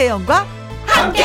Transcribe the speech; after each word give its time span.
김혜영과 0.00 0.46
함께. 0.86 1.24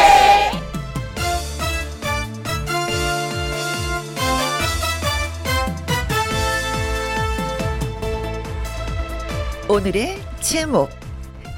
오늘의 9.69 10.21
제목 10.41 10.89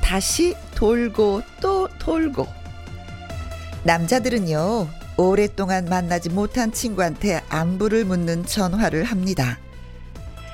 다시 0.04 0.56
돌고 0.76 1.42
또 1.60 1.88
돌고 1.98 2.46
남자들은요 3.84 4.88
오랫동안 5.18 5.86
만나지 5.86 6.30
못한 6.30 6.72
친구한테 6.72 7.42
안부를 7.50 8.06
묻는 8.06 8.46
전화를 8.46 9.04
합니다. 9.04 9.58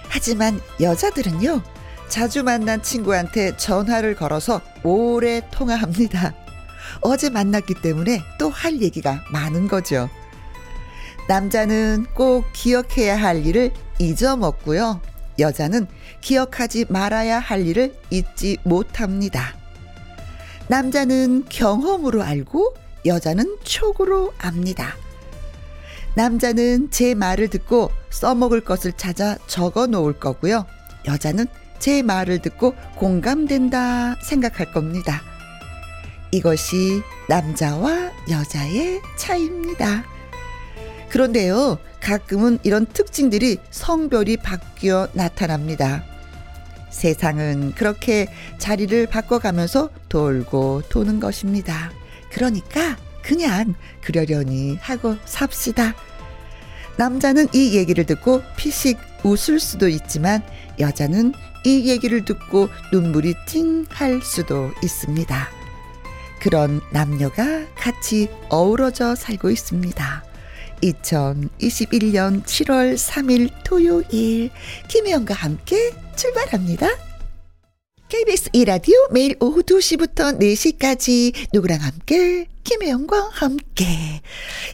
하지만 0.07 0.61
여자들은요 0.79 1.61
자주 2.07 2.41
만난 2.43 2.81
친구한테 2.81 3.57
전화를 3.57 4.15
걸어서 4.15 4.61
오래 4.83 5.41
통화합니다. 5.51 6.42
어제 7.01 7.29
만났기 7.29 7.75
때문에 7.75 8.23
또 8.39 8.49
할 8.49 8.81
얘기가 8.81 9.23
많은 9.31 9.67
거죠. 9.67 10.09
남자는 11.27 12.05
꼭 12.13 12.45
기억해야 12.53 13.15
할 13.17 13.45
일을 13.45 13.71
잊어먹고요. 13.99 15.01
여자는 15.39 15.87
기억하지 16.21 16.85
말아야 16.89 17.39
할 17.39 17.65
일을 17.65 17.95
잊지 18.09 18.57
못합니다. 18.63 19.55
남자는 20.67 21.45
경험으로 21.49 22.23
알고 22.23 22.75
여자는 23.05 23.57
촉으로 23.63 24.33
압니다. 24.37 24.95
남자는 26.15 26.91
제 26.91 27.15
말을 27.15 27.47
듣고 27.49 27.91
써먹을 28.11 28.61
것을 28.61 28.93
찾아 28.93 29.37
적어 29.47 29.87
놓을 29.87 30.19
거고요. 30.19 30.65
여자는 31.07 31.47
제 31.79 32.01
말을 32.03 32.39
듣고 32.39 32.75
공감된다 32.95 34.15
생각할 34.21 34.71
겁니다. 34.71 35.21
이것이 36.33 37.03
남자와 37.29 38.11
여자의 38.31 39.01
차이입니다. 39.17 40.03
그런데요, 41.09 41.77
가끔은 42.01 42.57
이런 42.63 42.87
특징들이 42.87 43.59
성별이 43.69 44.37
바뀌어 44.37 45.09
나타납니다. 45.13 46.03
세상은 46.89 47.73
그렇게 47.75 48.27
자리를 48.57 49.05
바꿔가면서 49.07 49.89
돌고 50.09 50.83
도는 50.89 51.19
것입니다. 51.19 51.91
그러니까 52.31 52.97
그냥 53.21 53.75
그러려니 54.01 54.77
하고 54.81 55.15
삽시다. 55.25 55.93
남자는 56.97 57.49
이 57.53 57.75
얘기를 57.77 58.07
듣고 58.07 58.41
피식 58.57 58.97
웃을 59.23 59.59
수도 59.59 59.87
있지만 59.87 60.41
여자는 60.79 61.33
이 61.63 61.89
얘기를 61.89 62.25
듣고 62.25 62.69
눈물이 62.91 63.35
찡할 63.45 64.21
수도 64.23 64.71
있습니다. 64.83 65.62
그런 66.43 66.81
남녀가 66.91 67.65
같이 67.73 68.27
어우러져 68.49 69.15
살고 69.15 69.49
있습니다. 69.49 70.23
2021년 70.81 72.43
7월 72.43 72.95
3일 72.95 73.49
토요일 73.63 74.51
김혜영과 74.89 75.33
함께 75.35 75.93
출발합니다. 76.17 76.89
KBS 78.09 78.49
이라디오 78.51 78.93
매일 79.11 79.37
오후 79.39 79.63
2시부터 79.63 80.37
4시까지 80.37 81.47
누구랑 81.53 81.79
함께 81.79 82.47
김혜영과 82.65 83.29
함께 83.31 84.21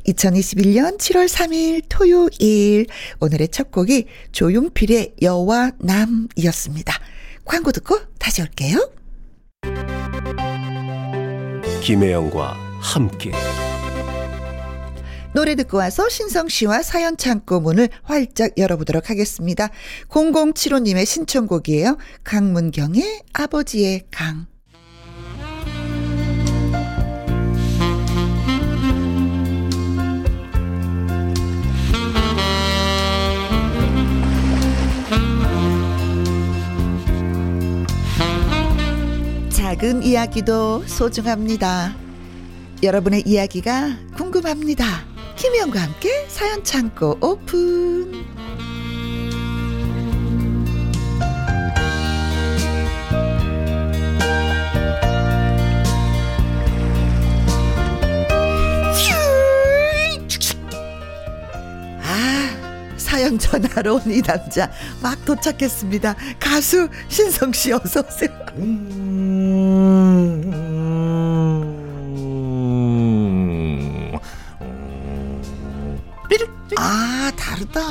2021년 0.07 0.97
7월 0.97 1.29
3일 1.29 1.83
토요일 1.87 2.87
오늘의 3.19 3.49
첫 3.49 3.69
곡이 3.69 4.07
조용필의 4.31 5.17
여와 5.21 5.73
남이었습니다. 5.77 6.99
광고 7.45 7.71
듣고 7.71 7.99
다시 8.17 8.41
올게요. 8.41 8.98
김혜영과 11.81 12.57
함께 12.81 13.31
노래 15.33 15.55
듣고 15.55 15.77
와서 15.77 16.09
신성 16.09 16.49
씨와 16.49 16.81
사연 16.81 17.15
창고 17.15 17.59
문을 17.59 17.89
활짝 18.03 18.57
열어보도록 18.57 19.09
하겠습니다. 19.09 19.69
0075님의 20.09 21.05
신청곡이에요. 21.05 21.97
강문경의 22.23 23.21
아버지의 23.33 24.05
강. 24.11 24.47
작은 39.79 40.03
이야기도 40.03 40.83
소중합니다. 40.85 41.95
여러분의 42.83 43.23
이야기가 43.25 43.95
궁금합니다. 44.13 44.83
김희영과 45.37 45.81
함께 45.81 46.27
사연 46.27 46.61
창고 46.65 47.17
오픈. 47.21 48.39
사연 63.19 63.37
전화로 63.37 63.95
온 63.95 64.02
이 64.09 64.21
남자 64.21 64.71
막 65.02 65.25
도착했습니다. 65.25 66.15
가수 66.39 66.87
신성 67.09 67.52
씨 67.52 67.73
어서 67.73 67.99
오세요. 67.99 68.30
아 76.77 77.31
다르다. 77.35 77.81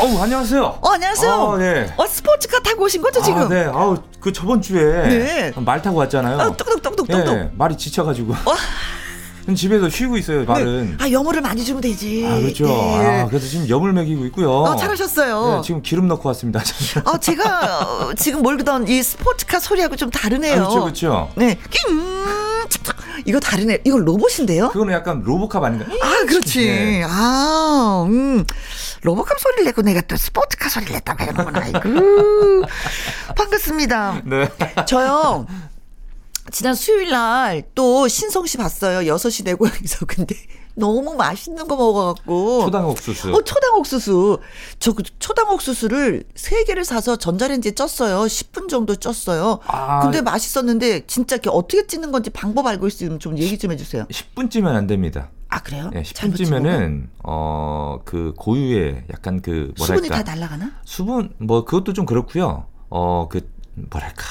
어우 0.00 0.20
안녕하세요. 0.22 0.78
어 0.80 0.88
안녕하세요. 0.90 1.32
아, 1.32 1.58
네. 1.58 1.92
어 1.96 2.06
스포츠카 2.06 2.60
타고 2.60 2.84
오신 2.84 3.02
거죠 3.02 3.22
지금? 3.22 3.42
아, 3.42 3.48
네. 3.48 3.64
아우 3.66 3.96
그 4.20 4.32
저번 4.32 4.60
주에 4.60 5.08
네. 5.08 5.52
말 5.56 5.80
타고 5.82 5.98
왔잖아요. 5.98 6.38
어, 6.38 6.56
뚝뚝뚝뚝뚝뚝. 6.56 7.28
예, 7.34 7.50
말이 7.56 7.76
지쳐가지고. 7.76 8.34
집에서 9.54 9.88
쉬고 9.88 10.16
있어요 10.16 10.44
말은. 10.44 10.96
네. 10.96 11.04
아 11.04 11.10
여물을 11.10 11.40
많이 11.42 11.64
주면 11.64 11.82
되지. 11.82 12.26
아 12.26 12.38
그렇죠. 12.38 12.64
네. 12.66 13.20
아, 13.22 13.26
그래서 13.26 13.46
지금 13.46 13.68
염을 13.68 13.92
먹이고 13.92 14.24
있고요. 14.26 14.50
어 14.50 14.76
잘하셨어요. 14.76 15.56
네, 15.56 15.62
지금 15.62 15.82
기름 15.82 16.08
넣고 16.08 16.28
왔습니다. 16.28 16.62
어 17.04 17.18
제가 17.18 17.82
어, 17.82 18.14
지금 18.14 18.42
몰던 18.42 18.88
이 18.88 19.02
스포츠카 19.02 19.60
소리하고 19.60 19.96
좀 19.96 20.10
다르네요. 20.10 20.54
아, 20.54 20.56
그렇죠, 20.68 20.80
그렇죠. 20.82 21.30
네. 21.36 21.58
이거 23.26 23.40
다르네. 23.40 23.78
이거 23.84 23.98
로봇인데요? 23.98 24.70
그거는 24.70 24.92
약간 24.92 25.22
로보캅 25.24 25.62
아닌가? 25.64 25.86
아, 26.02 26.24
그렇지. 26.26 26.66
네. 26.66 27.02
아, 27.06 28.04
음. 28.08 28.44
로봇캅 29.02 29.38
소리를 29.38 29.64
내고 29.64 29.82
내가 29.82 30.00
또 30.02 30.16
스포츠카 30.16 30.68
소리를 30.68 30.92
냈다고 30.94 31.24
해놓구나. 31.24 31.60
아이고. 31.60 31.80
반갑습니다. 33.36 34.22
네. 34.24 34.48
저요. 34.86 35.46
지난 36.50 36.74
수요일 36.74 37.10
날 37.10 37.62
또 37.74 38.06
신성 38.08 38.46
씨 38.46 38.56
봤어요. 38.58 39.00
6시 39.14 39.44
내 39.44 39.54
고향에서. 39.54 40.06
근데 40.06 40.34
너무 40.76 41.14
맛있는 41.14 41.66
거 41.68 41.76
먹어갖고. 41.76 42.64
초당 42.64 42.88
옥수수. 42.88 43.32
어, 43.34 43.42
초당 43.42 43.74
옥수수. 43.78 44.40
저 44.78 44.92
그 44.92 45.02
초당 45.18 45.50
옥수수를 45.50 46.24
3개를 46.34 46.84
사서 46.84 47.16
전자레인지에 47.16 47.72
쪘어요. 47.72 48.26
10분 48.26 48.68
정도 48.68 48.94
쪘어요. 48.96 49.60
아. 49.66 50.00
근데 50.00 50.20
맛있었는데 50.20 51.06
진짜 51.06 51.38
어떻게 51.48 51.86
찌는 51.86 52.12
건지 52.12 52.30
방법 52.30 52.66
알고 52.66 52.86
있으면 52.88 53.18
좀 53.18 53.38
얘기 53.38 53.56
좀 53.58 53.72
해주세요. 53.72 54.04
10분 54.06 54.50
찌면 54.50 54.74
안 54.76 54.86
됩니다. 54.86 55.30
아, 55.48 55.60
그래요? 55.62 55.90
네, 55.92 56.02
잘못 56.02 56.34
10분 56.34 56.44
찌면은 56.44 57.10
어그 57.22 58.34
고유의 58.36 59.04
약간 59.12 59.40
그. 59.40 59.72
뭐랄까 59.78 59.84
수분이 59.86 60.08
다 60.08 60.22
날아가나? 60.22 60.72
수분 60.84 61.32
뭐 61.38 61.64
그것도 61.64 61.92
좀 61.92 62.04
그렇고요. 62.06 62.66
어그 62.90 63.48
뭐랄까 63.74 64.24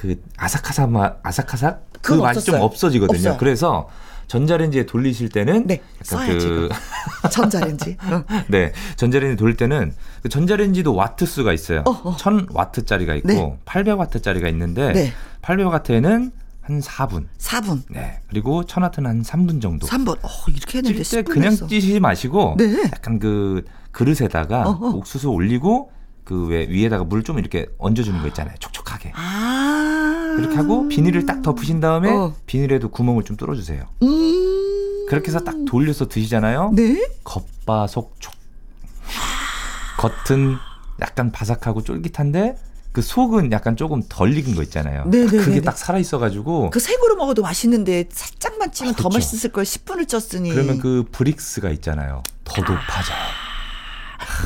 그 0.00 0.22
아삭아삭 0.36 0.90
맛 0.90 1.18
아삭아삭 1.22 1.86
그 2.02 2.12
맛이 2.12 2.44
좀 2.44 2.56
없었어요. 2.56 2.64
없어지거든요. 2.64 3.16
없어요. 3.16 3.36
그래서 3.38 3.88
전자레인지에 4.26 4.84
돌리실 4.86 5.30
때는 5.30 5.66
네, 5.66 5.80
약간 6.04 6.26
써야지, 6.28 6.48
그 6.48 6.68
전자레인지. 7.32 7.96
어. 8.02 8.24
네, 8.48 8.72
전자레인지 8.96 9.36
돌릴 9.38 9.56
때는 9.56 9.94
그 10.22 10.28
전자레인지도 10.28 10.94
와트 10.94 11.24
수가 11.24 11.52
있어요. 11.54 11.82
어, 11.86 11.90
어. 11.90 12.16
1000와트짜리가 12.16 13.16
있고 13.18 13.28
네. 13.28 13.58
800와트짜리가 13.64 14.48
있는데 14.50 14.92
네. 14.92 15.12
800와트에는 15.42 16.32
한 16.60 16.80
4분. 16.80 17.26
4분. 17.38 17.82
네. 17.88 18.20
그리고 18.28 18.64
1000와트는 18.64 19.04
한 19.04 19.22
3분 19.22 19.62
정도. 19.62 19.86
3분. 19.86 20.18
어, 20.22 20.28
이렇게 20.48 20.78
했는데 20.78 21.02
찔때 21.04 21.30
10분 21.30 21.32
그냥. 21.32 21.54
찌시지 21.54 22.00
마시고 22.00 22.56
네. 22.58 22.82
약간 22.92 23.18
그 23.18 23.64
그릇에다가 23.92 24.68
어, 24.68 24.70
어. 24.72 24.88
옥수수 24.96 25.30
올리고 25.30 25.90
그 26.26 26.46
왜 26.48 26.66
위에다가 26.68 27.04
물 27.04 27.22
좀 27.22 27.38
이렇게 27.38 27.66
얹어주는 27.78 28.20
거 28.20 28.28
있잖아요. 28.28 28.54
촉촉하게. 28.58 29.12
아. 29.14 30.34
그렇게 30.36 30.56
하고 30.56 30.86
비닐을 30.88 31.24
딱 31.24 31.40
덮으신 31.40 31.80
다음에 31.80 32.10
어. 32.10 32.34
비닐에도 32.46 32.90
구멍을 32.90 33.22
좀 33.24 33.36
뚫어주세요. 33.36 33.84
음. 34.02 35.06
그렇게 35.08 35.28
해서 35.28 35.40
딱 35.40 35.54
돌려서 35.66 36.08
드시잖아요. 36.08 36.72
네? 36.74 37.08
겉바속촉. 37.24 38.34
겉은 39.98 40.56
약간 41.00 41.32
바삭하고 41.32 41.82
쫄깃한데 41.82 42.56
그 42.92 43.02
속은 43.02 43.52
약간 43.52 43.76
조금 43.76 44.02
덜 44.08 44.36
익은 44.36 44.54
거 44.54 44.62
있잖아요. 44.62 45.04
네네네네. 45.06 45.44
그게 45.44 45.60
딱 45.60 45.76
살아 45.78 45.98
있어가지고 45.98 46.70
그 46.70 46.80
생으로 46.80 47.16
먹어도 47.16 47.42
맛있는데 47.42 48.04
살짝만 48.10 48.72
찌면 48.72 48.94
아, 48.94 48.96
더 48.96 49.08
그쵸. 49.08 49.16
맛있을 49.18 49.52
걸 49.52 49.64
10분을 49.64 50.06
쪘으니. 50.06 50.50
그러면 50.52 50.78
그 50.80 51.04
브릭스가 51.12 51.70
있잖아요. 51.70 52.22
더 52.44 52.60
높아져요. 52.62 53.16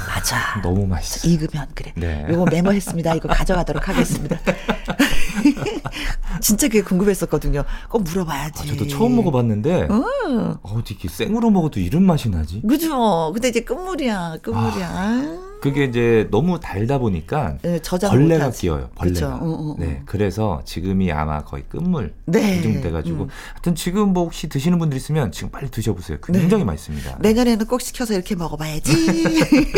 맞아. 0.08 0.60
너무 0.62 0.86
맛있어. 0.86 1.28
익으면 1.28 1.66
그래. 1.74 1.92
네. 1.96 2.26
요거 2.28 2.46
메모했습니다. 2.50 3.14
이거 3.14 3.28
가져가도록 3.28 3.88
하겠습니다. 3.88 4.38
진짜 6.40 6.68
그게 6.68 6.82
궁금했었거든요. 6.82 7.64
꼭 7.88 8.02
물어봐야지. 8.02 8.62
아, 8.62 8.66
저도 8.66 8.86
처음 8.88 9.16
먹어봤는데 9.16 9.88
어. 9.90 10.58
어디 10.62 10.94
이렇게 10.94 11.08
생으로 11.08 11.50
먹어도 11.50 11.80
이런 11.80 12.04
맛이 12.04 12.28
나지? 12.30 12.62
그죠. 12.62 13.30
근데 13.32 13.48
이제 13.48 13.60
끝물이야. 13.60 14.38
끝물이야. 14.42 14.88
아. 14.88 15.49
그게 15.60 15.84
이제 15.84 16.26
너무 16.30 16.58
달다 16.58 16.98
보니까 16.98 17.58
네, 17.62 17.78
저장 17.80 18.10
벌레가 18.10 18.46
못하지. 18.46 18.62
끼어요. 18.62 18.90
벌레가. 18.94 19.14
그쵸. 19.14 19.26
어, 19.26 19.48
어, 19.48 19.70
어. 19.72 19.76
네, 19.78 20.02
그래서 20.06 20.62
지금이 20.64 21.12
아마 21.12 21.44
거의 21.44 21.64
끝물 21.68 22.14
네. 22.26 22.58
이 22.58 22.62
정도 22.62 22.80
돼가지고 22.80 23.24
음. 23.24 23.28
하여튼 23.52 23.74
지금 23.74 24.12
뭐 24.12 24.24
혹시 24.24 24.48
드시는 24.48 24.78
분들 24.78 24.96
있으면 24.96 25.32
지금 25.32 25.50
빨리 25.50 25.70
드셔보세요. 25.70 26.18
굉장히 26.20 26.64
맛있습니다. 26.64 27.18
내년에는 27.20 27.66
꼭 27.66 27.80
시켜서 27.80 28.14
이렇게 28.14 28.34
먹어봐야지. 28.34 28.90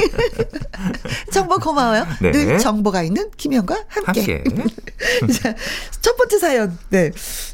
정보 1.33 1.59
고마워요. 1.59 2.07
네. 2.21 2.31
늘 2.31 2.59
정보가 2.59 3.03
있는 3.03 3.31
김현과 3.37 3.85
함께. 3.89 4.21
함께. 4.21 4.45
자, 5.43 5.55
첫 6.01 6.17
번째 6.17 6.39
사연. 6.39 6.79
네. 6.91 7.11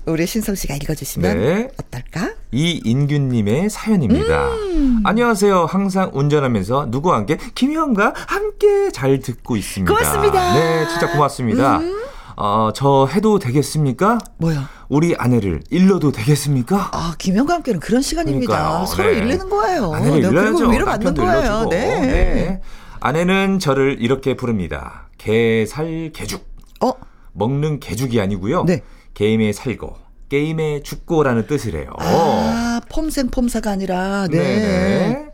우리 0.07 0.27
신성 0.27 0.55
씨가 0.55 0.75
읽어주시면 0.77 1.39
네. 1.39 1.69
어떨까? 1.79 2.35
이인균님의 2.51 3.69
사연입니다. 3.71 4.49
음. 4.55 5.03
안녕하세요. 5.05 5.67
항상 5.67 6.11
운전하면서 6.15 6.87
누구와 6.91 7.17
함께 7.19 7.37
김희영과 7.55 8.15
함께 8.27 8.91
잘 8.91 9.21
듣고 9.21 9.57
있습니다. 9.57 9.93
고맙습니다. 9.93 10.53
음. 10.53 10.55
네, 10.55 10.89
진짜 10.89 11.13
고맙습니다. 11.13 11.81
어, 12.37 12.71
저 12.75 13.09
해도 13.13 13.39
되겠습니까? 13.39 14.19
뭐야? 14.39 14.69
우리 14.89 15.15
아내를 15.17 15.61
일러도 15.71 16.13
되겠습니까? 16.13 16.91
아, 16.93 17.15
김현과 17.19 17.55
함께는 17.55 17.81
그런 17.81 18.01
시간입니다. 18.01 18.53
그러니까요. 18.57 18.87
서로 18.87 19.11
네. 19.11 19.19
일르는 19.19 19.51
거예요. 19.51 19.93
아내를 19.93 20.21
네, 20.23 20.29
일러야죠. 20.29 20.69
위로받는 20.69 21.15
거예요. 21.15 21.67
네. 21.69 22.01
네. 22.01 22.61
아내는 23.01 23.59
저를 23.59 23.97
이렇게 24.01 24.37
부릅니다. 24.37 25.09
개살 25.19 26.11
개죽. 26.15 26.47
어? 26.81 26.93
먹는 27.33 27.81
개죽이 27.81 28.21
아니고요. 28.21 28.65
네. 28.65 28.83
게임에 29.15 29.53
살고 29.53 29.97
게임에 30.29 30.83
죽고라는 30.83 31.47
뜻이래요. 31.47 31.91
아, 31.99 32.81
폼생 32.91 33.29
폼사가 33.29 33.71
아니라, 33.71 34.27
네. 34.29 34.39
네네. 34.39 35.29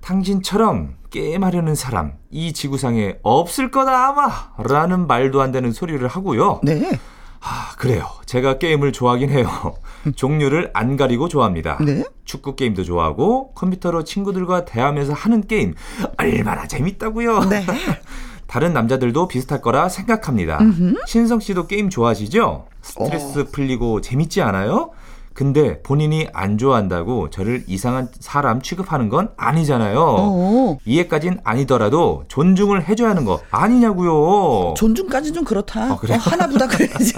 당신처럼 0.00 0.96
게임하려는 1.10 1.74
사람 1.74 2.12
이 2.30 2.52
지구상에 2.52 3.16
없을 3.22 3.70
거다 3.70 4.08
아마 4.08 4.52
라는 4.58 5.06
말도 5.06 5.40
안 5.40 5.50
되는 5.52 5.72
소리를 5.72 6.06
하고요. 6.06 6.60
네. 6.62 6.98
아, 7.40 7.74
그래요. 7.76 8.06
제가 8.26 8.58
게임을 8.58 8.92
좋아하긴 8.92 9.30
해요. 9.30 9.48
종류를 10.16 10.70
안 10.74 10.96
가리고 10.96 11.28
좋아합니다. 11.28 11.78
네. 11.84 12.04
축구 12.24 12.56
게임도 12.56 12.84
좋아하고 12.84 13.52
컴퓨터로 13.54 14.04
친구들과 14.04 14.64
대화하면서 14.64 15.12
하는 15.12 15.46
게임 15.46 15.74
얼마나 16.18 16.66
재밌다고요. 16.66 17.44
네. 17.44 17.64
다른 18.54 18.72
남자들도 18.72 19.26
비슷할 19.26 19.60
거라 19.60 19.88
생각합니다. 19.88 20.60
신성 21.08 21.40
씨도 21.40 21.66
게임 21.66 21.90
좋아하시죠? 21.90 22.66
스트레스 22.82 23.40
어. 23.40 23.44
풀리고 23.50 24.00
재밌지 24.00 24.42
않아요? 24.42 24.90
근데 25.32 25.82
본인이 25.82 26.28
안 26.32 26.56
좋아한다고 26.56 27.30
저를 27.30 27.64
이상한 27.66 28.06
사람 28.20 28.62
취급하는 28.62 29.08
건 29.08 29.30
아니잖아요. 29.36 29.98
어. 29.98 30.78
이해까진 30.84 31.40
아니더라도 31.42 32.26
존중을 32.28 32.86
해줘야 32.86 33.10
하는 33.10 33.24
거 33.24 33.40
아니냐고요. 33.50 34.74
존중까지는 34.76 35.34
좀 35.34 35.44
그렇다. 35.44 35.94
아, 35.94 35.96
그래요? 35.96 36.16
어, 36.16 36.20
하나보다 36.20 36.68
그래야지. 36.68 37.12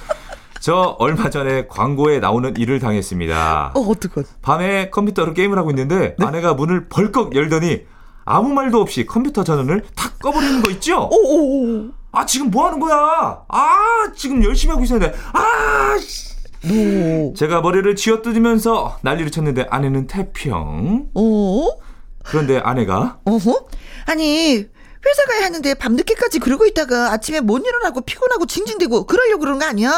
저 0.60 0.96
얼마 0.98 1.28
전에 1.28 1.66
광고에 1.66 2.20
나오는 2.20 2.56
일을 2.56 2.78
당했습니다. 2.78 3.72
어, 3.74 3.80
어떡해. 3.80 4.26
밤에 4.40 4.88
컴퓨터로 4.88 5.34
게임을 5.34 5.58
하고 5.58 5.68
있는데 5.72 6.16
아내가 6.20 6.54
문을 6.54 6.88
벌컥 6.88 7.36
열더니 7.36 7.82
아무 8.24 8.50
말도 8.50 8.80
없이 8.80 9.06
컴퓨터 9.06 9.44
전원을 9.44 9.84
탁 9.94 10.18
꺼버리는 10.18 10.62
거 10.62 10.70
있죠? 10.72 11.08
오오오. 11.10 11.90
아 12.12 12.26
지금 12.26 12.50
뭐 12.50 12.66
하는 12.66 12.80
거야? 12.80 13.44
아 13.48 14.12
지금 14.16 14.42
열심히 14.44 14.72
하고 14.72 14.84
있었는데 14.84 15.16
아 15.32 15.96
씨. 15.98 16.30
No. 16.62 17.32
제가 17.34 17.60
머리를 17.62 17.96
쥐어뜯으면서 17.96 18.98
난리를 19.02 19.30
쳤는데 19.30 19.66
아내는 19.70 20.06
태평 20.06 21.08
오. 21.14 21.70
그런데 22.22 22.58
아내가 22.58 23.18
어허? 23.24 23.66
아니, 24.06 24.56
회사 24.56 25.24
가야 25.30 25.46
하는데 25.46 25.72
밤늦게까지 25.74 26.38
그러고 26.40 26.66
있다가 26.66 27.12
아침에 27.12 27.40
못 27.40 27.64
일어나고 27.66 28.02
피곤하고 28.02 28.44
징징대고 28.44 29.06
그러려고 29.06 29.40
그러는 29.40 29.58
거 29.58 29.64
아니야? 29.66 29.90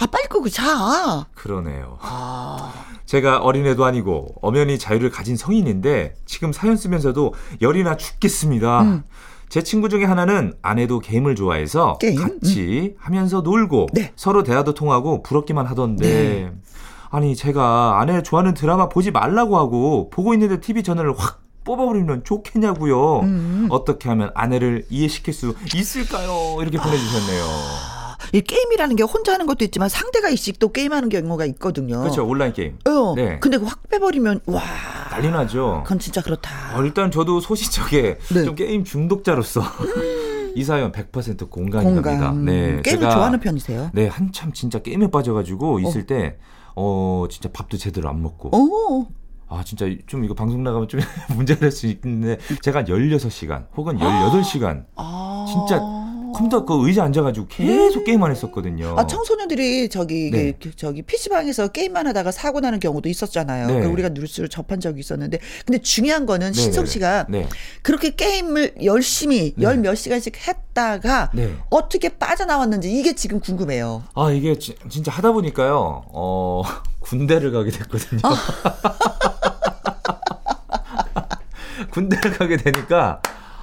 아, 0.00 0.06
빨리 0.06 0.26
끄고 0.28 0.48
자. 0.48 1.26
그러네요 1.34 1.98
아. 2.00 2.72
제가 3.08 3.38
어린애도 3.38 3.86
아니고 3.86 4.26
엄연히 4.42 4.78
자유를 4.78 5.10
가진 5.10 5.34
성인인데 5.34 6.14
지금 6.26 6.52
사연 6.52 6.76
쓰면서도 6.76 7.32
열이 7.62 7.82
나 7.82 7.96
죽겠습니다 7.96 8.82
음. 8.82 9.02
제 9.48 9.62
친구 9.62 9.88
중에 9.88 10.04
하나는 10.04 10.52
아내도 10.60 11.00
게임을 11.00 11.34
좋아해서 11.34 11.96
게임? 11.96 12.20
같이 12.20 12.94
하면서 12.98 13.40
놀고 13.40 13.86
네. 13.94 14.12
서로 14.14 14.42
대화도 14.42 14.74
통하고 14.74 15.22
부럽기만 15.22 15.64
하던데 15.64 16.52
아니 17.08 17.34
제가 17.34 17.98
아내 17.98 18.22
좋아하는 18.22 18.52
드라마 18.52 18.90
보지 18.90 19.10
말라고 19.10 19.56
하고 19.56 20.10
보고 20.10 20.34
있는데 20.34 20.60
TV 20.60 20.82
전원을 20.82 21.14
확 21.16 21.40
뽑아버리면 21.64 22.24
좋겠냐고요. 22.24 23.20
음. 23.20 23.66
어떻게 23.70 24.08
하면 24.08 24.30
아내를 24.34 24.84
이해시킬 24.88 25.34
수 25.34 25.54
있을까요? 25.74 26.62
이렇게 26.62 26.78
보내주셨네요. 26.78 27.97
이 28.32 28.40
게임이라는 28.40 28.96
게 28.96 29.02
혼자 29.02 29.32
하는 29.34 29.46
것도 29.46 29.64
있지만 29.64 29.88
상대가 29.88 30.28
있씩 30.28 30.58
또 30.58 30.70
게임하는 30.72 31.08
경우가 31.08 31.44
있거든요. 31.46 32.00
그렇죠 32.00 32.26
온라인 32.26 32.52
게임 32.52 32.78
어. 32.86 33.14
네. 33.14 33.38
근데 33.40 33.56
확 33.58 33.88
빼버리면, 33.88 34.40
와. 34.46 34.62
난리 35.10 35.30
나죠. 35.30 35.82
그건 35.84 35.98
진짜 35.98 36.22
그렇다. 36.22 36.78
어, 36.78 36.82
일단 36.84 37.10
저도 37.10 37.40
소시적에 37.40 38.18
네. 38.34 38.44
좀 38.44 38.54
게임 38.54 38.84
중독자로서 38.84 39.62
이 40.54 40.64
사연 40.64 40.92
100% 40.92 41.50
공감이 41.50 41.84
갑니다. 41.84 42.10
공감. 42.10 42.44
네, 42.44 42.80
게임을 42.82 42.82
제가 42.82 43.10
좋아하는 43.10 43.40
편이세요? 43.40 43.90
네 43.92 44.08
한참 44.08 44.52
진짜 44.52 44.78
게임에 44.80 45.10
빠져가지고 45.10 45.80
있을 45.80 46.06
때 46.06 46.36
어 46.80 47.26
진짜 47.28 47.48
밥도 47.52 47.76
제대로 47.76 48.08
안 48.08 48.22
먹고 48.22 48.50
오. 48.56 49.06
아 49.48 49.64
진짜 49.64 49.86
좀 50.06 50.24
이거 50.24 50.32
방송 50.34 50.62
나가면 50.62 50.86
좀 50.86 51.00
문제가 51.34 51.58
될 51.58 51.72
수 51.72 51.88
있는데 51.88 52.38
제가 52.62 52.80
한 52.80 52.84
16시간 52.84 53.66
혹은 53.76 53.98
18시간 53.98 54.84
아. 54.94 55.44
진짜 55.48 55.80
컴퓨터 56.34 56.64
그 56.64 56.86
의자 56.86 57.04
앉아가지고 57.04 57.46
계속 57.48 58.04
게임만 58.04 58.30
했었거든요. 58.30 58.94
아, 58.98 59.06
청소년들이 59.06 59.88
저기 59.88 60.30
네. 60.30 60.52
그, 60.60 60.74
저기 60.76 61.02
PC방에서 61.02 61.68
게임만 61.68 62.06
하다가 62.06 62.30
사고 62.30 62.60
나는 62.60 62.78
경우도 62.80 63.08
있었잖아요. 63.08 63.66
네. 63.66 63.80
그 63.80 63.86
우리가 63.88 64.10
뉴스를 64.10 64.48
접한 64.48 64.80
적이 64.80 65.00
있었는데 65.00 65.38
근데 65.66 65.80
중요한 65.82 66.26
거는 66.26 66.52
네, 66.52 66.60
신성 66.60 66.84
네, 66.84 66.90
씨가 66.90 67.26
네. 67.28 67.48
그렇게 67.82 68.14
게임을 68.14 68.74
열심히 68.84 69.54
네. 69.56 69.64
열몇 69.64 69.96
시간씩 69.96 70.36
했다가 70.46 71.30
네. 71.34 71.54
어떻게 71.70 72.08
빠져나왔는지 72.10 72.90
이게 72.92 73.14
지금 73.14 73.40
궁금해요. 73.40 74.04
아 74.14 74.30
이게 74.30 74.58
지- 74.58 74.76
진짜 74.88 75.10
하다 75.12 75.32
보니까요. 75.32 76.04
어 76.12 76.62
군대를 77.00 77.52
가게 77.52 77.70
됐거든요. 77.70 78.20
군대를 81.90 82.32
가게 82.32 82.56
되니까 82.56 83.20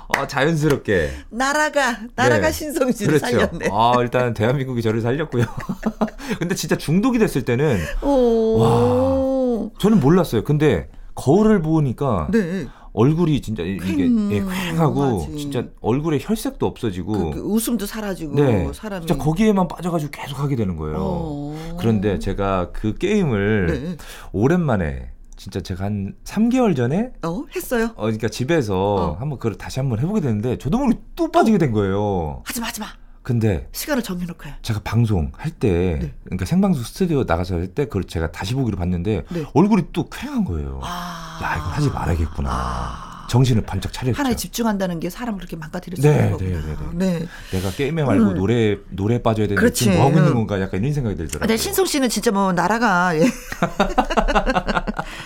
어, 0.08 0.28
자연스럽게 0.28 1.10
나라가 1.30 1.98
나라가 2.16 2.48
네. 2.48 2.52
신성 2.52 2.92
씨를 2.92 3.20
그렇죠. 3.20 3.38
살렸네. 3.40 3.70
아 3.72 3.94
일단 4.00 4.34
대한민국이 4.34 4.82
저를 4.82 5.02
살렸고요. 5.02 5.46
근데 6.40 6.54
진짜 6.56 6.78
중독이 6.78 7.18
됐을 7.20 7.44
때는 7.44 7.80
오. 8.04 9.72
저는 9.80 10.00
몰랐어요. 10.00 10.44
근데 10.44 10.90
거울을 11.16 11.62
보니까 11.62 12.28
네. 12.32 12.68
얼굴이 12.94 13.42
진짜 13.42 13.62
이- 13.64 13.76
이게 13.84 14.06
퀭, 14.06 14.32
예. 14.32 15.38
진짜 15.38 15.66
얼굴에 15.82 16.18
혈색도 16.22 16.66
없어지고 16.66 17.32
그, 17.32 17.32
그 17.32 17.40
웃음도 17.42 17.86
사라지고 17.86 18.36
네 18.36 18.72
사람이 18.74 19.06
진짜 19.06 19.22
거기에만 19.22 19.68
빠져가지고 19.68 20.12
계속 20.12 20.40
하게 20.40 20.56
되는 20.56 20.78
거예요. 20.78 20.96
어. 21.00 21.76
그런데 21.78 22.20
제가 22.20 22.70
그 22.72 22.96
게임을 22.98 23.66
네. 23.68 23.98
오랜만에 24.32 25.10
진짜 25.46 25.62
제가 25.62 25.86
한 25.86 26.16
3개월 26.24 26.76
전에 26.76 27.12
어 27.24 27.44
했어요. 27.56 27.92
어 27.98 28.02
그러니까 28.06 28.30
집에서 28.30 28.96
어. 28.96 29.14
한번 29.20 29.38
그걸 29.38 29.56
다시 29.60 29.80
한번 29.80 30.00
해보게 30.00 30.22
됐는데 30.22 30.58
저도 30.58 30.80
모르게 30.80 31.00
또 31.16 31.32
빠지게 31.32 31.60
된 31.60 31.72
거예요. 31.72 32.42
하지 32.46 32.62
마 32.62 32.66
하지 32.68 32.82
마. 32.82 32.88
근데 33.22 33.68
시간을 33.72 34.02
정해놓고 34.02 34.50
해. 34.50 34.56
제가 34.64 34.80
방송 34.84 35.32
할때 35.38 36.00
네. 36.02 36.14
그러니까 36.24 36.46
생방송 36.46 36.82
스튜디오 36.84 37.26
나가서 37.26 37.56
할 37.58 37.68
때 37.68 37.86
그걸 37.86 38.06
제가 38.06 38.32
다시 38.32 38.56
보기로 38.56 38.76
봤는데 38.76 39.24
네. 39.30 39.46
얼굴이 39.54 39.90
또 39.94 40.10
쾌한 40.10 40.46
거예요. 40.46 40.80
아. 40.82 41.40
야 41.44 41.56
이거 41.58 41.66
하지 41.66 41.90
말아야겠구나. 41.92 42.50
아. 42.52 43.12
정신을 43.28 43.64
번쩍 43.64 43.92
차렸죠. 43.92 44.18
하나에 44.20 44.36
집중한다는 44.36 45.00
게 45.00 45.10
사람을 45.10 45.40
그렇게 45.40 45.56
망가뜨릴 45.56 45.98
수 45.98 46.04
네, 46.04 46.16
있는 46.16 46.32
거구나. 46.32 46.92
네, 46.94 47.20
네. 47.20 47.26
내가 47.52 47.72
게임에 47.72 48.04
말고 48.04 48.24
음. 48.30 48.34
노래 48.36 48.78
노래 48.92 49.22
빠져야 49.22 49.48
되는데 49.48 49.60
그렇지. 49.60 49.86
지금 49.86 49.98
뭐 49.98 50.06
하고 50.08 50.18
있는 50.18 50.32
음. 50.32 50.36
건가 50.36 50.62
약간 50.62 50.80
이런 50.80 50.94
생각이 50.94 51.16
들더라고요. 51.18 51.40
근데 51.40 51.58
신성 51.58 51.86
씨는 51.88 52.10
진짜 52.10 52.32
뭐 52.32 52.54
나라가 52.54 53.18
예. 53.18 53.26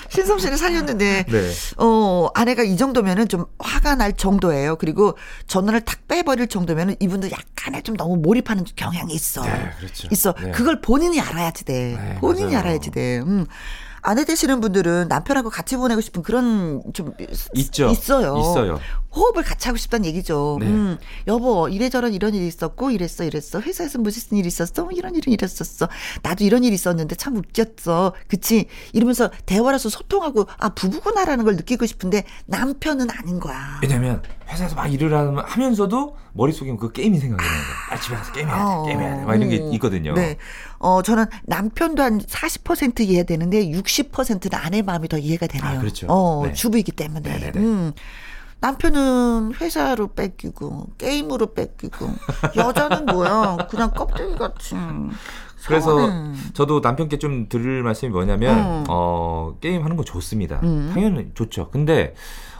신성 0.10 0.40
씨를 0.40 0.58
살렸는데 0.58 1.26
네. 1.28 1.52
어 1.78 2.28
아내가 2.34 2.64
이 2.64 2.76
정도면은 2.78 3.28
좀 3.28 3.46
화가 3.60 3.96
날 3.96 4.14
정도예요. 4.14 4.76
그리고 4.78 5.18
전원을 5.48 5.82
탁 5.82 6.08
빼버릴 6.08 6.48
정도면은 6.48 6.96
이분도 7.00 7.30
약간의 7.32 7.84
좀 7.84 7.96
너무 7.96 8.18
몰입하는 8.18 8.66
경향이 8.76 9.14
있어. 9.14 9.44
네, 9.44 9.72
그렇죠. 9.80 10.08
있어. 10.12 10.34
네. 10.34 10.52
그걸 10.52 10.82
본인이 10.82 11.20
알아야지 11.22 11.66
돼. 11.66 11.98
네, 12.00 12.18
본인이 12.20 12.52
맞아요. 12.54 12.60
알아야지 12.60 12.92
돼. 12.92 13.20
음. 13.20 13.46
아내 14.02 14.24
되시는 14.24 14.62
분들은 14.62 15.10
남편하고 15.10 15.50
같이 15.50 15.76
보내고 15.76 16.00
싶은 16.00 16.24
그런 16.24 16.82
좀 16.94 17.14
있죠. 17.54 17.90
있어요. 17.90 18.38
있어요. 18.38 18.80
호흡을 19.16 19.44
같이 19.44 19.68
하고 19.68 19.78
싶다는 19.78 20.06
얘기죠. 20.06 20.58
네. 20.60 20.68
음, 20.68 20.98
여보, 21.28 21.68
이래저런 21.68 22.14
이런 22.14 22.36
일이 22.36 22.46
있었고, 22.48 22.92
이랬어, 22.92 23.24
이랬어. 23.24 23.60
회사에서 23.60 23.98
무슨 23.98 24.38
일이 24.38 24.48
있었어? 24.48 24.88
이런 24.92 25.16
일은 25.16 25.34
이랬었어. 25.34 25.88
나도 26.22 26.44
이런 26.44 26.64
일이 26.64 26.76
있었는데 26.76 27.16
참 27.16 27.36
웃겼어. 27.36 28.14
그치? 28.28 28.68
이러면서 28.94 29.32
대화라서 29.48 29.90
소통하고, 29.90 30.46
아, 30.60 30.70
부부구나라는 30.70 31.44
걸 31.44 31.56
느끼고 31.56 31.88
싶은데, 31.88 32.24
남편은 32.46 33.10
아닌 33.10 33.40
거야. 33.40 33.80
왜냐면 33.82 34.22
회사에서 34.48 34.76
막 34.76 34.88
일을 34.88 35.12
하면- 35.14 35.44
하면서도 35.46 36.16
머릿속에 36.34 36.76
그 36.80 36.92
게임이 36.92 37.18
생각이 37.20 37.44
나는 37.44 37.60
거예요. 37.64 37.76
아, 37.92 38.00
집에 38.00 38.16
가서 38.16 38.32
게임해야 38.32 38.56
어, 38.64 38.84
돼, 38.86 38.92
게임해야 38.92 39.18
돼. 39.18 39.26
막 39.26 39.36
이런 39.36 39.50
게 39.50 39.58
음. 39.60 39.74
있거든요. 39.74 40.14
네. 40.14 40.38
어, 40.78 41.02
저는 41.02 41.26
남편도 41.46 42.02
한 42.04 42.20
40% 42.20 43.02
이해되는데 43.02 43.70
60%는 43.72 44.58
아내 44.60 44.82
마음이 44.84 45.08
더 45.08 45.18
이해가 45.18 45.48
되네요. 45.48 45.78
아, 45.78 45.80
그렇죠. 45.80 46.08
어, 46.10 46.46
네. 46.46 46.54
주부이기 46.54 46.92
때문에. 46.94 47.28
네네네. 47.30 47.60
음. 47.60 47.94
남편은 48.62 49.54
회사로 49.60 50.08
뺏기고 50.10 50.88
게임으로 50.98 51.54
뺏기고 51.54 52.08
여자는 52.58 53.06
뭐야 53.06 53.58
그냥 53.70 53.92
껍데기 53.92 54.36
같이 54.36 54.76
그래서. 55.66 56.10
저도 56.54 56.80
남편께 56.80 57.20
좀 57.20 57.48
드릴 57.50 57.84
말씀이 57.84 58.12
뭐냐면 58.12 58.60
음. 58.60 58.84
어 58.90 59.56
게임 59.62 59.84
하는 59.84 59.98
거 59.98 60.04
좋습니다. 60.04 60.60
음. 60.64 60.92
당연히 60.94 61.32
좋죠. 61.34 61.70
근데 61.70 62.16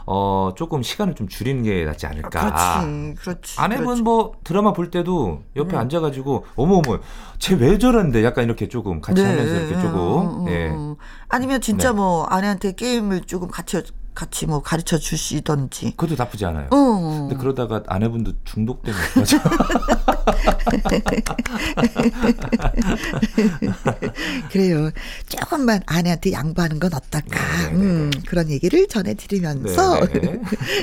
어 0.06 0.52
조금 0.56 0.82
시간을 0.82 1.14
좀 1.14 1.28
줄이는 1.28 1.62
게 1.62 1.84
낫지 1.84 2.06
않을까. 2.06 2.30
그렇지 2.30 3.14
그렇지 3.20 3.60
아내분 3.60 3.84
그렇지. 3.86 4.02
뭐 4.02 4.32
드라마 4.44 4.72
볼 4.72 4.90
때도 4.90 5.42
옆에 5.56 5.76
음. 5.76 5.80
앉아가지고 5.80 6.46
어머 6.56 6.76
어머 6.84 6.98
쟤 7.38 7.54
왜 7.54 7.78
저런데 7.78 8.22
약간 8.24 8.44
이렇게 8.44 8.68
조금 8.68 9.00
같이 9.00 9.22
하면서 9.22 9.54
이렇게 9.54 9.74
음, 9.76 9.80
조금 9.82 10.46
음, 10.46 10.48
예 10.48 10.68
음. 10.68 10.96
아니면 11.28 11.60
진짜 11.60 11.90
네. 11.90 11.96
뭐 11.96 12.24
아내한테 12.24 12.72
게임을 12.72 13.22
조금 13.22 13.48
같이 13.48 13.82
같이 14.14 14.46
뭐 14.46 14.62
가르쳐 14.62 14.98
주시던지 14.98 15.92
그것도 15.92 16.16
나쁘지 16.16 16.44
않아요. 16.44 16.66
어. 16.70 17.26
근데 17.28 17.36
그러다가 17.36 17.82
아내분도 17.86 18.32
중독되면 18.44 19.00
어떡하죠? 19.00 19.38
그래요. 24.50 24.90
조금만 25.28 25.82
아내한테 25.86 26.32
양보하는 26.32 26.80
건 26.80 26.92
어떨까. 26.94 27.68
네, 27.68 27.70
네, 27.70 27.76
음, 27.76 28.10
그런 28.26 28.50
얘기를 28.50 28.88
전해드리면서 28.88 30.06
네, 30.06 30.20
네. 30.20 30.40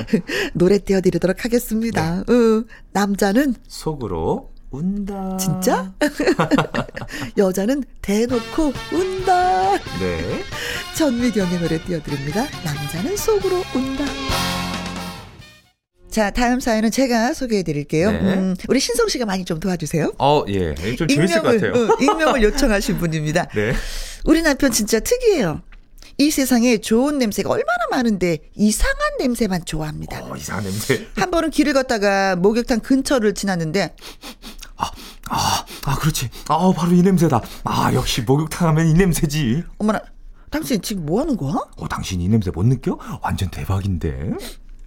노래 0.54 0.78
띄워드리도록 0.78 1.44
하겠습니다. 1.44 2.20
어, 2.20 2.64
남자는 2.92 3.54
속으로 3.66 4.50
운다. 4.70 5.36
진짜? 5.38 5.92
여자는 7.38 7.84
대놓고 8.02 8.72
운다. 8.92 9.78
네. 9.98 10.42
전미경의 10.96 11.60
노래 11.60 11.82
띄워드립니다. 11.82 12.46
남자는 12.64 13.16
속으로 13.16 13.62
운다. 13.74 14.04
자, 16.10 16.30
다음 16.30 16.58
사연은 16.60 16.90
제가 16.90 17.32
소개해 17.32 17.62
드릴게요. 17.62 18.10
네. 18.10 18.18
음, 18.18 18.56
우리 18.68 18.80
신성 18.80 19.08
씨가 19.08 19.24
많이 19.24 19.44
좀 19.44 19.60
도와주세요. 19.60 20.12
어, 20.18 20.44
예. 20.48 20.74
좀 20.96 21.06
재밌을 21.06 21.42
것 21.42 21.60
같아요. 21.60 21.72
어, 21.72 21.96
익명을 22.00 22.42
요청하신 22.42 22.98
분입니다. 22.98 23.46
네. 23.54 23.72
우리 24.24 24.42
남편 24.42 24.72
진짜 24.72 25.00
특이해요. 25.00 25.62
이 26.20 26.32
세상에 26.32 26.78
좋은 26.78 27.18
냄새가 27.18 27.48
얼마나 27.48 27.78
많은데 27.92 28.38
이상한 28.56 28.96
냄새만 29.20 29.64
좋아합니다. 29.64 30.24
어, 30.24 30.36
이상한 30.36 30.64
냄새. 30.64 31.06
한 31.14 31.30
번은 31.30 31.50
길을 31.50 31.74
걷다가 31.74 32.34
목욕탕 32.34 32.80
근처를 32.80 33.34
지났는데 33.34 33.94
아, 34.78 35.64
아, 35.84 35.94
그렇지. 35.96 36.30
아, 36.48 36.72
바로 36.74 36.92
이 36.92 37.02
냄새다. 37.02 37.40
아, 37.64 37.92
역시 37.94 38.22
목욕탕 38.22 38.68
하면 38.68 38.86
이 38.86 38.94
냄새지. 38.94 39.64
어머나 39.78 40.00
당신 40.50 40.80
지금 40.80 41.04
뭐 41.06 41.20
하는 41.20 41.36
거야? 41.36 41.54
어, 41.76 41.88
당신 41.88 42.20
이 42.20 42.28
냄새 42.28 42.50
못 42.50 42.64
느껴? 42.64 42.98
완전 43.22 43.50
대박인데. 43.50 44.30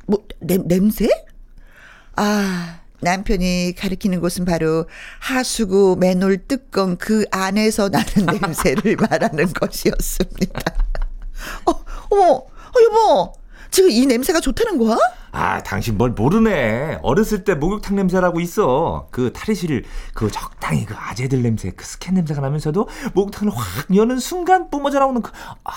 뭐 0.08 0.24
냄, 0.40 0.68
냄새? 0.68 1.08
아 2.16 2.80
남편이 3.02 3.76
가리키는 3.78 4.20
곳은 4.20 4.46
바로 4.46 4.86
하수구 5.20 5.98
맨홀 6.00 6.48
뚜껑 6.48 6.98
그 6.98 7.26
안에서 7.32 7.90
나는 7.90 8.26
냄새를 8.42 8.96
말하는 8.98 9.52
것이었습니다. 9.54 10.62
어, 11.66 11.72
어머, 12.10 12.24
어, 12.34 12.46
여보, 12.84 13.34
지금 13.72 13.90
이 13.90 14.06
냄새가 14.06 14.42
좋다는 14.42 14.78
거야? 14.78 14.98
아, 15.32 15.64
당신 15.64 15.98
뭘 15.98 16.12
모르네. 16.12 17.00
어렸을 17.02 17.46
때 17.46 17.56
목욕탕 17.56 17.96
냄새라고 17.96 18.42
있어. 18.42 19.08
그 19.12 19.32
탈의실, 19.32 19.86
그 20.14 20.30
적당히 20.30 20.86
그 20.86 20.94
아재들 20.98 21.42
냄새, 21.42 21.72
그 21.72 21.86
스캔 21.86 22.16
냄새가 22.16 22.42
나면서도 22.42 22.90
목욕탕을 23.14 23.54
확 23.56 23.96
여는 23.96 24.20
순간 24.20 24.70
뿜어져 24.70 25.00
나오는 25.00 25.22
그, 25.22 25.32
아, 25.64 25.72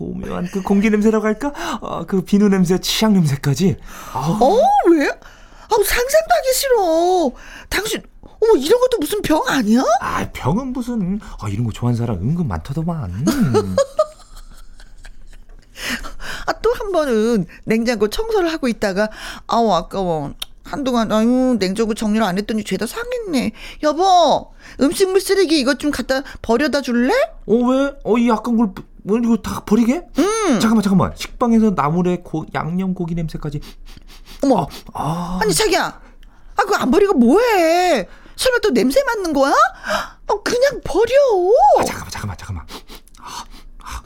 오묘한 0.00 0.48
그 0.52 0.60
공기 0.62 0.90
냄새라고 0.90 1.24
할까? 1.24 1.52
아, 1.82 2.04
그 2.08 2.22
비누 2.22 2.48
냄새, 2.48 2.78
치약 2.78 3.12
냄새까지. 3.12 3.76
아, 4.12 4.38
어, 4.40 4.58
왜? 4.90 5.06
아우, 5.08 5.84
상상도 5.84 6.34
하기 6.34 6.52
싫어. 6.52 7.30
당신, 7.68 8.02
어머, 8.22 8.56
이런 8.58 8.80
것도 8.80 8.98
무슨 8.98 9.22
병 9.22 9.40
아니야? 9.46 9.84
아, 10.00 10.28
병은 10.32 10.72
무슨, 10.72 11.20
아, 11.40 11.48
이런 11.48 11.64
거 11.64 11.70
좋아하는 11.70 11.96
사람 11.96 12.16
은근 12.16 12.48
많더더만. 12.48 13.24
아, 16.46 16.52
또 16.62 16.70
한 16.72 16.92
번은 16.92 17.46
냉장고 17.64 18.08
청소를 18.08 18.52
하고 18.52 18.68
있다가, 18.68 19.08
아우, 19.46 19.70
아까워. 19.72 20.32
한동안, 20.64 21.12
아유, 21.12 21.56
냉장고 21.60 21.94
정리를 21.94 22.24
안 22.26 22.38
했더니 22.38 22.64
죄다 22.64 22.86
상했네. 22.86 23.52
여보, 23.84 24.52
음식물 24.80 25.20
쓰레기 25.20 25.60
이것 25.60 25.78
좀 25.78 25.90
갖다 25.92 26.22
버려다 26.42 26.80
줄래? 26.80 27.12
어, 27.46 27.54
왜? 27.54 27.92
어, 28.04 28.18
이 28.18 28.28
약간 28.28 28.56
걸, 28.56 28.70
뭐, 29.04 29.18
이거 29.18 29.36
다 29.36 29.60
버리게? 29.64 30.02
음. 30.18 30.24
잠깐만, 30.60 30.82
잠깐만. 30.82 31.12
식빵에서 31.14 31.70
나물에 31.76 32.18
고, 32.24 32.44
양념 32.54 32.94
고기 32.94 33.14
냄새까지. 33.14 33.60
어머, 34.42 34.66
아, 34.92 35.38
아니, 35.40 35.54
자기야. 35.54 35.84
아, 36.56 36.62
그거 36.62 36.76
안 36.76 36.90
버리고 36.90 37.14
뭐해? 37.14 38.08
설마 38.34 38.58
또 38.58 38.70
냄새 38.70 39.02
맡는 39.04 39.32
거야? 39.32 39.52
어, 40.26 40.42
그냥 40.42 40.80
버려. 40.84 41.12
아, 41.78 41.84
잠깐만, 41.84 42.10
잠깐만, 42.10 42.36
잠깐만. 42.36 42.66
아, 43.20 43.24
아, 43.24 43.44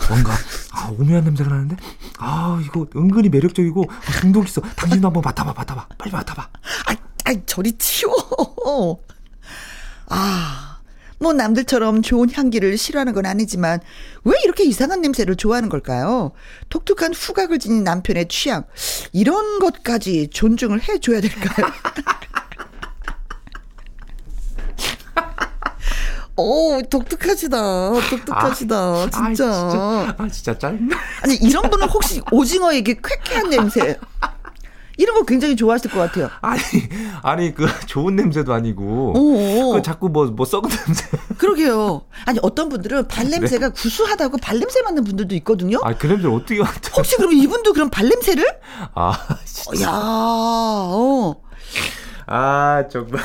뭔가, 0.08 0.32
아, 0.72 0.90
오묘한 0.98 1.24
냄새가 1.24 1.50
나는데? 1.50 1.76
아, 2.18 2.60
이거 2.64 2.86
은근히 2.96 3.28
매력적이고, 3.28 3.84
아, 3.88 4.20
중독 4.20 4.46
있어. 4.46 4.60
당신도 4.60 5.08
한번 5.08 5.22
맡아봐, 5.24 5.52
맡아봐. 5.56 5.86
빨리 5.98 6.12
맡아봐. 6.12 6.42
아, 6.42 6.92
아, 7.26 7.34
저리 7.46 7.76
치워. 7.78 8.12
아, 10.08 10.78
뭐 11.18 11.32
남들처럼 11.32 12.02
좋은 12.02 12.32
향기를 12.32 12.76
싫어하는 12.78 13.12
건 13.12 13.26
아니지만 13.26 13.80
왜 14.24 14.32
이렇게 14.42 14.64
이상한 14.64 15.02
냄새를 15.02 15.36
좋아하는 15.36 15.68
걸까요? 15.68 16.32
독특한 16.70 17.12
후각을 17.12 17.58
지닌 17.58 17.84
남편의 17.84 18.28
취향 18.28 18.64
이런 19.12 19.58
것까지 19.58 20.30
존중을 20.32 20.80
해줘야 20.88 21.20
될까요? 21.20 21.70
오, 26.40 26.80
독특하시다. 26.82 27.92
독특하시다. 28.10 29.10
진짜. 29.10 29.20
아, 29.20 29.28
진짜, 29.34 30.14
아, 30.18 30.28
진짜 30.28 30.58
짜증나. 30.58 30.96
아니, 31.22 31.34
이런 31.36 31.68
분은 31.70 31.88
혹시 31.88 32.20
오징어에게 32.32 32.96
쾌쾌한 33.02 33.50
냄새. 33.50 33.98
이런 34.96 35.16
거 35.16 35.24
굉장히 35.24 35.56
좋아하실 35.56 35.90
것 35.90 35.98
같아요. 35.98 36.28
아니, 36.42 36.60
아니, 37.22 37.54
그, 37.54 37.66
좋은 37.86 38.16
냄새도 38.16 38.52
아니고. 38.52 39.14
오. 39.16 39.72
그 39.72 39.82
자꾸 39.82 40.10
뭐, 40.10 40.26
뭐 40.26 40.44
썩은 40.44 40.68
냄새. 40.68 41.06
그러게요. 41.38 42.02
아니 42.26 42.38
어떤 42.42 42.68
분들은 42.68 43.08
발 43.08 43.30
냄새가 43.30 43.70
구수하다고 43.70 44.36
발 44.38 44.58
냄새 44.58 44.82
맡는 44.82 45.02
분들도 45.04 45.34
있거든요. 45.36 45.78
아, 45.82 45.96
그 45.96 46.06
냄새를 46.06 46.34
어떻게 46.34 46.58
맡아? 46.58 46.90
혹시 46.96 47.16
그럼 47.16 47.32
이분도 47.32 47.72
그럼 47.72 47.88
발 47.88 48.08
냄새를? 48.10 48.46
아, 48.94 49.08
어, 49.08 49.36
진짜. 49.46 49.86
야, 49.86 49.90
어. 49.94 51.34
아, 52.26 52.84
정말. 52.90 53.22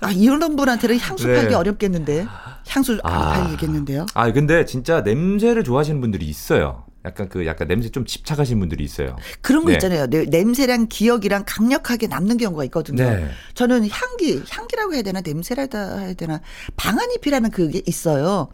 아 0.00 0.10
이런 0.10 0.56
분한테는 0.56 0.98
향수 0.98 1.26
네. 1.26 1.34
팔기 1.36 1.54
어렵겠는데. 1.54 2.26
향수 2.68 2.98
안 3.02 3.12
아. 3.12 3.32
팔리겠는데요. 3.32 4.06
아, 4.14 4.32
근데 4.32 4.64
진짜 4.64 5.00
냄새를 5.00 5.64
좋아하시는 5.64 6.00
분들이 6.00 6.26
있어요. 6.26 6.84
약간 7.04 7.28
그, 7.28 7.44
약간 7.46 7.66
냄새 7.66 7.88
좀 7.90 8.04
집착하시는 8.06 8.58
분들이 8.60 8.84
있어요. 8.84 9.16
그런 9.40 9.64
거 9.64 9.70
네. 9.70 9.74
있잖아요. 9.74 10.06
네, 10.06 10.24
냄새랑 10.24 10.86
기억이랑 10.88 11.42
강력하게 11.46 12.06
남는 12.06 12.36
경우가 12.36 12.64
있거든요. 12.66 13.02
네. 13.02 13.28
저는 13.54 13.88
향기, 13.90 14.40
향기라고 14.48 14.94
해야 14.94 15.02
되나 15.02 15.20
냄새라고 15.20 15.98
해야 15.98 16.14
되나 16.14 16.40
방아잎이라는 16.76 17.50
그게 17.50 17.82
있어요. 17.86 18.48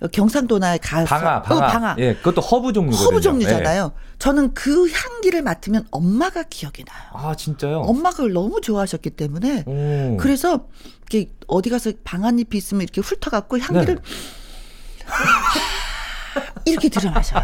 어, 0.00 0.06
경상도나 0.08 0.76
가서 0.78 1.06
방아, 1.06 1.42
방아. 1.42 1.56
어, 1.66 1.70
방아. 1.70 1.96
예, 1.98 2.14
그것도 2.16 2.40
허브 2.40 2.72
종류거든요. 2.72 3.06
허브 3.06 3.20
종류잖아요. 3.20 3.92
예. 3.94 4.08
저는 4.18 4.54
그 4.54 4.88
향기를 4.90 5.42
맡으면 5.42 5.86
엄마가 5.90 6.44
기억이 6.44 6.84
나요. 6.84 7.02
아, 7.12 7.34
진짜요? 7.34 7.80
엄마가 7.80 8.16
그걸 8.16 8.32
너무 8.32 8.60
좋아하셨기 8.60 9.10
때문에 9.10 9.64
오. 9.66 10.16
그래서 10.18 10.66
이렇게 11.10 11.32
어디 11.46 11.70
가서 11.70 11.92
방아잎이 12.04 12.46
있으면 12.54 12.82
이렇게 12.82 13.00
훑어 13.00 13.30
갖고 13.30 13.58
향기를 13.58 13.96
네. 13.96 14.02
이렇게 16.64 16.88
들여 16.88 17.10
마셔요. 17.10 17.42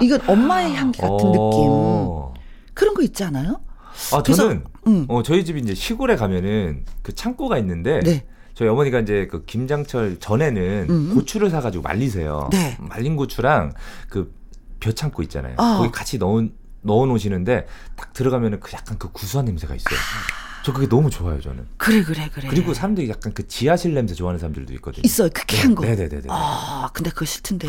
이건 0.00 0.20
엄마의 0.28 0.74
향기 0.74 1.00
같은 1.00 1.14
어. 1.14 2.32
느낌. 2.34 2.72
그런 2.74 2.94
거 2.94 3.02
있지 3.02 3.24
않아요? 3.24 3.60
아, 4.12 4.22
그래서- 4.22 4.42
저는 4.44 4.64
음. 4.86 5.06
어, 5.08 5.22
저희 5.22 5.44
집이 5.44 5.60
이제 5.60 5.74
시골에 5.74 6.14
가면은 6.16 6.84
그 7.02 7.14
창고가 7.14 7.58
있는데 7.58 8.00
네. 8.00 8.26
저희 8.58 8.68
어머니가 8.70 8.98
이제 8.98 9.28
그 9.30 9.44
김장철 9.44 10.18
전에는 10.18 10.86
음. 10.90 11.14
고추를 11.14 11.48
사가지고 11.48 11.82
말리세요. 11.82 12.48
네. 12.50 12.76
말린 12.80 13.14
고추랑 13.14 13.72
그 14.08 14.34
벼창고 14.80 15.22
있잖아요. 15.22 15.54
어. 15.58 15.76
거기 15.76 15.92
같이 15.92 16.18
넣어 16.18 16.42
넣어 16.82 17.06
놓으시는데 17.06 17.68
딱 17.94 18.12
들어가면은 18.14 18.58
그 18.58 18.72
약간 18.72 18.98
그 18.98 19.12
구수한 19.12 19.44
냄새가 19.44 19.76
있어요. 19.76 19.96
저 20.64 20.72
그게 20.72 20.88
너무 20.88 21.08
좋아요, 21.08 21.40
저는. 21.40 21.68
그래 21.76 22.02
그래 22.02 22.28
그래. 22.34 22.48
그리고 22.50 22.74
사람들이 22.74 23.08
약간 23.08 23.32
그 23.32 23.46
지하실 23.46 23.94
냄새 23.94 24.14
좋아하는 24.16 24.40
사람들도 24.40 24.72
있거든요. 24.74 25.02
있어요. 25.04 25.28
크게 25.32 25.58
한 25.58 25.76
거. 25.76 25.84
네네네네. 25.84 26.24
아, 26.28 26.90
근데 26.92 27.10
그거 27.10 27.24
싫던데. 27.26 27.68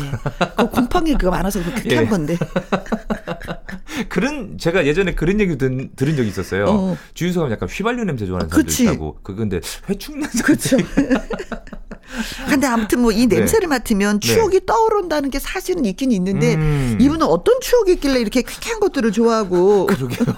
그 0.56 0.70
곰팡이 0.70 1.12
그거 1.12 1.30
많아서 1.30 1.62
그거 1.62 1.70
크게 1.76 1.90
예. 1.92 1.96
한 1.98 2.08
건데. 2.08 2.36
그런 4.08 4.58
제가 4.58 4.86
예전에 4.86 5.14
그런 5.14 5.40
얘기 5.40 5.56
든, 5.58 5.90
들은 5.96 6.16
적이 6.16 6.28
있었어요. 6.28 6.64
어. 6.68 6.96
주유소 7.14 7.40
가면 7.40 7.52
약간 7.52 7.68
휘발유 7.68 8.04
냄새 8.04 8.26
좋아하는 8.26 8.48
사람들 8.48 8.64
그치. 8.70 8.84
있다고. 8.84 9.18
그 9.22 9.34
근데 9.34 9.60
회충 9.88 10.20
냄새. 10.20 10.42
그렇죠. 10.42 10.76
근데 12.48 12.66
아무튼 12.66 13.00
뭐 13.00 13.10
이 13.12 13.26
냄새를 13.26 13.68
맡으면 13.68 14.20
네. 14.20 14.26
추억이 14.26 14.66
떠오른다는 14.66 15.30
게 15.30 15.38
사실은 15.38 15.84
있긴 15.84 16.10
있는데 16.12 16.54
음. 16.54 16.98
이분은 17.00 17.26
어떤 17.26 17.60
추억이 17.60 17.92
있길래 17.94 18.20
이렇게 18.20 18.42
쾌쾌한 18.42 18.80
것들을 18.80 19.12
좋아하고 19.12 19.86
그러게요. 19.86 20.34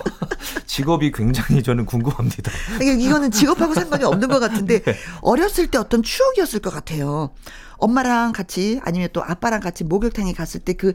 직업이 0.66 1.12
굉장히 1.12 1.62
저는 1.62 1.86
궁금합니다. 1.86 2.50
이게 2.80 2.94
이거는 2.94 3.30
직업하고 3.30 3.74
상관이 3.74 4.04
없는 4.04 4.28
것 4.28 4.38
같은데 4.40 4.80
네. 4.84 4.94
어렸을 5.20 5.66
때 5.68 5.78
어떤 5.78 6.02
추억이었을 6.02 6.60
것 6.60 6.70
같아요. 6.70 7.30
엄마랑 7.76 8.32
같이 8.32 8.80
아니면 8.84 9.08
또 9.12 9.22
아빠랑 9.22 9.60
같이 9.60 9.84
목욕탕에 9.84 10.32
갔을 10.32 10.60
때 10.60 10.72
그 10.74 10.94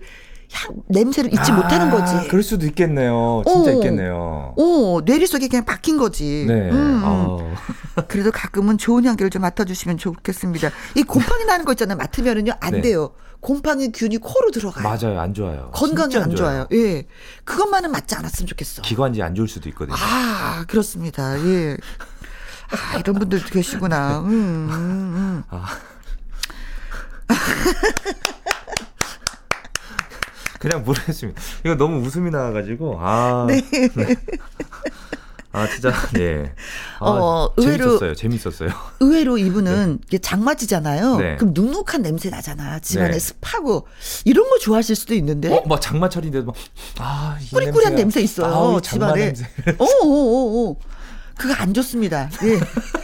향 0.51 0.75
냄새를 0.87 1.33
잊지 1.33 1.51
못하는 1.51 1.91
거지. 1.91 2.13
아, 2.13 2.23
그럴 2.27 2.41
수도 2.41 2.65
있겠네요. 2.65 3.43
진짜 3.45 3.71
어. 3.71 3.73
있겠네요. 3.73 4.53
오, 4.55 5.01
뇌리 5.01 5.27
속에 5.27 5.47
그냥 5.47 5.65
박힌 5.65 5.97
거지. 5.97 6.45
네. 6.47 6.69
음, 6.69 6.75
음. 6.75 7.01
어. 7.03 7.55
그래도 8.07 8.31
가끔은 8.31 8.77
좋은 8.77 9.05
향기를 9.05 9.29
좀 9.29 9.41
맡아주시면 9.41 9.97
좋겠습니다. 9.97 10.69
이 10.95 11.03
곰팡이 11.03 11.45
나는 11.45 11.65
거 11.65 11.73
있잖아요. 11.73 11.97
맡으면은요, 11.97 12.53
안 12.59 12.73
네. 12.73 12.81
돼요. 12.81 13.11
곰팡이 13.39 13.91
균이 13.91 14.17
코로 14.17 14.51
들어가요. 14.51 14.83
맞아요. 14.83 15.19
안 15.19 15.33
좋아요. 15.33 15.69
건강에 15.73 16.09
진짜 16.09 16.23
안 16.23 16.35
좋아요. 16.35 16.67
예. 16.73 17.05
그것만은 17.43 17.91
맞지 17.91 18.15
않았으면 18.15 18.47
좋겠어. 18.47 18.81
기관지 18.81 19.21
안 19.21 19.35
좋을 19.35 19.47
수도 19.47 19.69
있거든요. 19.69 19.95
아, 19.99 20.65
그렇습니다. 20.67 21.39
예. 21.45 21.77
아, 22.69 22.97
이런 22.97 23.17
분들도 23.19 23.47
계시구나. 23.49 24.19
음, 24.21 24.27
음, 24.71 25.43
음. 25.51 25.61
그냥 30.59 30.83
모르겠습니다. 30.83 31.39
이거 31.65 31.75
너무 31.75 32.05
웃음이 32.05 32.31
나와가지고 32.31 32.97
아, 32.99 33.45
네. 33.47 33.61
아 35.53 35.67
진짜 35.67 35.91
예. 36.19 36.53
아, 36.99 37.05
어, 37.09 37.53
의외로- 37.55 37.97
재밌었어요. 37.99 38.15
재밌었어요. 38.15 38.69
의외로 38.99 39.37
이분은 39.37 39.99
이게 40.07 40.17
장마지잖아요. 40.19 41.17
네. 41.17 41.35
그럼 41.37 41.53
눅눅한 41.55 42.01
냄새 42.03 42.29
나잖아. 42.29 42.79
집안에 42.79 43.11
네. 43.11 43.19
습하고. 43.19 43.87
이런 44.25 44.49
거 44.49 44.59
좋아하실 44.59 44.95
수도 44.95 45.13
있는데. 45.15 45.51
어, 45.51 45.63
막 45.67 45.79
장마철인데도 45.81 46.45
막 46.45 46.55
아, 46.99 47.37
이 47.39 47.43
네? 47.45 47.49
꾸리꾸리한 47.51 47.93
냄새가- 47.93 47.97
냄새 47.97 48.21
있어요. 48.21 48.79
장마 48.81 49.13
집안에. 49.13 49.25
냄새. 49.33 49.45
오오오오. 49.79 50.77
그거 51.37 51.53
안 51.55 51.73
좋습니다. 51.73 52.29
예. 52.43 52.59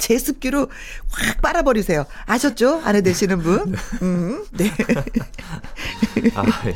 제습기로 0.00 0.68
확 1.10 1.42
빨아버리세요. 1.42 2.04
아셨죠? 2.26 2.82
아내 2.84 3.02
되시는 3.02 3.38
분? 3.38 3.76
음, 4.02 4.44
네. 4.52 4.72
아, 6.34 6.44
예. 6.66 6.74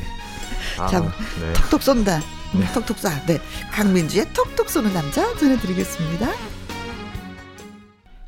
아, 0.79 0.87
참, 0.87 1.11
네. 1.41 1.53
톡톡 1.71 1.83
쏜다. 1.83 2.21
음, 2.55 2.65
톡톡 2.73 2.97
쏴. 2.97 3.27
네. 3.27 3.41
강민주의 3.73 4.27
톡톡 4.33 4.71
쏘는 4.71 4.93
남자 4.93 5.37
전해드리겠습니다. 5.37 6.31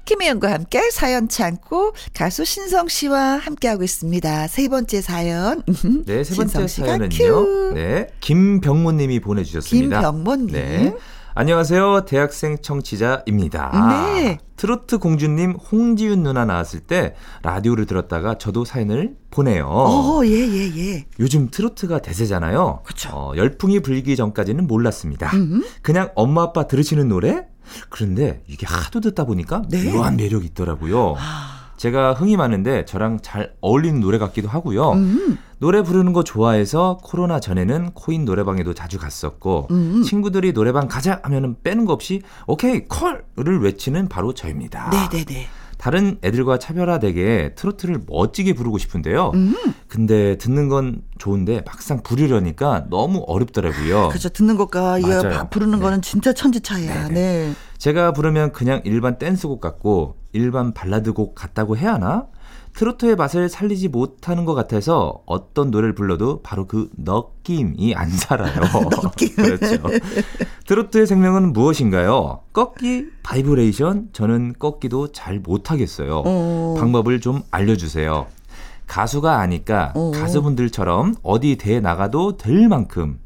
김혜영과 0.05 0.53
함께 0.53 0.91
사연 0.93 1.29
참고 1.29 1.93
가수 2.15 2.45
신성 2.45 2.87
씨와 2.87 3.39
함께하고 3.39 3.83
있습니다. 3.83 4.47
세 4.47 4.69
번째 4.69 5.01
사연. 5.01 5.63
네, 6.07 6.23
세 6.23 6.37
번째 6.37 6.69
사연은요. 6.69 7.09
큐. 7.11 7.73
네, 7.75 8.07
김병모 8.21 8.93
님이 8.93 9.19
보내주셨습니다. 9.19 10.01
김병모 10.01 10.37
님. 10.37 10.47
네. 10.53 10.95
안녕하세요. 11.39 12.07
대학생 12.07 12.57
청취자입니다. 12.63 14.15
네. 14.15 14.39
트로트 14.57 14.97
공주님 14.97 15.51
홍지윤 15.51 16.23
누나 16.23 16.47
나왔을 16.47 16.81
때 16.81 17.15
라디오를 17.43 17.85
들었다가 17.85 18.39
저도 18.39 18.65
사연을 18.65 19.17
보내요. 19.31 19.67
어, 19.69 20.23
예, 20.25 20.31
예, 20.31 20.73
예. 20.79 21.07
요즘 21.21 21.51
트로트가 21.51 21.99
대세잖아요. 21.99 22.81
그쵸. 22.85 23.11
어, 23.13 23.33
열풍이 23.37 23.81
불기 23.81 24.17
전까지는 24.17 24.67
몰랐습니다. 24.67 25.31
음. 25.37 25.63
그냥 25.83 26.09
엄마 26.15 26.43
아빠 26.43 26.67
들으시는 26.67 27.07
노래? 27.09 27.47
그런데 27.91 28.43
이게 28.49 28.65
하도 28.67 29.01
듣다 29.01 29.27
보니까 29.27 29.61
네. 29.69 29.93
묘한 29.93 30.17
매력이 30.17 30.47
있더라고요. 30.47 31.17
아, 31.19 31.73
제가 31.77 32.15
흥이 32.15 32.39
많은데 32.39 32.87
저랑 32.87 33.19
잘 33.21 33.53
어울리는 33.61 34.01
노래 34.01 34.17
같기도 34.17 34.49
하고요. 34.49 34.93
음. 34.93 35.37
노래 35.59 35.83
부르는 35.83 36.13
거 36.13 36.23
좋아해서 36.23 36.99
코로나 37.03 37.41
전에는 37.41 37.93
코인 37.95 38.25
노래방에도 38.25 38.75
자주 38.75 38.99
갔었고 38.99 39.69
음. 39.71 40.03
친구들이 40.03 40.53
노래방 40.53 40.87
가자 40.87 41.21
하면은 41.23 41.57
빼는 41.63 41.87
거 41.87 41.93
없이 41.95 42.21
오케이 42.47 42.85
콜을 42.87 43.61
외치는 43.63 44.09
바로 44.09 44.35
저입니다. 44.35 44.91
네네네. 44.91 45.47
다른 45.79 46.19
애들과 46.25 46.59
차별화되게 46.59 47.53
트로트를 47.55 48.01
멋지게 48.07 48.55
부르고 48.55 48.79
싶은데요. 48.79 49.31
음. 49.35 49.55
근데 49.89 50.37
듣는 50.39 50.69
건 50.69 51.03
좋은데 51.19 51.63
막상 51.67 52.03
부르려니까 52.03 52.87
너무 52.89 53.23
어렵더라고요. 53.27 54.09
그렇죠. 54.09 54.31
듣는 54.31 54.57
것과. 54.57 54.99
바- 55.01 55.49
부르는 55.51 55.79
네. 55.79 55.83
거는 55.85 56.03
진짜 56.03 56.33
천지 56.33 56.61
차이야. 56.61 57.09
네네. 57.09 57.15
네. 57.15 57.53
제가 57.77 58.13
부르면 58.13 58.53
그냥 58.53 58.81
일반 58.85 59.19
댄스곡 59.19 59.61
같고 59.61 60.17
일반 60.33 60.73
발라드 60.73 61.13
곡 61.13 61.35
같다고 61.35 61.77
해야 61.77 61.95
하나? 61.95 62.27
트로트의 62.77 63.17
맛을 63.17 63.49
살리지 63.49 63.89
못하는 63.89 64.45
것 64.45 64.55
같아서 64.55 65.23
어떤 65.25 65.71
노래를 65.71 65.95
불러도 65.95 66.43
바로 66.43 66.67
그 66.67 66.91
느낌이 66.99 67.95
안 67.95 68.11
살아요. 68.11 68.61
느낌. 69.03 69.35
그렇죠. 69.35 69.83
트로트의 70.67 71.07
생명은 71.07 71.55
무엇인가요? 71.55 72.41
꺾기, 72.53 73.07
바이브레이션? 73.23 74.11
저는 74.13 74.55
꺾기도 74.59 75.11
잘 75.13 75.41
못하겠어요. 75.41 76.23
어. 76.27 76.77
방법을 76.79 77.21
좀 77.21 77.43
알려주세요. 77.51 78.27
가수가 78.87 79.39
아니까 79.39 79.93
어. 79.97 80.13
가수분들처럼 80.15 81.15
어디 81.23 81.57
대회 81.57 81.81
나가도 81.81 82.37
될 82.37 82.69
만큼 82.69 83.19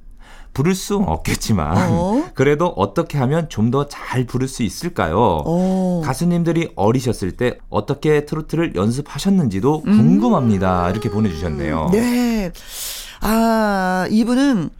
부를 0.52 0.74
수 0.74 0.96
없겠지만 0.96 1.76
어. 1.92 2.24
그래도 2.34 2.66
어떻게 2.68 3.18
하면 3.18 3.48
좀 3.48 3.70
더 3.70 3.86
잘 3.88 4.24
부를 4.26 4.48
수 4.48 4.62
있을까요? 4.62 5.16
어. 5.44 6.02
가수님들이 6.04 6.72
어리셨을 6.76 7.32
때 7.32 7.58
어떻게 7.68 8.26
트로트를 8.26 8.74
연습하셨는지도 8.74 9.82
음. 9.86 9.96
궁금합니다. 9.96 10.90
이렇게 10.90 11.08
보내주셨네요. 11.10 11.90
네. 11.92 12.52
아, 13.20 14.06
이분은 14.10 14.70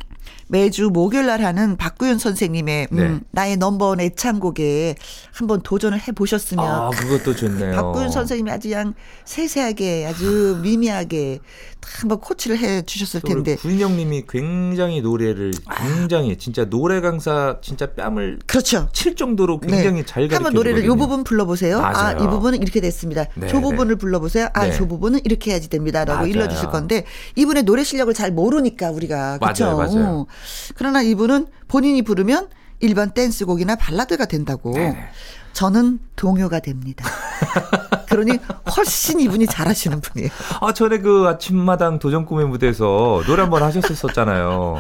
매주 0.49 0.91
목요일 0.93 1.27
날 1.27 1.45
하는 1.45 1.77
박구윤 1.77 2.19
선생님의 2.19 2.89
음, 2.91 2.97
네. 2.97 3.21
나의 3.31 3.57
넘버원 3.57 4.01
애창곡에 4.01 4.97
한번 5.33 5.61
도전을 5.63 6.01
해 6.01 6.11
보셨으면 6.11 6.65
아, 6.67 6.91
그것도 6.91 7.37
좋네요. 7.37 7.77
박구윤 7.77 8.11
선생님이 8.11 8.51
아주 8.51 8.69
그냥 8.69 8.95
세세하게 9.25 10.07
아주 10.09 10.59
미미하게 10.61 11.39
다 11.80 11.80
한번 11.83 12.21
코치를 12.21 12.59
해 12.59 12.83
주셨을 12.83 13.21
텐데 13.21 13.57
구인영 13.57 13.97
님이 13.97 14.25
굉장히 14.29 15.01
노래를 15.01 15.53
굉장히 15.77 16.37
진짜 16.37 16.65
노래 16.65 17.01
강사 17.01 17.59
진짜 17.63 17.93
뺨을 17.93 18.39
그렇죠. 18.47 18.89
칠 18.93 19.17
정도로 19.17 19.61
굉장히 19.61 20.01
네. 20.01 20.07
잘 20.07 20.23
가르쳐 20.25 20.37
한번 20.37 20.55
노래를 20.55 20.85
이 20.85 20.89
부분 20.89 21.25
불러 21.25 21.45
보세요. 21.47 21.79
아, 21.79 21.91
맞아요. 21.91 22.25
이 22.25 22.29
부분은 22.29 22.63
이렇게 22.63 22.81
됐습니다. 22.81 23.25
네, 23.35 23.49
저 23.49 23.61
부분을 23.61 23.97
불러 23.97 24.21
보세요. 24.21 24.49
아, 24.53 24.67
네. 24.67 24.73
저 24.73 24.87
부분은 24.87 25.21
이렇게 25.25 25.51
해야지 25.53 25.69
됩니다라고 25.69 26.19
맞아요. 26.21 26.29
일러 26.29 26.49
주실 26.49 26.71
건데 26.71 27.05
이분의 27.37 27.65
노래 27.65 27.85
실력을 27.85 28.13
잘 28.15 28.31
모르니까 28.31 28.91
우리가 28.91 29.39
그렇죠. 29.39 29.77
맞아요, 29.77 29.77
맞아요. 29.77 30.27
그러나 30.75 31.03
이분은 31.03 31.47
본인이 31.69 32.03
부르면 32.03 32.49
일반 32.81 33.13
댄스곡이나 33.13 33.77
발라드가 33.77 34.27
된다고. 34.27 34.73
네네. 34.73 35.09
저는 35.53 35.99
동요가 36.17 36.61
됩니다. 36.61 37.05
그러니 38.11 38.39
훨씬 38.77 39.21
이분이 39.21 39.47
잘하시는 39.47 40.01
분이에요. 40.01 40.31
아, 40.61 40.73
전에 40.73 40.99
그 40.99 41.27
아침마당 41.29 41.99
도전 42.01 42.27
꿈의 42.27 42.47
무대에서 42.47 43.23
노래 43.27 43.43
한 43.43 43.51
번 43.51 43.63
하셨었잖아요. 43.63 44.79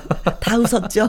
다 0.40 0.56
웃었죠. 0.56 1.08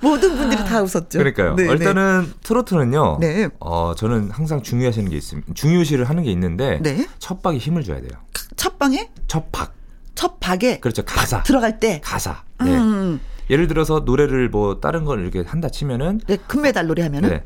모든 0.00 0.36
분들이 0.36 0.64
다 0.64 0.82
웃었죠. 0.82 1.18
그러니까요. 1.18 1.54
네, 1.54 1.64
네. 1.64 1.72
일단은 1.72 2.32
트로트는요. 2.42 3.18
네. 3.20 3.48
어, 3.60 3.94
저는 3.96 4.30
항상 4.30 4.62
중요하시는 4.62 5.08
게 5.10 5.16
있습니다. 5.16 5.52
중요시를 5.54 6.04
하는 6.08 6.22
게 6.24 6.30
있는데 6.32 6.80
네. 6.82 7.06
첫 7.18 7.42
박에 7.42 7.58
힘을 7.58 7.84
줘야 7.84 8.00
돼요. 8.00 8.10
첫 8.56 8.78
방에 8.78 9.10
첫 9.28 9.50
박. 9.52 9.72
첫 10.14 10.40
박에 10.40 10.80
그렇죠. 10.80 11.02
가사. 11.04 11.42
들어갈 11.42 11.78
때 11.80 12.00
가사. 12.04 12.42
네. 12.62 12.76
음, 12.76 13.20
예를 13.48 13.68
들어서 13.68 14.00
노래를 14.00 14.50
뭐 14.50 14.80
다른 14.80 15.04
걸 15.04 15.22
이렇게 15.22 15.42
한다 15.48 15.68
치면은 15.68 16.20
네, 16.26 16.36
금메달 16.46 16.86
노래 16.86 17.02
하면은 17.04 17.28
네. 17.30 17.44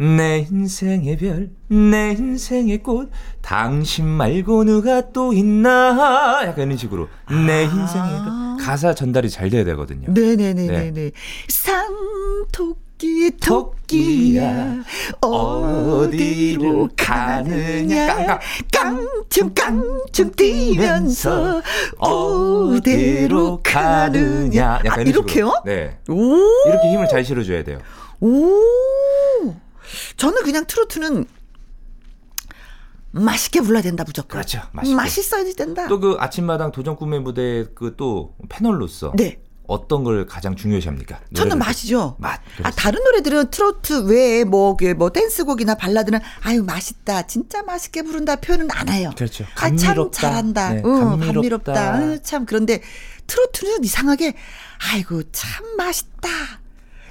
내 0.00 0.46
인생의 0.50 1.18
별, 1.18 1.50
내 1.68 2.12
인생의 2.12 2.82
꽃, 2.82 3.10
당신 3.42 4.06
말고 4.06 4.64
누가 4.64 5.10
또 5.10 5.34
있나? 5.34 6.40
약간 6.46 6.64
이런 6.68 6.78
식으로. 6.78 7.08
내 7.28 7.64
인생의 7.64 8.10
별. 8.10 8.56
가사 8.64 8.94
전달이 8.94 9.28
잘 9.28 9.50
돼야 9.50 9.62
되거든요. 9.62 10.10
네네네네네. 10.10 11.10
산토끼, 11.48 13.32
토끼야, 13.42 14.82
어디로 15.20 16.88
가느냐. 16.96 18.38
깡충, 18.72 19.52
깡충 19.54 20.30
뛰면서, 20.32 21.60
어디로 21.98 23.60
가느냐. 23.62 24.66
아, 24.66 24.80
약간 24.82 25.06
이런 25.06 25.24
이렇게요? 25.24 25.62
네. 25.66 25.98
오! 26.08 26.38
이렇게 26.68 26.90
힘을 26.90 27.06
잘 27.06 27.22
실어줘야 27.22 27.62
돼요. 27.64 27.80
오! 28.20 28.48
저는 30.16 30.42
그냥 30.42 30.64
트로트는 30.66 31.26
맛있게 33.12 33.60
불러야 33.60 33.82
된다, 33.82 34.04
무조건. 34.06 34.28
그렇죠. 34.40 34.60
맛있게. 34.72 34.94
맛있어야 34.94 35.44
된다. 35.54 35.88
또 35.88 35.98
그 36.00 36.16
아침마당 36.18 36.70
도전 36.72 36.96
꿈의 36.96 37.20
무대 37.20 37.66
그 37.74 37.94
또 37.96 38.34
패널로서 38.48 39.12
네. 39.16 39.42
어떤 39.66 40.02
걸 40.02 40.26
가장 40.26 40.56
중요시합니까? 40.56 41.20
저는 41.34 41.58
맛이죠. 41.58 42.16
맛. 42.18 42.40
아. 42.64 42.70
다른 42.72 43.02
노래들은 43.04 43.50
트로트 43.50 44.06
외에 44.06 44.42
뭐, 44.42 44.76
그 44.76 44.94
뭐, 44.94 45.10
댄스곡이나 45.10 45.76
발라드는, 45.76 46.18
아유, 46.42 46.64
맛있다. 46.64 47.28
진짜 47.28 47.62
맛있게 47.62 48.02
부른다. 48.02 48.34
표현은 48.36 48.68
안 48.72 48.88
해요. 48.88 49.12
그렇죠. 49.16 49.44
아, 49.54 49.70
참. 49.76 50.10
잘한다. 50.10 50.72
네, 50.74 50.82
응, 50.84 50.92
감미롭다. 51.00 51.24
감미롭다. 51.72 51.98
응, 52.00 52.18
참. 52.24 52.46
그런데 52.46 52.82
트로트는 53.28 53.84
이상하게, 53.84 54.34
아이고, 54.92 55.22
참 55.30 55.76
맛있다. 55.76 56.28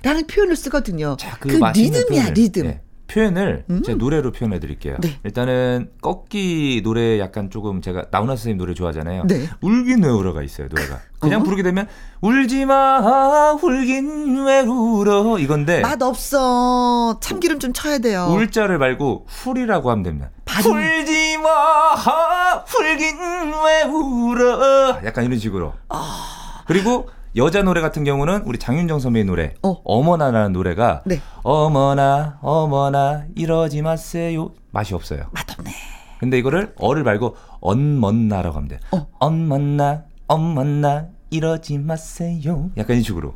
라는 0.04 0.28
표현을 0.28 0.56
쓰거든요. 0.56 1.16
자, 1.20 1.38
그, 1.40 1.50
그 1.50 1.56
리듬이야, 1.56 2.04
표현을, 2.08 2.34
리듬. 2.34 2.64
네, 2.64 2.82
표현을 3.08 3.66
음. 3.70 3.82
제가 3.84 3.98
노래로 3.98 4.32
표현해 4.32 4.60
드릴게요. 4.60 4.98
네. 5.02 5.20
일단은 5.24 5.90
꺾기 6.02 6.82
노래 6.84 7.20
약간 7.20 7.50
조금 7.50 7.82
제가 7.82 8.06
나훈아 8.12 8.36
선생님 8.36 8.58
노래 8.58 8.74
좋아하잖아요. 8.74 9.24
네. 9.28 9.50
울긴 9.62 10.04
왜 10.04 10.10
울어가 10.10 10.44
있어요, 10.44 10.68
노래가. 10.70 11.00
그냥 11.20 11.42
어? 11.42 11.44
부르게 11.44 11.64
되면 11.64 11.88
울지 12.22 12.66
마, 12.66 13.52
울긴 13.62 14.46
왜 14.46 14.62
울어 14.62 15.40
이건데 15.40 15.82
맛 15.82 16.02
없어. 16.02 17.20
참기름 17.20 17.60
좀 17.60 17.74
쳐야 17.74 17.98
돼요. 17.98 18.28
울자를 18.30 18.78
말고 18.78 19.26
훌이라고 19.28 19.90
하면 19.92 20.04
됩니다. 20.04 20.30
발음. 20.46 20.72
울지 20.72 21.38
마, 21.40 22.64
울긴 22.80 23.18
왜 23.66 23.84
울어. 23.84 25.00
약간 25.04 25.26
이런 25.26 25.40
식으로. 25.40 25.74
아. 25.90 26.64
그리고 26.68 27.10
여자 27.36 27.62
노래 27.62 27.82
같은 27.82 28.04
경우는 28.04 28.44
우리 28.46 28.58
장윤정 28.58 29.00
선배의 29.00 29.26
노래 29.26 29.54
어. 29.62 29.82
어. 29.84 30.04
머나라는 30.04 30.54
노래가 30.54 31.04
네. 31.06 31.22
어머나 31.44 32.40
어머나 32.42 33.26
이러지 33.36 33.82
마세요 33.82 34.52
맛이 34.72 34.94
없어요. 34.94 35.26
맛없네. 35.32 35.72
근데 36.20 36.38
이거를 36.38 36.74
어를 36.78 37.04
말고 37.04 37.38
언먼나라고 37.62 38.58
하면 38.58 38.68
돼. 38.68 38.80
어. 38.92 39.08
언먼나 39.20 40.04
엄먼나 40.28 41.08
이러지 41.30 41.78
마세요. 41.78 42.70
약간 42.78 42.96
이런 42.96 43.04
식으로. 43.04 43.36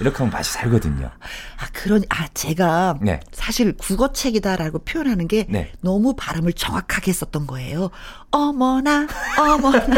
이렇게 0.00 0.18
하면 0.18 0.32
맛이 0.32 0.52
살거든요. 0.52 1.06
아, 1.06 1.66
그런, 1.72 2.02
아, 2.08 2.26
제가 2.34 2.98
네. 3.00 3.20
사실 3.32 3.76
국어책이다라고 3.76 4.80
표현하는 4.80 5.28
게 5.28 5.46
네. 5.48 5.70
너무 5.80 6.14
발음을 6.16 6.52
정확하게 6.54 7.12
썼던 7.12 7.46
거예요. 7.46 7.90
어머나, 8.30 9.06
어머나. 9.38 9.86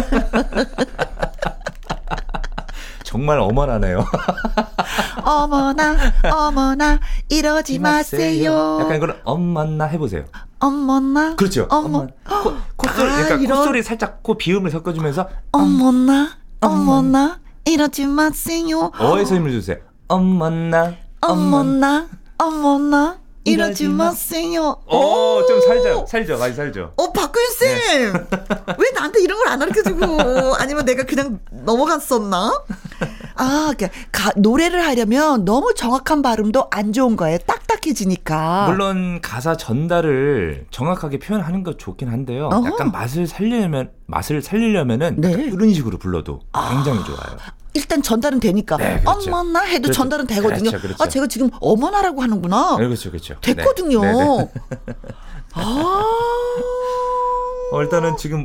정말 3.14 3.38
어머나네요. 3.38 4.04
어머나, 5.22 5.96
어머나, 6.32 6.98
이러지 7.28 7.78
마세요. 7.78 8.78
약간 8.80 8.96
이걸 8.96 9.20
엄만나 9.22 9.84
해보세요. 9.84 10.24
어머나. 10.58 11.36
그렇죠. 11.36 11.68
어머. 11.70 12.08
코, 12.26 12.52
콧소리, 12.74 13.08
아, 13.08 13.20
약간 13.20 13.40
이런. 13.40 13.58
콧소리 13.58 13.84
살짝 13.84 14.20
코 14.24 14.34
비음을 14.36 14.68
섞어주면서 14.68 15.28
어머나, 15.52 16.30
어머나, 16.60 17.38
이러지 17.64 18.06
마세요. 18.06 18.90
어에서 18.98 19.36
힘을 19.36 19.52
주세요. 19.52 19.76
엄만나, 20.08 20.94
어머나, 21.20 22.08
어머나, 22.36 23.18
이러지 23.44 23.88
마- 23.88 24.06
마세요. 24.06 24.76
오, 24.86 25.44
좀 25.46 25.60
살죠. 25.60 26.06
살죠. 26.08 26.38
많이 26.38 26.54
살죠. 26.54 26.92
어, 26.96 27.12
박구윤 27.12 27.50
쌤! 27.52 27.76
네. 28.12 28.12
왜 28.78 28.90
나한테 28.94 29.22
이런 29.22 29.38
걸 29.38 29.48
안 29.48 29.58
가르쳐 29.58 29.82
주고, 29.82 30.54
아니면 30.58 30.84
내가 30.86 31.02
그냥 31.04 31.38
넘어갔었나? 31.50 32.64
아, 33.36 33.72
그러니까 33.76 33.88
가, 34.10 34.32
노래를 34.36 34.84
하려면 34.86 35.44
너무 35.44 35.74
정확한 35.74 36.22
발음도 36.22 36.68
안 36.70 36.92
좋은 36.92 37.16
거예요. 37.16 37.38
딱딱해지니까. 37.46 38.68
물론 38.68 39.20
가사 39.20 39.56
전달을 39.56 40.66
정확하게 40.70 41.18
표현하는 41.18 41.62
거 41.62 41.76
좋긴 41.76 42.08
한데요. 42.08 42.48
어허. 42.52 42.66
약간 42.66 42.90
맛을 42.90 43.26
살리려면 43.26 43.90
맛을 44.06 44.40
살리려면은 44.40 45.16
네. 45.20 45.32
이런 45.32 45.72
식으로 45.74 45.98
불러도 45.98 46.40
굉장히 46.70 47.04
좋아요. 47.04 47.36
일단 47.74 48.02
전달은 48.02 48.40
되니까. 48.40 48.76
네, 48.76 49.00
그렇죠. 49.00 49.30
어머나 49.30 49.60
해도 49.62 49.82
그렇죠. 49.82 49.98
전달은 49.98 50.26
되거든요. 50.28 50.70
그렇죠, 50.70 50.80
그렇죠. 50.80 51.02
아, 51.02 51.08
제가 51.08 51.26
지금 51.26 51.50
어머나라고 51.60 52.22
하는구나. 52.22 52.76
네, 52.78 52.86
그렇죠, 52.86 53.10
그렇죠. 53.10 53.34
됐거든요. 53.40 54.00
네, 54.00 54.12
네, 54.12 54.48
네. 54.86 54.94
아. 55.54 56.04
어, 57.74 57.82
일단은 57.82 58.16
지금 58.16 58.44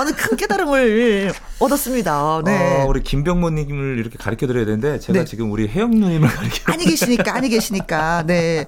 어느 0.00 0.10
큰 0.10 0.36
깨달음을 0.36 1.32
얻었습니다. 1.60 2.42
네. 2.44 2.82
어, 2.82 2.86
우리 2.88 3.04
김병모님을 3.04 3.98
이렇게 3.98 4.18
가르쳐 4.18 4.48
드려야 4.48 4.64
되는데 4.64 4.98
제가 4.98 5.20
네. 5.20 5.24
지금 5.24 5.52
우리 5.52 5.68
혜영 5.68 5.90
누님을 5.90 6.28
가르쳐. 6.28 6.72
아니 6.72 6.84
계시니까, 6.84 7.36
아니 7.36 7.48
계시니까, 7.48 8.24
네. 8.26 8.66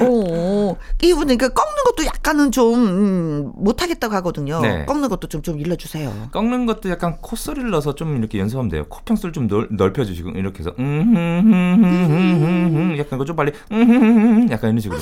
오, 0.00 0.76
이분은 1.00 1.38
그 1.38 1.50
꺾는 1.50 1.84
것도 1.84 2.06
약간은 2.06 2.50
좀, 2.50 2.74
음, 2.74 3.52
못하겠다고 3.54 4.12
하거든요. 4.16 4.60
네. 4.60 4.84
꺾는 4.84 5.08
것도 5.08 5.28
좀, 5.28 5.42
좀 5.42 5.60
일러주세요. 5.60 6.30
꺾는 6.32 6.66
것도 6.66 6.90
약간 6.90 7.18
콧소리를 7.20 7.70
넣어서 7.70 7.94
좀 7.94 8.16
이렇게 8.16 8.40
연습하면 8.40 8.68
돼요. 8.68 8.84
코평수를 8.88 9.32
좀 9.32 9.46
넓, 9.46 9.68
넓혀주시고 9.70 10.30
이렇게 10.30 10.58
해서 10.58 10.74
음, 10.80 11.14
음, 11.14 11.16
음, 11.16 11.84
음, 11.84 11.84
음, 11.84 12.76
음, 12.76 12.98
약간 12.98 13.16
이거 13.16 13.24
좀 13.24 13.36
빨리 13.36 13.52
음, 13.70 13.82
음, 13.82 14.02
음, 14.02 14.50
약간 14.50 14.70
이런 14.70 14.80
식으로. 14.80 14.98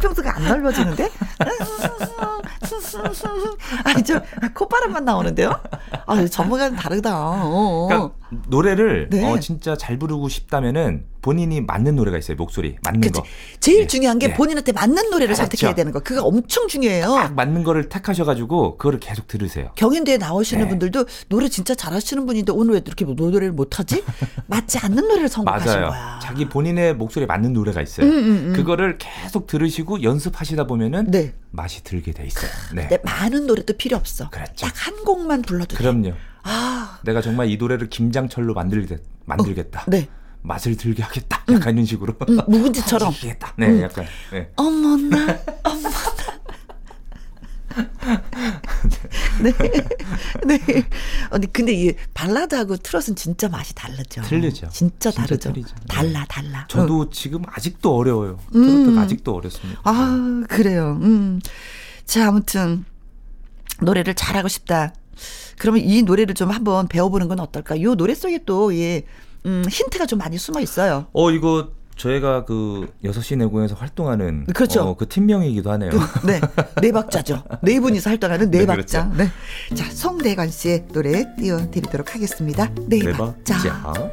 코평수가 0.00 0.36
안 0.36 0.44
넓어지는데? 0.44 1.10
아니, 3.84 4.02
저, 4.02 4.20
콧바람만 4.54 5.04
나오는데요? 5.04 5.60
아, 6.06 6.26
전문가는 6.26 6.76
다르다. 6.76 7.16
어, 7.16 7.40
어. 7.44 7.86
그러니까 7.88 8.19
노래를 8.48 9.08
네. 9.10 9.24
어, 9.28 9.38
진짜 9.40 9.76
잘 9.76 9.98
부르고 9.98 10.28
싶다면은 10.28 11.04
본인이 11.22 11.60
맞는 11.60 11.96
노래가 11.96 12.16
있어요. 12.16 12.36
목소리 12.36 12.76
맞는 12.82 13.00
그치. 13.02 13.12
거. 13.12 13.24
제일 13.60 13.80
네. 13.82 13.86
중요한 13.86 14.18
게 14.18 14.28
네. 14.28 14.34
본인한테 14.34 14.72
맞는 14.72 15.10
노래를 15.10 15.34
그렇죠. 15.34 15.42
선택해야 15.42 15.74
되는 15.74 15.92
거. 15.92 16.00
그거 16.00 16.22
엄청 16.22 16.66
중요해요. 16.66 17.06
딱 17.14 17.34
맞는 17.34 17.62
거를 17.64 17.88
택하셔가지고 17.90 18.78
그거를 18.78 19.00
계속 19.00 19.26
들으세요. 19.28 19.70
경연대회 19.74 20.16
나오시는 20.16 20.64
네. 20.64 20.68
분들도 20.70 21.04
노래 21.28 21.48
진짜 21.48 21.74
잘하시는 21.74 22.24
분인데 22.24 22.52
오늘 22.52 22.74
왜 22.74 22.80
이렇게 22.86 23.04
노래를 23.04 23.52
못하지? 23.52 24.02
맞지 24.46 24.78
않는 24.78 25.08
노래를 25.08 25.28
선곡하신 25.28 25.66
맞아요. 25.66 25.88
거야. 25.90 26.20
자기 26.22 26.48
본인의 26.48 26.94
목소리에 26.94 27.26
맞는 27.26 27.52
노래가 27.52 27.82
있어요. 27.82 28.06
음, 28.06 28.12
음, 28.12 28.46
음. 28.48 28.52
그거를 28.54 28.96
계속 28.98 29.46
들으시고 29.46 30.02
연습하시다 30.02 30.66
보면은 30.66 31.10
네. 31.10 31.34
맛이 31.50 31.82
들게 31.84 32.12
돼 32.12 32.24
있어요. 32.26 32.50
네. 32.74 32.88
네, 32.88 32.98
많은 33.04 33.46
노래도 33.46 33.74
필요 33.76 33.96
없어. 33.96 34.30
그렇죠. 34.30 34.66
딱 34.66 34.80
한 34.80 35.04
곡만 35.04 35.42
불러도 35.42 35.76
돼. 35.76 35.76
그럼요. 35.76 36.12
아, 36.42 36.98
내가 37.04 37.20
정말 37.20 37.50
이 37.50 37.56
노래를 37.56 37.88
김장철로 37.88 38.54
만들겠, 38.54 39.00
만들겠다. 39.26 39.84
네. 39.88 40.08
맛을 40.42 40.76
들게 40.76 41.02
하겠다. 41.02 41.44
약간 41.52 41.74
이런 41.74 41.84
식으로. 41.84 42.14
음, 42.28 42.38
묵은지처럼. 42.48 43.12
하겠다. 43.12 43.52
네, 43.58 43.68
음. 43.68 43.82
약간. 43.82 44.06
네. 44.32 44.50
어머나, 44.56 45.38
어머나. 45.64 46.40
네. 49.42 49.52
네. 50.46 50.84
아니, 51.30 51.52
근데 51.52 51.72
이 51.72 51.92
발라드하고 52.14 52.76
트롯은 52.78 53.14
진짜 53.16 53.48
맛이 53.48 53.74
다르죠. 53.74 54.22
틀리죠. 54.22 54.68
진짜 54.70 55.10
진짜 55.10 55.10
다르죠. 55.10 55.52
틀리죠. 55.52 55.74
네. 55.76 55.86
달라, 55.88 56.24
달라. 56.28 56.60
응. 56.60 56.64
저도 56.68 57.10
지금 57.10 57.42
아직도 57.46 57.94
어려워요. 57.96 58.38
음. 58.54 58.64
트로트가 58.64 59.00
아직도 59.02 59.34
어렵습니다. 59.34 59.80
아, 59.84 60.42
그래요. 60.48 60.98
음. 61.02 61.40
자, 62.06 62.28
아무튼 62.28 62.84
노래를 63.80 64.14
잘하고 64.14 64.48
싶다. 64.48 64.92
그러면 65.60 65.82
이 65.84 66.02
노래를 66.02 66.34
좀 66.34 66.50
한번 66.50 66.88
배워보는 66.88 67.28
건 67.28 67.38
어떨까? 67.38 67.76
이 67.76 67.82
노래 67.84 68.14
속에 68.14 68.40
또 68.46 68.74
예, 68.74 69.02
음, 69.44 69.62
힌트가 69.68 70.06
좀 70.06 70.18
많이 70.18 70.38
숨어 70.38 70.58
있어요. 70.60 71.06
어, 71.12 71.30
이거 71.30 71.68
저희가 71.96 72.46
그 72.46 72.90
6시 73.04 73.36
내공에서 73.36 73.74
활동하는 73.74 74.46
그렇죠. 74.54 74.80
어, 74.80 74.96
그 74.96 75.06
팀명이기도 75.06 75.70
하네요. 75.72 75.90
네, 76.26 76.40
네 76.80 76.92
박자죠. 76.92 77.44
네 77.60 77.78
분이서 77.78 78.08
활동하는 78.08 78.50
네 78.50 78.60
네, 78.60 78.66
박자. 78.66 79.10
그렇죠. 79.10 79.22
네. 79.22 79.76
자, 79.76 79.90
송대관 79.90 80.48
씨의 80.48 80.86
노래 80.94 81.26
띄워 81.36 81.70
드리도록 81.70 82.14
하겠습니다. 82.14 82.72
네, 82.86 83.00
네 83.00 83.12
박자. 83.12 83.82
박자. 83.82 84.10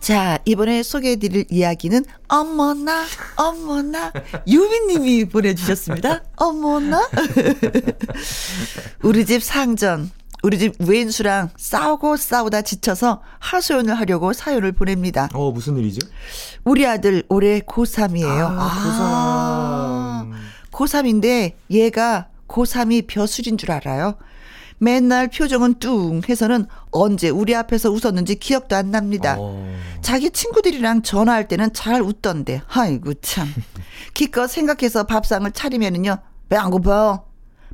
자, 0.00 0.38
이번에 0.44 0.82
소개해 0.82 1.16
드릴 1.16 1.46
이야기는 1.50 2.04
어머나, 2.28 3.06
어머나, 3.36 4.12
유미님이 4.46 5.24
보내 5.24 5.54
주셨습니다. 5.54 6.22
어머나. 6.36 7.08
우리 9.02 9.24
집 9.24 9.42
상전. 9.42 10.10
우리 10.46 10.60
집 10.60 10.74
왼수랑 10.78 11.50
싸우고 11.56 12.16
싸우다 12.16 12.62
지쳐서 12.62 13.20
하소연을 13.40 13.98
하려고 13.98 14.32
사연을 14.32 14.70
보냅니다. 14.70 15.28
어, 15.34 15.50
무슨 15.50 15.76
일이죠? 15.76 16.06
우리 16.62 16.86
아들 16.86 17.24
올해 17.28 17.58
고3이에요. 17.58 18.46
아, 18.56 20.24
고3인데 20.70 21.54
얘가 21.68 22.28
고3이 22.46 23.08
벼슬인 23.08 23.58
줄 23.58 23.72
알아요. 23.72 24.14
맨날 24.78 25.26
표정은 25.26 25.80
뚱 25.80 26.20
해서는 26.28 26.66
언제 26.92 27.28
우리 27.28 27.52
앞에서 27.56 27.90
웃었는지 27.90 28.36
기억도 28.36 28.76
안 28.76 28.92
납니다. 28.92 29.34
어. 29.40 29.66
자기 30.00 30.30
친구들이랑 30.30 31.02
전화할 31.02 31.48
때는 31.48 31.72
잘 31.72 32.02
웃던데. 32.02 32.62
아이고 32.68 33.14
참. 33.14 33.48
기껏 34.14 34.46
생각해서 34.46 35.06
밥상을 35.06 35.50
차리면은요. 35.50 36.18
배안 36.48 36.70
고파. 36.70 37.24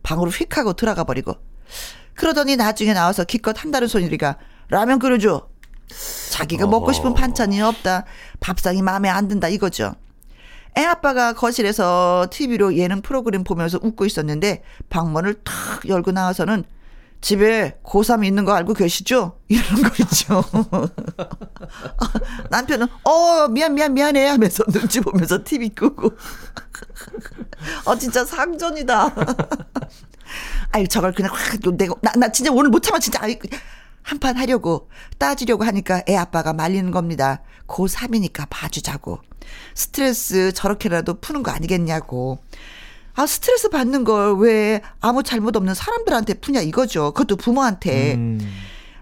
방으로 0.02 0.30
휙 0.30 0.56
하고 0.56 0.72
들어가 0.72 1.04
버리고. 1.04 1.36
그러더니 2.14 2.56
나중에 2.56 2.92
나와서 2.92 3.24
기껏 3.24 3.62
한다는 3.62 3.88
소리가 3.88 4.36
라면 4.68 4.98
끓여줘. 4.98 5.48
자기가 6.30 6.66
먹고 6.66 6.92
싶은 6.92 7.14
반찬이 7.14 7.60
없다. 7.60 8.04
밥상이 8.40 8.82
마음에 8.82 9.08
안 9.08 9.28
든다 9.28 9.48
이거죠. 9.48 9.94
애 10.78 10.84
아빠가 10.84 11.34
거실에서 11.34 12.26
TV로 12.30 12.76
예능 12.76 13.02
프로그램 13.02 13.44
보면서 13.44 13.78
웃고 13.82 14.06
있었는데 14.06 14.62
방문을 14.88 15.34
탁 15.44 15.86
열고 15.86 16.12
나와서는 16.12 16.64
집에 17.20 17.78
고3 17.84 18.26
있는 18.26 18.44
거 18.44 18.52
알고 18.52 18.74
계시죠? 18.74 19.38
이런 19.48 19.82
거 19.82 19.90
있죠. 20.00 20.42
남편은 22.50 22.88
어 23.04 23.48
미안 23.48 23.74
미안 23.74 23.94
미안해 23.94 24.26
하면서 24.26 24.64
눈치 24.64 25.00
보면서 25.00 25.44
TV 25.44 25.68
끄고 25.68 26.10
어 27.86 27.96
진짜 27.96 28.24
상전이다. 28.24 29.14
아유 30.72 30.88
저걸 30.88 31.12
그냥 31.12 31.30
확 31.34 31.58
내가 31.76 31.94
나, 32.02 32.12
나 32.16 32.32
진짜 32.32 32.50
오늘 32.52 32.70
못 32.70 32.80
참아 32.82 32.98
진짜 32.98 33.20
아이 33.22 33.38
한판 34.02 34.36
하려고 34.36 34.88
따지려고 35.18 35.64
하니까 35.64 36.02
애 36.08 36.16
아빠가 36.16 36.52
말리는 36.52 36.90
겁니다. 36.90 37.42
고3이니까 37.68 38.46
봐주자고. 38.50 39.20
스트레스 39.74 40.52
저렇게라도 40.52 41.20
푸는 41.20 41.42
거 41.42 41.50
아니겠냐고. 41.52 42.38
아, 43.14 43.26
스트레스 43.26 43.68
받는 43.68 44.04
걸 44.04 44.34
왜 44.38 44.80
아무 45.00 45.22
잘못 45.22 45.54
없는 45.56 45.74
사람들한테 45.74 46.34
푸냐 46.34 46.60
이거죠. 46.62 47.12
그것도 47.12 47.36
부모한테. 47.36 48.14
음. 48.14 48.40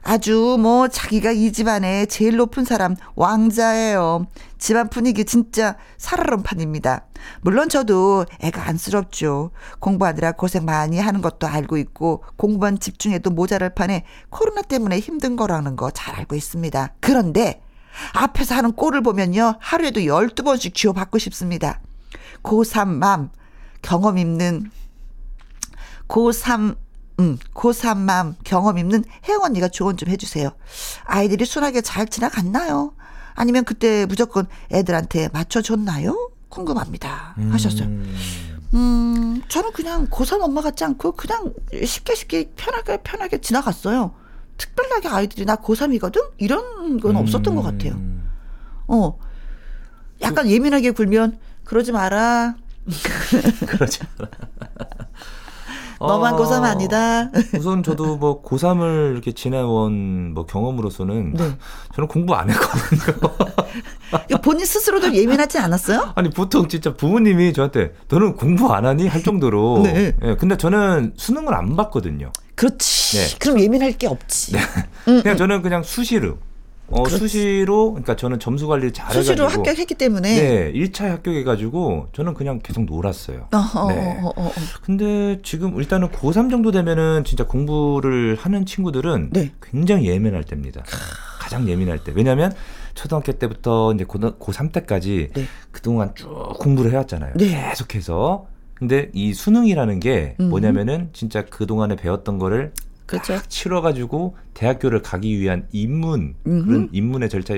아주 0.02 0.56
뭐 0.58 0.88
자기가 0.88 1.30
이 1.32 1.52
집안에 1.52 2.06
제일 2.06 2.36
높은 2.36 2.64
사람 2.64 2.96
왕자예요. 3.14 4.26
집안 4.58 4.88
분위기 4.88 5.24
진짜 5.24 5.76
살얼음판입니다. 5.98 7.06
물론 7.42 7.68
저도 7.68 8.24
애가 8.40 8.66
안쓰럽죠. 8.66 9.50
공부하느라 9.78 10.32
고생 10.32 10.64
많이 10.64 10.98
하는 10.98 11.20
것도 11.20 11.46
알고 11.46 11.76
있고 11.76 12.24
공부만 12.36 12.78
집중해도 12.78 13.30
모자랄 13.30 13.74
판에 13.74 14.04
코로나 14.30 14.62
때문에 14.62 14.98
힘든 14.98 15.36
거라는 15.36 15.76
거 15.76 15.90
잘 15.90 16.14
알고 16.14 16.34
있습니다. 16.34 16.94
그런데 17.00 17.60
앞에서 18.14 18.54
하는 18.54 18.72
꼴을 18.72 19.02
보면요. 19.02 19.56
하루에도 19.60 20.00
12번씩 20.00 20.74
쥐어받고 20.74 21.18
싶습니다. 21.18 21.80
고3 22.42 22.88
맘 22.88 23.30
경험 23.82 24.16
있는 24.16 24.70
고3 26.08 26.76
음, 27.20 27.38
고3 27.54 27.98
맘 27.98 28.34
경험 28.44 28.78
있는 28.78 29.04
혜영 29.28 29.42
언니가 29.42 29.68
조언 29.68 29.96
좀 29.96 30.08
해주세요. 30.08 30.50
아이들이 31.04 31.44
순하게 31.44 31.82
잘 31.82 32.06
지나갔나요? 32.08 32.94
아니면 33.34 33.64
그때 33.64 34.06
무조건 34.06 34.46
애들한테 34.72 35.28
맞춰줬나요? 35.32 36.30
궁금합니다. 36.48 37.36
하셨어요. 37.50 37.88
음, 38.74 39.42
저는 39.48 39.72
그냥 39.72 40.06
고3 40.08 40.40
엄마 40.42 40.62
같지 40.62 40.84
않고 40.84 41.12
그냥 41.12 41.52
쉽게 41.84 42.14
쉽게 42.14 42.50
편하게 42.56 42.98
편하게 43.02 43.38
지나갔어요. 43.40 44.14
특별하게 44.56 45.08
아이들이 45.08 45.44
나 45.44 45.56
고3이거든? 45.56 46.32
이런 46.38 46.98
건 47.00 47.16
없었던 47.16 47.54
것 47.54 47.62
같아요. 47.62 47.92
음. 47.92 48.28
어. 48.88 49.18
약간 50.22 50.48
예민하게 50.48 50.90
굴면 50.90 51.38
그러지 51.64 51.92
마라. 51.92 52.56
그러지. 53.66 54.00
너만 56.00 56.34
고3 56.36 56.62
아니다. 56.62 57.30
우선 57.58 57.82
저도 57.82 58.16
뭐 58.16 58.42
고3을 58.42 59.12
이렇게 59.12 59.32
지내온 59.32 60.32
뭐 60.32 60.46
경험으로서는 60.46 61.34
네. 61.34 61.50
저는 61.94 62.08
공부 62.08 62.34
안 62.34 62.48
했거든요. 62.50 63.30
본인 64.42 64.64
스스로도 64.64 65.14
예민하지 65.14 65.58
않았어요? 65.58 66.12
아니 66.14 66.30
보통 66.30 66.68
진짜 66.68 66.94
부모님이 66.96 67.52
저한테 67.52 67.92
너는 68.08 68.36
공부 68.36 68.72
안 68.72 68.86
하니 68.86 69.06
할 69.06 69.22
정도로. 69.22 69.82
네. 69.84 70.16
예, 70.22 70.36
근데 70.36 70.56
저는 70.56 71.12
수능을 71.16 71.54
안 71.54 71.76
봤거든요. 71.76 72.32
그렇지. 72.54 73.18
네. 73.18 73.38
그럼 73.38 73.60
예민할 73.60 73.92
게 73.92 74.06
없지. 74.06 74.52
그냥 75.04 75.36
저는 75.36 75.62
그냥 75.62 75.82
수시로. 75.82 76.38
어, 76.90 77.08
수시로 77.08 77.92
그러니까 77.92 78.16
저는 78.16 78.38
점수 78.40 78.66
관리를 78.66 78.92
잘 78.92 79.12
수시로 79.12 79.44
해가지고 79.44 79.60
합격했기 79.62 79.94
때문에. 79.94 80.34
네, 80.40 80.72
1차 80.72 81.08
합격해가지고 81.08 82.08
저는 82.12 82.34
그냥 82.34 82.60
계속 82.62 82.84
놀았어요. 82.84 83.48
어허, 83.52 83.88
네. 83.92 84.18
어허, 84.18 84.32
어허. 84.36 84.52
근데 84.82 85.40
지금 85.42 85.78
일단은 85.78 86.08
고3 86.08 86.50
정도 86.50 86.70
되면은 86.72 87.24
진짜 87.24 87.46
공부를 87.46 88.36
하는 88.38 88.66
친구들은 88.66 89.30
네. 89.32 89.52
굉장히 89.62 90.08
예민할 90.08 90.44
때입니다. 90.44 90.82
가장 91.38 91.68
예민할 91.68 92.02
때. 92.02 92.12
왜냐면 92.14 92.52
초등학교 92.94 93.32
때부터 93.32 93.92
이제 93.94 94.04
고3 94.04 94.72
때까지 94.72 95.30
네. 95.34 95.44
그동안 95.70 96.12
쭉 96.14 96.28
공부를 96.58 96.90
해왔잖아요. 96.92 97.34
네. 97.36 97.68
계속해서. 97.70 98.46
근데 98.74 99.10
이 99.12 99.34
수능이라는 99.34 100.00
게 100.00 100.36
음. 100.40 100.48
뭐냐면은 100.48 101.10
진짜 101.12 101.44
그동안에 101.44 101.96
배웠던 101.96 102.38
거를 102.38 102.72
그렇죠. 103.10 103.34
딱 103.34 103.50
치러가지고 103.50 104.36
대학교를 104.54 105.02
가기 105.02 105.38
위한 105.40 105.66
입문, 105.72 106.34
음흠. 106.46 106.66
그런 106.66 106.88
입문의 106.92 107.28
절차, 107.28 107.54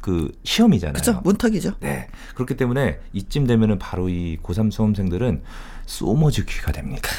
그 0.00 0.32
시험이잖아요. 0.44 0.94
그렇죠. 0.94 1.20
문턱이죠. 1.24 1.74
네. 1.80 2.08
그렇기 2.34 2.56
때문에 2.56 2.98
이쯤 3.12 3.46
되면은 3.46 3.78
바로 3.78 4.08
이 4.08 4.38
고3 4.42 4.72
수험생들은 4.72 5.42
소머즈 5.86 6.44
귀가 6.44 6.72
됩니다. 6.72 7.10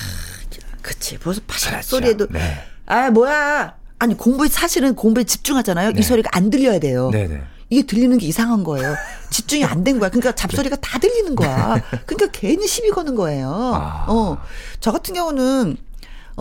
그치. 0.81 1.17
벌써 1.19 1.41
파삭 1.45 1.71
그렇죠. 1.71 1.87
소리에도. 1.87 2.27
네. 2.27 2.39
아, 2.85 3.11
뭐야. 3.11 3.75
아니, 3.99 4.15
공부에, 4.15 4.47
사실은 4.47 4.95
공부에 4.95 5.23
집중하잖아요. 5.25 5.91
네. 5.91 5.99
이 5.99 6.03
소리가 6.03 6.29
안 6.33 6.49
들려야 6.49 6.79
돼요. 6.79 7.09
네네. 7.11 7.41
이게 7.69 7.85
들리는 7.85 8.17
게 8.17 8.25
이상한 8.25 8.63
거예요. 8.63 8.95
집중이 9.29 9.63
안 9.65 9.83
된 9.83 9.99
거야. 9.99 10.09
그러니까 10.09 10.31
잡소리가 10.33 10.77
다 10.77 10.97
들리는 10.97 11.35
거야. 11.35 11.79
그러니까 12.07 12.27
괜히 12.31 12.65
시비 12.65 12.89
거는 12.89 13.13
거예요. 13.15 13.49
아. 13.75 14.05
어. 14.07 14.37
저 14.79 14.91
같은 14.91 15.13
경우는, 15.13 15.77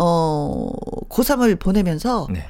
어, 0.00 0.70
고3을 1.08 1.58
보내면서 1.58 2.26
네. 2.30 2.44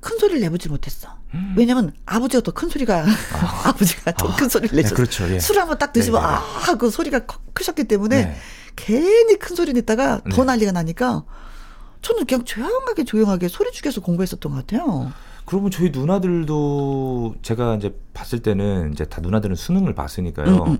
큰 0.00 0.18
소리를 0.18 0.40
내보지 0.40 0.68
못했어. 0.68 1.08
왜냐면 1.56 1.92
아버지가 2.06 2.42
더 2.42 2.52
큰 2.52 2.68
소리가, 2.68 3.04
아. 3.04 3.72
버지가 3.76 4.12
더 4.12 4.34
큰 4.36 4.48
소리를 4.48 4.70
네, 4.74 4.82
내셨어. 4.82 4.94
그렇죠. 4.94 5.28
예. 5.30 5.38
술 5.38 5.58
한번 5.58 5.76
딱 5.78 5.92
드시면, 5.92 6.20
네, 6.20 6.26
네, 6.26 6.32
네. 6.32 6.38
아, 6.38 6.40
하고 6.40 6.88
소리가 6.90 7.26
커- 7.26 7.40
크셨기 7.52 7.84
때문에 7.84 8.24
네. 8.24 8.36
괜히 8.76 9.36
큰 9.38 9.54
소리 9.56 9.72
냈다가 9.72 10.22
더 10.30 10.36
네. 10.36 10.44
난리가 10.44 10.72
나니까 10.72 11.24
저는 12.00 12.26
그냥 12.26 12.44
조용하게 12.44 13.04
조용하게 13.04 13.48
소리 13.48 13.70
죽여서 13.72 14.00
공부했었던 14.00 14.52
것 14.52 14.58
같아요. 14.66 15.12
그러면 15.44 15.70
저희 15.70 15.90
누나들도 15.90 17.36
제가 17.42 17.76
이제 17.76 17.94
봤을 18.14 18.40
때는 18.40 18.92
이제 18.92 19.04
다 19.04 19.20
누나들은 19.20 19.56
수능을 19.56 19.94
봤으니까요. 19.94 20.54
음, 20.64 20.72
음. 20.72 20.78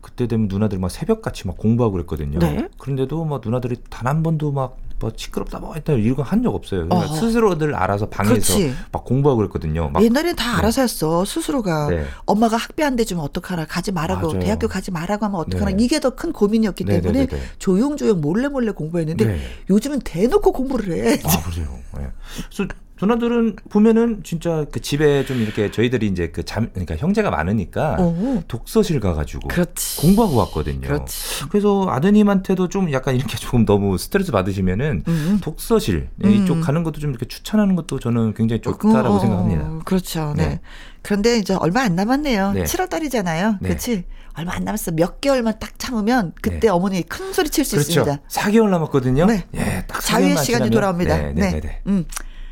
그때 0.00 0.26
되면 0.28 0.46
누나들 0.48 0.78
막 0.78 0.90
새벽같이 0.90 1.46
막 1.46 1.56
공부하고 1.56 1.92
그랬거든요. 1.94 2.38
네. 2.38 2.68
그런데도 2.78 3.24
막 3.24 3.40
누나들이 3.44 3.76
단 3.90 4.06
한 4.06 4.22
번도 4.22 4.52
막 4.52 4.76
뭐 5.00 5.12
시끄럽다 5.16 5.58
뭐 5.60 5.74
했다 5.74 5.92
이런 5.92 6.16
거 6.16 6.22
한 6.22 6.42
적 6.42 6.54
없어요. 6.54 6.88
그러니까 6.88 7.10
어허. 7.10 7.14
스스로들 7.20 7.74
알아서 7.74 8.08
방에서 8.08 8.32
그렇지. 8.34 8.74
막 8.92 9.04
공부하고 9.04 9.38
그랬거든요. 9.38 9.90
막 9.90 10.02
옛날엔 10.02 10.34
다 10.36 10.52
네. 10.52 10.58
알아서 10.58 10.82
했어. 10.82 11.24
스스로가. 11.24 11.88
네. 11.90 12.04
엄마가 12.26 12.56
학비 12.56 12.82
안 12.82 12.96
대주면 12.96 13.22
어떡하나. 13.24 13.64
가지 13.66 13.92
말라고. 13.92 14.28
맞아요. 14.28 14.40
대학교 14.40 14.66
가지 14.68 14.90
말라고 14.90 15.24
하면 15.26 15.40
어떡하나. 15.40 15.70
네. 15.70 15.76
이게 15.84 16.00
더 16.00 16.10
큰 16.10 16.32
고민이었기 16.32 16.84
네, 16.84 17.00
때문에 17.00 17.26
네, 17.26 17.26
네, 17.26 17.36
네. 17.36 17.42
조용조용 17.58 18.20
몰래 18.20 18.48
몰래 18.48 18.72
공부했는데 18.72 19.24
네. 19.24 19.40
요즘은 19.70 20.00
대놓고 20.00 20.50
공부를 20.52 20.92
해. 20.94 21.20
아 21.24 21.42
그래요. 21.48 21.78
예. 22.00 22.08
그래서 22.50 22.72
누나들은 23.00 23.56
보면은 23.68 24.22
진짜 24.24 24.64
그 24.72 24.80
집에 24.80 25.24
좀 25.24 25.40
이렇게 25.40 25.70
저희들이 25.70 26.06
이제 26.08 26.28
그 26.30 26.42
잠 26.42 26.68
그러니까 26.72 26.96
형제가 26.96 27.30
많으니까 27.30 27.96
어. 27.98 28.42
독서실 28.48 29.00
가가지고 29.00 29.48
그렇지. 29.48 30.00
공부하고 30.00 30.36
왔거든요. 30.36 30.80
그렇지. 30.80 31.44
그래서 31.50 31.86
아드님한테도 31.88 32.68
좀 32.68 32.90
약간 32.92 33.14
이렇게 33.16 33.36
조금 33.38 33.64
너무 33.64 33.98
스트레스 33.98 34.32
받으시면은 34.32 35.04
음. 35.06 35.38
독서실 35.42 36.08
예, 36.24 36.28
음. 36.28 36.32
이쪽 36.32 36.60
가는 36.60 36.82
것도 36.82 37.00
좀 37.00 37.10
이렇게 37.10 37.26
추천하는 37.26 37.76
것도 37.76 37.98
저는 37.98 38.34
굉장히 38.34 38.62
좋다라고 38.62 39.16
어, 39.16 39.18
생각합니다. 39.20 39.80
그렇죠. 39.84 40.34
네. 40.36 40.46
네. 40.48 40.60
그런데 41.02 41.38
이제 41.38 41.54
얼마 41.54 41.82
안 41.82 41.94
남았네요. 41.94 42.52
네. 42.52 42.64
7월 42.64 42.88
달이잖아요. 42.88 43.58
네. 43.60 43.68
그렇지? 43.68 44.04
얼마 44.34 44.54
안 44.54 44.64
남았어. 44.64 44.92
몇 44.92 45.20
개월만 45.20 45.58
딱 45.58 45.78
참으면 45.78 46.32
그때 46.40 46.58
네. 46.60 46.68
어머니 46.68 47.02
큰 47.02 47.32
소리 47.32 47.48
칠수 47.50 47.76
그렇죠. 47.76 48.00
있습니다. 48.00 48.22
4개월 48.28 48.68
남았거든요. 48.70 49.26
네. 49.26 49.44
예, 49.54 49.84
딱 49.88 50.00
자유의 50.00 50.36
4개월만 50.36 50.44
시간이 50.44 50.70
돌아옵니다. 50.70 51.16
네, 51.16 51.32
네, 51.34 51.50
네. 51.50 51.60
네. 51.60 51.80
음. 51.88 52.04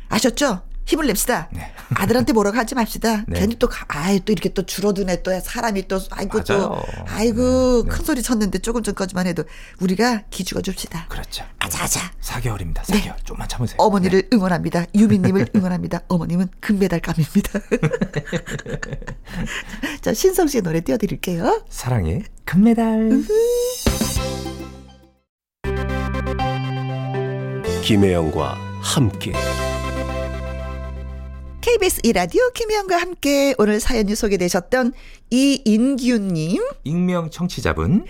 아셨죠? 0.09 0.61
힘을 0.85 1.05
냅시다. 1.07 1.49
네. 1.51 1.73
아들한테 1.95 2.31
뭐라고 2.31 2.55
하지 2.57 2.73
맙시다. 2.73 3.25
네. 3.27 3.41
괜히 3.41 3.59
또, 3.59 3.67
가- 3.67 3.85
아이, 3.89 4.21
또 4.23 4.31
이렇게 4.31 4.53
또 4.53 4.65
줄어드네. 4.65 5.21
또 5.21 5.37
사람이 5.37 5.89
또, 5.89 5.99
아이고, 6.11 6.41
또, 6.45 6.69
맞아요. 6.69 6.83
아이고, 7.09 7.83
네. 7.83 7.89
큰 7.89 8.05
소리 8.05 8.23
쳤는데 8.23 8.59
조금 8.59 8.83
전까지만 8.83 9.27
해도 9.27 9.43
우리가 9.81 10.21
기죽어 10.29 10.61
줍시다. 10.61 11.07
그렇죠. 11.09 11.43
아자아자. 11.59 11.99
4개월입니다. 12.21 12.83
4개월. 12.83 13.15
좀만 13.25 13.49
참으세요. 13.49 13.75
어머니를 13.79 14.29
응원합니다. 14.31 14.85
유미님을 14.95 15.49
응원합니다. 15.55 16.03
어머님은 16.07 16.47
금메달감입니다. 16.61 17.59
자, 20.01 20.13
신성 20.13 20.47
씨의 20.47 20.61
노래 20.63 20.79
띄워드릴게요. 20.79 21.65
사랑의 21.69 22.23
금메달. 22.45 23.23
김혜영과 27.83 28.57
함께 28.81 29.33
KBS 31.77 32.01
이라디오 32.03 32.41
김희영과 32.55 32.97
함께 32.97 33.53
오늘 33.59 33.79
사연이 33.79 34.15
소개되셨던 34.15 34.93
이인규님, 35.29 36.63
익명 36.83 37.29
청취자분 37.29 38.05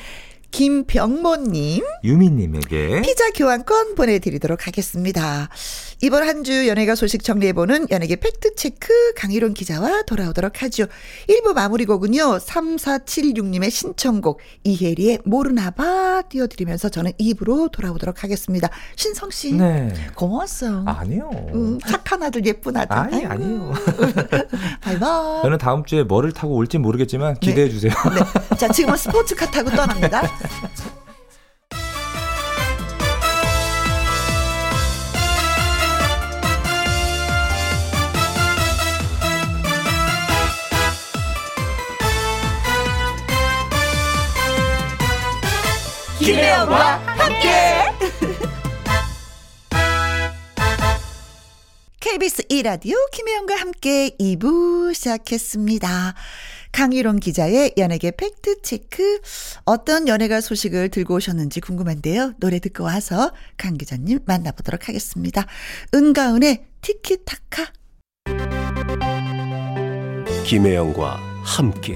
김병모님, 0.52 1.84
유미님에게 2.04 3.02
피자 3.02 3.30
교환권 3.32 3.96
보내드리도록 3.96 4.68
하겠습니다. 4.68 5.50
이번 6.02 6.24
한 6.28 6.44
주 6.44 6.68
연예가 6.68 6.94
소식 6.96 7.24
정리해보는 7.24 7.88
연예계 7.90 8.18
팩트체크 8.18 9.14
강희론 9.16 9.54
기자와 9.56 10.04
돌아오도록 10.04 10.62
하죠. 10.64 10.86
1부 11.28 11.54
마무리 11.54 11.86
곡은요. 11.86 12.38
3476님의 12.38 13.72
신청곡 13.72 14.40
이혜리의 14.64 15.20
모르나봐 15.26 16.24
띄워드리면서 16.30 16.90
저는 16.90 17.14
2부로 17.14 17.72
돌아오도록 17.72 18.24
하겠습니다. 18.24 18.70
신성 18.96 19.32
씨 19.32 19.54
네. 19.54 19.92
고마웠어요. 20.16 20.84
아니요. 20.86 21.30
음, 21.56 21.80
착한 21.80 22.22
아들 22.22 22.46
예쁜 22.46 22.78
아들. 22.78 22.96
아니 22.96 23.26
아이고. 23.26 23.34
아니에요. 23.34 23.74
바이바이. 24.82 25.42
저는 25.42 25.58
다음 25.58 25.84
주에 25.84 26.04
뭐를 26.04 26.32
타고 26.32 26.54
올지 26.56 26.78
모르겠지만 26.78 27.40
기대해 27.40 27.70
주세요. 27.70 27.92
네. 28.14 28.56
자, 28.58 28.68
지금은 28.70 28.96
스포츠카 28.98 29.50
타고 29.50 29.72
떠납니다. 29.72 30.22
김혜영과 46.28 46.98
함께. 47.06 47.48
KBS 52.02 52.44
2라디오 52.50 52.96
김혜영과 53.14 53.56
함께 53.56 54.10
2부 54.20 54.94
시작했습니다. 54.94 56.16
강희론 56.74 57.22
기자의 57.22 57.76
연예계 57.78 58.12
팩트체크. 58.18 59.22
어떤 59.64 60.10
연예가 60.10 60.42
소식을 60.42 60.90
들고 60.90 61.16
오셨는지 61.16 61.62
궁금한데요. 61.62 62.34
노래 62.42 62.60
듣고 62.60 62.84
와서 62.84 63.32
강 63.56 63.78
기자님 63.78 64.20
만나보도록 64.26 64.90
하겠습니다. 64.90 65.46
은가은의 65.94 66.66
티키타카. 66.82 67.72
김혜영과 70.44 71.22
함께 71.46 71.96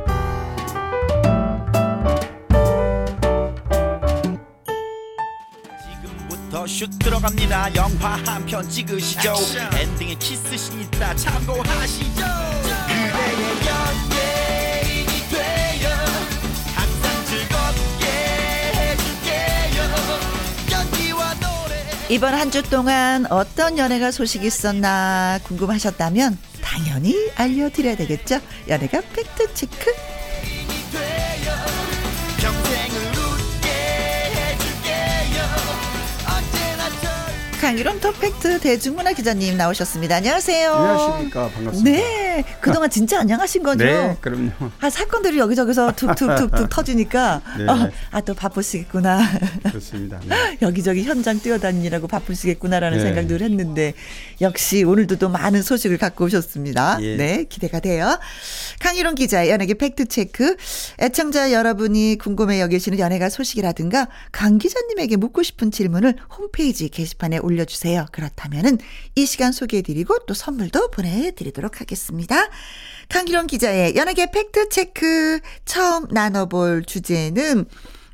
지금부터 6.51 6.67
슛 6.67 6.89
들어갑니다. 6.99 7.75
영화 7.75 8.15
한 8.25 8.45
편 8.45 8.67
찍으시죠. 8.69 9.33
엔딩에 9.77 10.15
키스신 10.15 10.81
있다 10.81 11.15
참고하시죠. 11.15 12.25
그대의 12.87 13.45
연예인이 13.67 15.13
되어 15.29 15.89
항상 16.75 17.25
즐겁게 17.25 18.05
해줄게요. 18.75 19.83
연기와 20.71 21.33
노래. 21.35 21.85
이번 22.09 22.33
한 22.33 22.51
주 22.51 22.61
동안 22.63 23.25
어떤 23.31 23.77
연예가 23.77 24.11
소식이 24.11 24.45
있었나 24.45 25.39
궁금하셨다면 25.43 26.37
당연히 26.61 27.15
알려드려야 27.35 27.95
되겠죠. 27.95 28.39
연예가 28.67 29.01
팩트체크. 29.13 30.10
강일홍 37.61 37.99
더팩트 37.99 38.59
대중문화 38.59 39.13
기자님 39.13 39.55
나오셨습니다. 39.55 40.15
안녕하세요. 40.15 40.73
안녕하십니까 40.73 41.47
반갑습니다. 41.49 41.91
네, 41.91 42.30
그동안 42.61 42.89
진짜 42.89 43.19
안녕하신 43.19 43.63
거죠? 43.63 43.83
네, 43.83 44.17
그럼요. 44.21 44.51
아, 44.79 44.89
사건들이 44.89 45.37
여기저기서 45.39 45.93
툭툭툭툭 45.95 46.69
터지니까, 46.71 47.41
네. 47.57 47.65
어, 47.67 47.89
아, 48.11 48.21
또 48.21 48.33
바쁘시겠구나. 48.33 49.21
그렇습니다. 49.63 50.19
네. 50.25 50.57
여기저기 50.61 51.03
현장 51.03 51.39
뛰어다니느라고 51.39 52.07
바쁘시겠구나라는 52.07 52.97
네. 52.97 53.03
생각을 53.03 53.41
했는데, 53.41 53.93
역시 54.39 54.83
오늘도 54.83 55.17
또 55.17 55.29
많은 55.29 55.61
소식을 55.61 55.97
갖고 55.97 56.25
오셨습니다. 56.25 56.99
예. 57.01 57.17
네, 57.17 57.43
기대가 57.45 57.79
돼요. 57.79 58.19
강일홍 58.79 59.15
기자의 59.15 59.49
연예계 59.49 59.73
팩트 59.75 60.05
체크. 60.05 60.55
애청자 60.99 61.51
여러분이 61.51 62.17
궁금해 62.19 62.61
여기시는 62.61 62.99
연예가 62.99 63.29
소식이라든가, 63.29 64.07
강 64.31 64.57
기자님에게 64.57 65.17
묻고 65.17 65.43
싶은 65.43 65.71
질문을 65.71 66.15
홈페이지 66.37 66.89
게시판에 66.89 67.39
올려주세요. 67.39 68.05
그렇다면은 68.11 68.77
이 69.15 69.25
시간 69.25 69.51
소개해드리고 69.51 70.19
또 70.27 70.33
선물도 70.33 70.91
보내드리도록 70.91 71.81
하겠습니다. 71.81 72.20
강기룡 73.09 73.47
기자의 73.47 73.95
연예계 73.95 74.31
팩트체크 74.31 75.39
처음 75.65 76.05
나눠볼 76.11 76.83
주제는, 76.85 77.65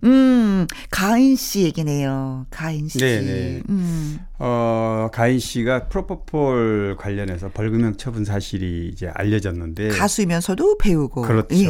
음, 0.03 0.67
가인 0.91 1.35
씨 1.35 1.63
얘기네요. 1.63 2.45
가인 2.49 2.87
씨. 2.87 2.99
네네. 2.99 3.61
음. 3.69 4.19
어, 4.39 5.09
가인 5.11 5.39
씨가 5.39 5.87
프로포폴 5.87 6.97
관련해서 6.99 7.49
벌금형 7.49 7.97
처분 7.97 8.23
사실이 8.23 8.89
이제 8.93 9.09
알려졌는데 9.13 9.89
가수이면서도 9.89 10.77
배우고. 10.77 11.23
그렇죠. 11.23 11.55
예. 11.55 11.67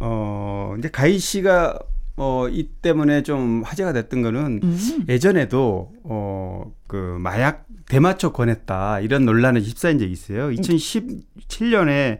어, 0.00 0.74
이제 0.78 0.90
가인 0.90 1.18
씨가 1.18 1.78
어, 2.22 2.48
이 2.50 2.64
때문에 2.82 3.22
좀 3.22 3.62
화제가 3.64 3.94
됐던 3.94 4.20
거는 4.20 4.60
음. 4.62 5.04
예전에도 5.08 5.90
어, 6.04 6.70
그 6.86 7.16
마약 7.18 7.66
대마초 7.88 8.32
권했다 8.34 9.00
이런 9.00 9.24
논란에 9.24 9.60
휩싸인 9.60 9.98
적이 9.98 10.12
있어요. 10.12 10.50
2017년에 10.50 12.18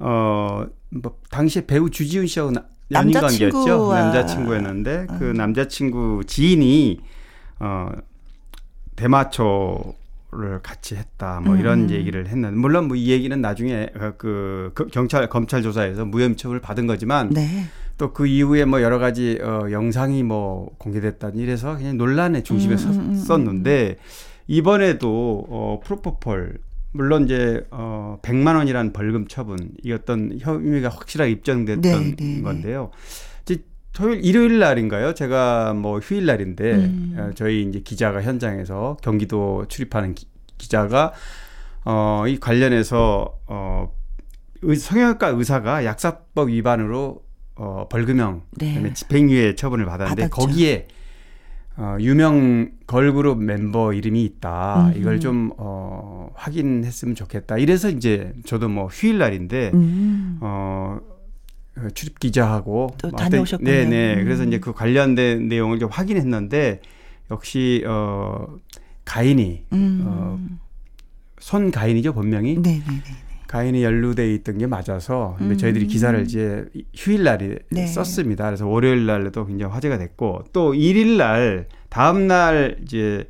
어, 0.00 0.66
뭐 0.90 1.16
당시에 1.30 1.66
배우 1.66 1.88
주지훈 1.88 2.26
씨하고 2.26 2.50
나, 2.50 2.64
연인 2.90 3.12
관계였죠. 3.20 3.58
남자친구와- 3.64 3.94
남자친구였는데 3.94 5.06
그 5.20 5.24
남자친구 5.24 6.24
지인이 6.26 6.98
어, 7.60 7.90
대마초 8.96 9.94
를 10.30 10.60
같이 10.62 10.94
했다 10.94 11.40
뭐 11.40 11.56
이런 11.56 11.84
음. 11.84 11.90
얘기를 11.90 12.26
했는데 12.28 12.54
물론 12.54 12.86
뭐 12.86 12.98
이 12.98 13.10
얘기는 13.10 13.40
나중에 13.40 13.88
어, 13.98 14.12
그, 14.18 14.72
그 14.74 14.86
경찰 14.88 15.26
검찰 15.30 15.62
조사에서 15.62 16.04
무혐의 16.04 16.36
처분을 16.36 16.60
받은 16.60 16.86
거지만 16.86 17.30
네. 17.30 17.64
또 17.98 18.12
그 18.12 18.26
이후에 18.26 18.64
뭐 18.64 18.80
여러 18.80 18.98
가지 18.98 19.38
어 19.42 19.66
영상이 19.70 20.22
뭐 20.22 20.70
공개됐다 20.78 21.32
이래서 21.34 21.76
그냥 21.76 21.96
논란의 21.98 22.44
중심에 22.44 22.74
음, 22.74 22.90
음, 22.90 23.10
음, 23.10 23.14
섰었는데 23.14 23.96
이번에도 24.46 25.44
어 25.48 25.80
프로포폴 25.84 26.58
물론 26.92 27.24
이제 27.24 27.66
어 27.70 28.18
100만 28.22 28.56
원이라는 28.56 28.92
벌금 28.92 29.26
처분 29.26 29.58
이 29.82 29.92
어떤 29.92 30.38
혐의가 30.40 30.88
확실하게 30.88 31.30
입증됐던 31.32 31.82
네, 31.82 32.16
네, 32.16 32.24
네. 32.36 32.42
건데요. 32.42 32.90
이제 33.42 33.62
토요일 33.92 34.24
일요일 34.24 34.58
날인가요? 34.58 35.12
제가 35.14 35.74
뭐 35.74 35.98
휴일 35.98 36.24
날인데 36.26 36.72
음. 36.74 37.16
어, 37.18 37.30
저희 37.34 37.62
이제 37.62 37.80
기자가 37.80 38.22
현장에서 38.22 38.96
경기도 39.02 39.66
출입하는 39.68 40.14
기, 40.14 40.26
기자가 40.56 41.12
어 41.84 42.24
이 42.28 42.38
관련해서 42.38 43.38
어 43.46 43.90
의, 44.62 44.76
성형외과 44.76 45.28
의사가 45.28 45.84
약사법 45.84 46.48
위반으로 46.48 47.22
어, 47.58 47.86
벌금형, 47.90 48.42
네. 48.52 48.68
그다음에 48.74 48.94
집행유예 48.94 49.54
처분을 49.56 49.84
받았는데 49.84 50.22
받았죠. 50.28 50.34
거기에 50.46 50.86
어, 51.76 51.96
유명 52.00 52.70
걸그룹 52.86 53.42
멤버 53.42 53.92
이름이 53.92 54.24
있다. 54.24 54.88
음흠. 54.88 54.98
이걸 54.98 55.20
좀 55.20 55.52
어, 55.58 56.30
확인했으면 56.34 57.14
좋겠다. 57.14 57.58
이래서 57.58 57.88
이제 57.90 58.32
저도 58.46 58.68
뭐 58.68 58.86
휴일 58.86 59.18
날인데 59.18 59.70
음. 59.74 60.38
어, 60.40 60.98
어, 61.76 61.88
출입 61.94 62.18
기자하고 62.18 62.94
또뭐 62.98 63.12
다녀오셨군요. 63.12 63.70
네, 63.70 63.84
네. 63.84 64.14
음. 64.16 64.24
그래서 64.24 64.42
이제 64.44 64.58
그 64.58 64.72
관련된 64.72 65.48
내용을 65.48 65.78
좀 65.78 65.88
확인했는데 65.90 66.80
역시 67.30 67.84
어, 67.86 68.46
가인이 69.04 69.64
음. 69.72 70.02
어, 70.06 70.38
손 71.38 71.70
가인이죠 71.70 72.12
본명이 72.12 72.60
네 72.60 72.72
네 72.72 72.82
네. 72.86 73.02
가인이 73.48 73.82
연루돼 73.82 74.32
있던 74.34 74.58
게 74.58 74.66
맞아서 74.66 75.34
근데 75.38 75.54
음. 75.54 75.58
저희들이 75.58 75.86
기사를 75.86 76.22
이제 76.22 76.66
휴일 76.94 77.24
날에 77.24 77.58
네. 77.70 77.86
썼습니다. 77.86 78.44
그래서 78.44 78.68
월요일 78.68 79.06
날에도 79.06 79.46
굉장히 79.46 79.72
화제가 79.72 79.98
됐고 79.98 80.44
또 80.52 80.74
일일 80.74 81.16
날 81.16 81.66
다음 81.88 82.28
날 82.28 82.76
이제 82.82 83.26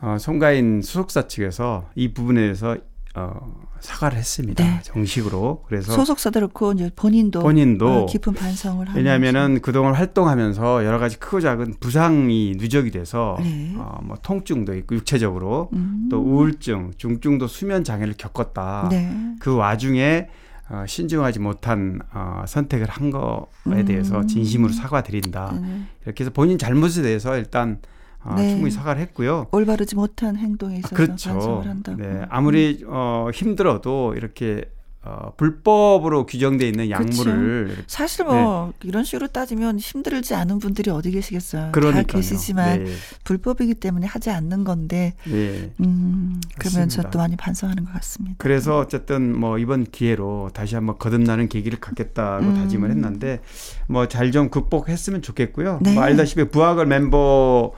어, 0.00 0.16
송가인 0.18 0.82
수속사 0.82 1.28
측에서 1.28 1.88
이 1.94 2.12
부분에 2.12 2.40
대해서 2.40 2.76
어, 3.14 3.62
사과를 3.82 4.16
했습니다. 4.16 4.64
네. 4.64 4.80
정식으로. 4.82 5.64
그래서 5.66 5.92
소속사도 5.92 6.38
그렇고 6.38 6.72
이제 6.72 6.90
본인도 6.94 7.40
본인도 7.40 7.88
어, 7.88 8.06
깊은 8.06 8.32
반성을 8.32 8.88
하면서 8.88 8.96
왜냐하면은 8.96 9.60
그동안 9.60 9.94
활동하면서 9.94 10.84
여러 10.84 10.98
가지 10.98 11.18
크고 11.18 11.40
작은 11.40 11.74
부상이 11.80 12.54
누적이 12.56 12.92
돼서 12.92 13.36
네. 13.40 13.74
어, 13.76 13.98
뭐 14.02 14.16
통증도 14.22 14.74
있고 14.76 14.94
육체적으로 14.94 15.68
음. 15.72 16.08
또 16.10 16.20
우울증, 16.20 16.92
중증도 16.96 17.48
수면 17.48 17.82
장애를 17.82 18.14
겪었다. 18.16 18.88
네. 18.90 19.12
그 19.40 19.54
와중에 19.54 20.28
어, 20.70 20.84
신중하지 20.86 21.40
못한 21.40 22.00
어, 22.14 22.44
선택을 22.46 22.88
한 22.88 23.10
거에 23.10 23.42
음. 23.66 23.84
대해서 23.84 24.24
진심으로 24.24 24.72
사과드린다. 24.72 25.50
음. 25.54 25.88
이렇게 26.04 26.24
해서 26.24 26.32
본인 26.32 26.56
잘못에 26.56 27.02
대해서 27.02 27.36
일단 27.36 27.80
어, 28.24 28.34
네. 28.36 28.50
충분히 28.50 28.70
사과를 28.70 29.00
했고요. 29.02 29.48
올바르지 29.52 29.94
못한 29.96 30.36
행동에 30.36 30.76
아, 30.76 30.78
있어서 30.78 30.94
그렇죠. 30.94 31.30
반성을 31.30 31.66
한다고. 31.68 32.02
네, 32.02 32.22
아무리 32.28 32.84
어, 32.86 33.28
힘들어도 33.34 34.14
이렇게 34.16 34.64
어, 35.04 35.32
불법으로 35.36 36.26
규정돼 36.26 36.64
있는 36.68 36.88
약물을 36.88 37.66
이렇게 37.70 37.82
사실 37.88 38.24
뭐 38.24 38.72
이런 38.84 39.02
식으로 39.02 39.26
따지면 39.26 39.80
힘들지 39.80 40.36
않은 40.36 40.60
분들이 40.60 40.92
어디 40.92 41.10
계시겠어요. 41.10 41.60
다 41.62 41.66
네. 41.66 41.72
그러니까요. 41.72 42.04
계시지만 42.04 42.84
네, 42.84 42.90
불법이기 43.24 43.74
때문에 43.74 44.06
하지 44.06 44.30
않는 44.30 44.62
건데 44.62 45.14
네. 45.24 45.72
음, 45.80 46.40
그러면서. 46.56 47.02
또 47.10 47.18
많이 47.18 47.34
반성하는 47.34 47.84
것 47.84 47.92
같습니다. 47.94 48.36
그래서 48.38 48.78
어쨌든 48.78 49.36
뭐 49.36 49.58
이번 49.58 49.82
기회로 49.86 50.50
다시 50.54 50.76
한번 50.76 50.96
거듭나는 50.98 51.48
계기를 51.48 51.80
갖겠다고 51.80 52.44
음. 52.46 52.54
다짐을 52.54 52.90
했는데 52.90 53.40
뭐 53.88 54.06
잘 54.06 54.30
좀 54.30 54.50
극복했으면 54.50 55.20
좋겠고요. 55.20 55.80
네. 55.82 55.94
뭐 55.94 56.04
알다시피 56.04 56.44
부하걸 56.44 56.86
멤버 56.86 57.72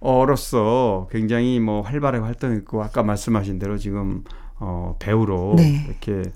로서 0.00 1.08
굉장히 1.10 1.60
뭐 1.60 1.82
활발하게 1.82 2.24
활동했고 2.24 2.82
아까 2.82 3.02
말씀하신 3.02 3.58
대로 3.58 3.78
지금 3.78 4.24
어 4.56 4.96
배우로 4.98 5.54
네. 5.56 5.84
이렇게 5.86 6.30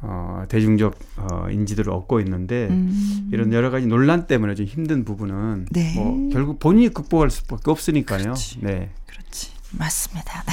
어 0.00 0.44
대중적 0.48 0.98
어 1.18 1.50
인지도를 1.50 1.92
얻고 1.92 2.20
있는데 2.20 2.68
음. 2.68 3.30
이런 3.32 3.52
여러 3.52 3.70
가지 3.70 3.86
논란 3.86 4.26
때문에 4.26 4.54
좀 4.54 4.66
힘든 4.66 5.04
부분은 5.04 5.66
네. 5.70 5.94
뭐 5.94 6.28
결국 6.32 6.58
본인이 6.58 6.88
극복할 6.88 7.30
수밖에 7.30 7.70
없으니까요. 7.70 8.22
그렇지. 8.22 8.60
네. 8.60 8.90
그렇지. 9.06 9.52
맞습니다. 9.72 10.42
네. 10.46 10.52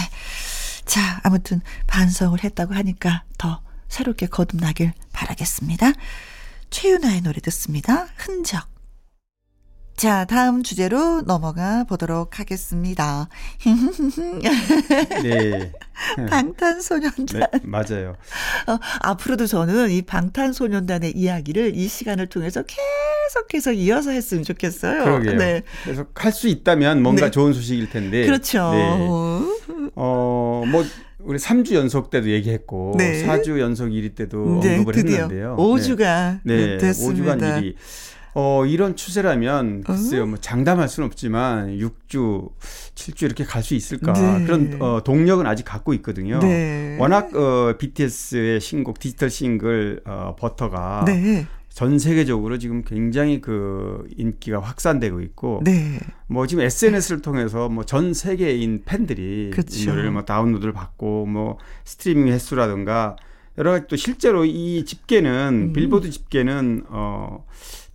자, 0.85 1.19
아무튼 1.23 1.61
반성을 1.87 2.43
했다고 2.43 2.73
하니까 2.73 3.23
더 3.37 3.61
새롭게 3.89 4.27
거듭나길 4.27 4.93
바라겠습니다. 5.13 5.93
최윤아의 6.69 7.21
노래 7.21 7.39
듣습니다. 7.41 8.07
흔적. 8.17 8.68
자, 9.99 10.23
다음 10.23 10.63
주제로 10.63 11.23
넘어가 11.23 11.83
보도록 11.83 12.39
하겠습니다. 12.39 13.27
네. 15.23 15.73
방탄소년단. 16.29 17.25
네, 17.51 17.59
맞아요. 17.63 18.15
어, 18.67 18.79
앞으로도 19.01 19.45
저는 19.45 19.91
이 19.91 20.01
방탄소년단의 20.03 21.17
이야기를 21.17 21.75
이 21.75 21.89
시간을 21.89 22.27
통해서 22.27 22.63
계속해서 22.63 23.73
이어서 23.73 24.11
했으면 24.11 24.45
좋겠어요. 24.45 25.03
그러게요. 25.03 25.35
네. 25.35 25.63
그래서 25.83 26.05
할 26.15 26.31
수 26.31 26.47
있다면 26.47 27.03
뭔가 27.03 27.25
네. 27.25 27.31
좋은 27.31 27.51
소식일 27.51 27.89
텐데. 27.89 28.25
그렇죠. 28.25 28.71
네. 28.71 28.93
어, 29.95 30.63
뭐 30.65 30.85
우리 31.19 31.37
3주 31.37 31.73
연속 31.73 32.09
때도 32.09 32.29
얘기했고 32.29 32.95
네. 32.97 33.25
4주 33.27 33.59
연속 33.59 33.89
1위 33.89 34.15
때도 34.15 34.61
네, 34.63 34.77
언급을 34.77 34.93
드디어 34.93 35.23
했는데요. 35.23 35.57
5주가 35.59 36.39
네. 36.43 36.55
네. 36.55 36.77
됐습니다. 36.77 37.35
5주간 37.35 37.39
1위. 37.41 37.75
어, 38.39 38.65
이런 38.65 38.95
추세라면 38.95 39.83
글쎄요. 39.83 40.23
음. 40.23 40.29
뭐 40.29 40.37
장담할 40.39 40.87
수는 40.87 41.07
없지만 41.07 41.77
6주, 41.77 42.49
7주 42.95 43.23
이렇게 43.23 43.43
갈 43.43 43.61
수 43.63 43.75
있을까? 43.75 44.13
네. 44.13 44.45
그런 44.45 44.81
어, 44.81 45.01
동력은 45.03 45.45
아직 45.45 45.63
갖고 45.63 45.93
있거든요. 45.95 46.39
네. 46.39 46.95
워낙 46.99 47.35
어, 47.35 47.75
BTS의 47.77 48.61
신곡 48.61 48.99
디지털 48.99 49.29
싱글 49.29 50.01
어, 50.05 50.35
버터가 50.39 51.03
네. 51.05 51.45
전 51.67 51.99
세계적으로 51.99 52.57
지금 52.57 52.83
굉장히 52.83 53.41
그 53.41 54.07
인기가 54.17 54.59
확산되고 54.59 55.21
있고 55.21 55.61
네. 55.63 55.99
뭐 56.27 56.47
지금 56.47 56.63
SNS를 56.63 57.21
통해서 57.21 57.67
뭐 57.69 57.83
전 57.83 58.13
세계인 58.13 58.83
팬들이 58.85 59.51
그쵸. 59.53 59.81
이 59.81 59.85
노래를 59.85 60.11
뭐 60.11 60.23
다운로드를 60.23 60.73
받고 60.73 61.25
뭐 61.25 61.57
스트리밍 61.85 62.27
횟수라든가 62.33 63.15
여러 63.57 63.71
가지 63.71 63.85
또 63.87 63.95
실제로 63.97 64.45
이 64.45 64.83
집계는 64.85 65.69
음. 65.69 65.73
빌보드 65.73 66.09
집계는 66.09 66.85
어 66.89 67.45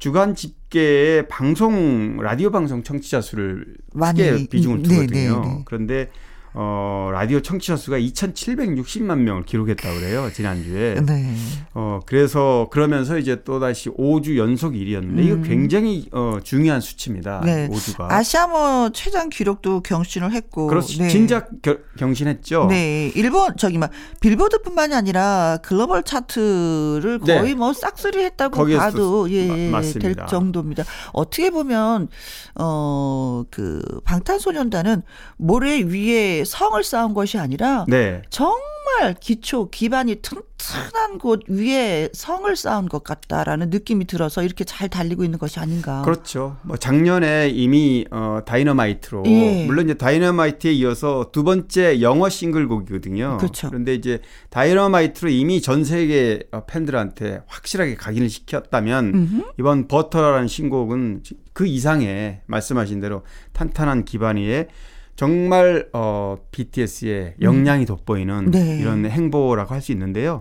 주간 0.04 0.34
집계의 0.34 1.28
방송 1.28 2.18
라디오 2.20 2.50
방송 2.50 2.82
청취자 2.82 3.22
수를 3.22 3.74
크게 3.98 4.48
비중을 4.50 4.76
음, 4.76 4.82
두거든요. 4.82 5.08
네, 5.08 5.48
네, 5.48 5.54
네. 5.54 5.62
그런데 5.64 6.10
어 6.56 7.10
라디오 7.12 7.40
청취자 7.40 7.76
수가 7.76 7.98
2,760만 7.98 9.18
명을 9.18 9.42
기록했다고 9.44 9.98
그래요 9.98 10.30
지난주에. 10.32 10.94
네. 11.04 11.34
어 11.74 11.98
그래서 12.06 12.68
그러면서 12.70 13.18
이제 13.18 13.42
또 13.44 13.58
다시 13.58 13.90
5주 13.90 14.36
연속 14.38 14.74
1위였는데 14.74 15.24
이거 15.24 15.34
음. 15.34 15.42
굉장히 15.42 16.06
어 16.12 16.38
중요한 16.44 16.80
수치입니다. 16.80 17.40
네. 17.44 17.68
5주가. 17.68 18.08
아시아모 18.08 18.90
최장 18.92 19.30
기록도 19.30 19.80
경신을 19.82 20.30
했고. 20.32 20.68
그렇지 20.68 20.98
네. 20.98 21.08
진작 21.08 21.50
겨- 21.60 21.78
경신했죠. 21.98 22.66
네, 22.70 23.10
일본 23.16 23.56
저기 23.56 23.76
막 23.78 23.90
빌보드뿐만이 24.20 24.94
아니라 24.94 25.58
글로벌 25.62 26.04
차트를 26.04 27.18
네. 27.24 27.38
거의 27.40 27.54
뭐 27.56 27.72
싹쓸이 27.72 28.22
했다고 28.22 28.64
봐도 28.76 29.28
예, 29.32 29.48
마- 29.70 29.78
맞습니다. 29.78 30.00
될 30.22 30.26
정도입니다. 30.28 30.84
어떻게 31.12 31.50
보면 31.50 32.08
어 32.54 33.44
그 33.50 33.82
방탄소년단은 34.04 35.02
모래 35.36 35.80
위에 35.82 36.43
이게 36.44 36.50
성을 36.50 36.84
쌓은 36.84 37.14
것이 37.14 37.38
아니라 37.38 37.86
네. 37.88 38.22
정말 38.28 39.14
기초 39.18 39.70
기반이 39.70 40.16
튼튼한 40.16 41.18
곳 41.18 41.42
위에 41.48 42.10
성을 42.12 42.54
쌓은 42.54 42.88
것 42.88 43.02
같다라는 43.02 43.70
느낌이 43.70 44.04
들어서 44.04 44.42
이렇게 44.42 44.64
잘 44.64 44.88
달리고 44.88 45.24
있는 45.24 45.38
것이 45.38 45.58
아닌가. 45.58 46.02
그렇죠. 46.02 46.58
뭐 46.62 46.76
작년에 46.76 47.48
이미 47.48 48.04
어 48.10 48.40
다이너마이트로 48.44 49.24
예. 49.26 49.64
물론 49.64 49.86
이제 49.86 49.94
다이너마이트에 49.94 50.72
이어서 50.72 51.30
두 51.32 51.42
번째 51.42 52.02
영어 52.02 52.28
싱글곡이거든요. 52.28 53.38
그렇죠. 53.38 53.68
그런데 53.68 53.94
이제 53.94 54.20
다이너마이트로 54.50 55.30
이미 55.30 55.62
전 55.62 55.84
세계 55.84 56.40
어, 56.52 56.64
팬들한테 56.66 57.42
확실하게 57.46 57.96
각인을 57.96 58.28
시켰다면 58.28 59.14
음흠. 59.14 59.42
이번 59.58 59.88
버터라는 59.88 60.46
신곡은 60.46 61.22
그 61.54 61.66
이상의 61.66 62.42
말씀하신 62.46 63.00
대로 63.00 63.22
탄탄한 63.54 64.04
기반 64.04 64.36
위에 64.36 64.68
정말 65.16 65.88
어 65.92 66.36
BTS의 66.50 67.34
역량이 67.40 67.86
돋보이는 67.86 68.50
네. 68.50 68.78
이런 68.80 69.06
행보라고 69.06 69.72
할 69.74 69.80
수 69.80 69.92
있는데요. 69.92 70.40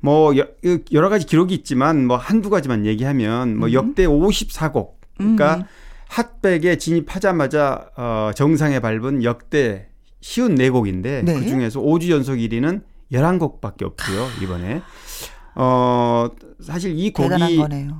뭐 0.00 0.36
여- 0.36 0.46
여러 0.92 1.08
가지 1.08 1.24
기록이 1.26 1.54
있지만 1.54 2.06
뭐 2.06 2.16
한두 2.16 2.50
가지만 2.50 2.84
얘기하면 2.86 3.56
뭐 3.56 3.72
역대 3.72 4.04
54곡 4.06 4.90
그러니까 5.16 5.56
음. 5.58 5.62
핫백에 6.08 6.76
진입하자마자 6.76 7.90
어 7.96 8.30
정상에 8.34 8.80
밟은 8.80 9.22
역대 9.24 9.88
쉬운 10.20 10.54
네 10.56 10.70
곡인데 10.70 11.22
네. 11.24 11.34
그 11.38 11.46
중에서 11.46 11.80
5주 11.80 12.10
연속 12.10 12.34
1위는 12.34 12.82
11곡밖에 13.12 13.82
없고요, 13.82 14.26
이번에. 14.42 14.82
어 15.54 16.28
사실 16.60 16.98
이 16.98 17.12
곡이. 17.12 17.28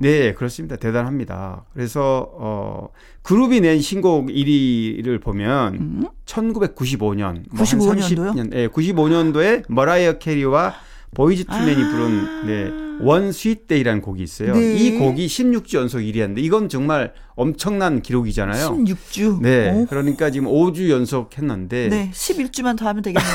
네, 0.01 0.33
그렇습니다. 0.33 0.75
대단합니다. 0.75 1.65
그래서 1.73 2.29
어 2.33 2.89
그룹이 3.21 3.61
낸 3.61 3.79
신곡 3.79 4.27
1위를 4.27 5.21
보면 5.21 5.73
음. 5.75 6.07
1995년, 6.25 7.43
95 7.55 7.93
년도요? 7.93 8.33
년, 8.33 8.49
네, 8.49 8.67
95년도에 8.67 9.65
머라이어 9.67 10.17
캐리와 10.17 10.73
보이즈 11.13 11.45
투맨이 11.45 11.83
아. 11.83 11.91
부른 11.91 12.47
네, 12.47 12.82
One 13.01 13.31
Sweet 13.31 13.56
Day라는 13.56 14.01
곡이 14.01 14.21
있어요. 14.21 14.53
네. 14.55 14.75
이 14.75 14.97
곡이 14.97 15.27
16주 15.27 15.77
연속 15.77 15.99
1위였는데 15.99 16.39
이건 16.39 16.69
정말 16.69 17.13
엄청난 17.35 18.01
기록이잖아요. 18.01 18.69
16주. 18.69 19.41
네, 19.41 19.71
오. 19.71 19.85
그러니까 19.87 20.29
지금 20.29 20.47
5주 20.47 20.89
연속 20.89 21.37
했는데 21.37 21.89
네, 21.89 22.11
11주만 22.13 22.77
더 22.77 22.87
하면 22.87 23.01
되겠네요. 23.01 23.33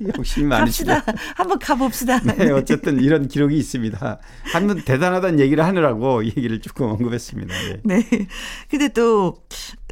욕심이 0.18 0.46
많으시다. 0.46 1.04
한번 1.36 1.58
가봅시다. 1.58 2.20
네, 2.20 2.50
어쨌든 2.50 3.00
이런 3.00 3.28
기록이 3.28 3.56
있습니다. 3.56 4.18
한번 4.52 4.82
대단하다는 4.84 5.40
얘기를 5.40 5.64
하느라고 5.64 6.22
이 6.22 6.28
얘기를 6.28 6.60
조금 6.60 6.86
언급했습니다. 6.86 7.54
네. 7.54 7.80
네. 7.84 8.26
근데 8.70 8.88
또, 8.88 9.36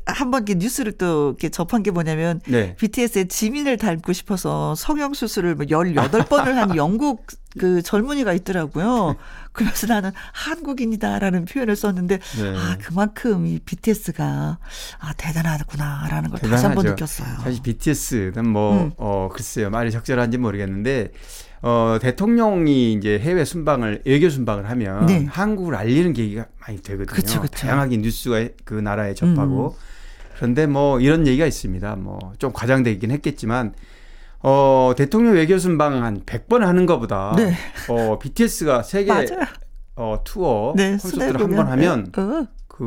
한번 0.05 0.45
뉴스를 0.47 0.93
또 0.93 1.31
이렇게 1.31 1.49
접한 1.49 1.83
게 1.83 1.91
뭐냐면, 1.91 2.41
네. 2.47 2.77
BTS의 2.77 3.29
지민을 3.29 3.77
닮고 3.77 4.12
싶어서 4.12 4.74
성형 4.77 5.14
수술을 5.14 5.57
뭐 5.57 5.66
18번을 5.66 6.53
한 6.53 6.77
영국 6.77 7.27
그 7.59 7.83
젊은이가 7.83 8.33
있더라고요. 8.33 9.17
그래서 9.53 9.87
나는 9.87 10.11
한국인이다라는 10.33 11.45
표현을 11.47 11.77
썼는데, 11.77 12.19
네. 12.19 12.57
아, 12.57 12.77
그만큼 12.83 13.47
이 13.47 13.59
BTS가, 13.59 14.59
아, 14.99 15.13
대단하구나라는 15.17 16.31
걸 16.31 16.41
다시 16.41 16.65
한번 16.67 16.85
대단하죠. 16.85 16.91
느꼈어요. 16.91 17.43
사실 17.43 17.63
BTS는 17.63 18.47
뭐, 18.49 18.83
음. 18.85 18.93
어, 18.97 19.29
글쎄요. 19.33 19.71
말이 19.71 19.91
적절한지 19.91 20.39
모르겠는데, 20.39 21.13
어, 21.63 21.99
대통령이 22.01 22.93
이제 22.93 23.19
해외 23.19 23.45
순방을, 23.45 24.03
외교 24.05 24.29
순방을 24.29 24.69
하면 24.71 25.07
네. 25.07 25.27
한국을 25.29 25.75
알리는 25.75 26.13
계기가 26.13 26.47
많이 26.61 26.81
되거든요. 26.83 27.07
그쵸, 27.07 27.41
그쵸. 27.41 27.67
다양하게 27.67 27.97
뉴스가 27.99 28.49
그 28.65 28.75
나라에 28.75 29.15
접하고. 29.15 29.75
음. 29.79 29.97
그런데 30.37 30.67
뭐 30.67 31.01
이런 31.01 31.27
얘기가 31.27 31.47
있습니다. 31.47 31.97
뭐 31.97 32.19
좀 32.39 32.53
과장되긴 32.53 33.11
했겠지만, 33.11 33.73
어, 34.49 34.92
대통령 34.97 35.34
외교 35.34 35.59
순방 35.59 36.05
한 36.05 36.20
100번 36.24 36.61
하는 36.61 36.86
것보다, 36.86 37.34
네. 37.36 37.53
어, 37.88 38.16
BTS가 38.20 38.82
세계. 38.84 39.11
어, 39.97 40.20
투어 40.24 40.72
네, 40.76 40.92
콘서트를 40.92 41.40
한 41.40 41.51
번 41.57 41.66
하면 41.68 42.12
어, 42.16 42.47
그 42.77 42.85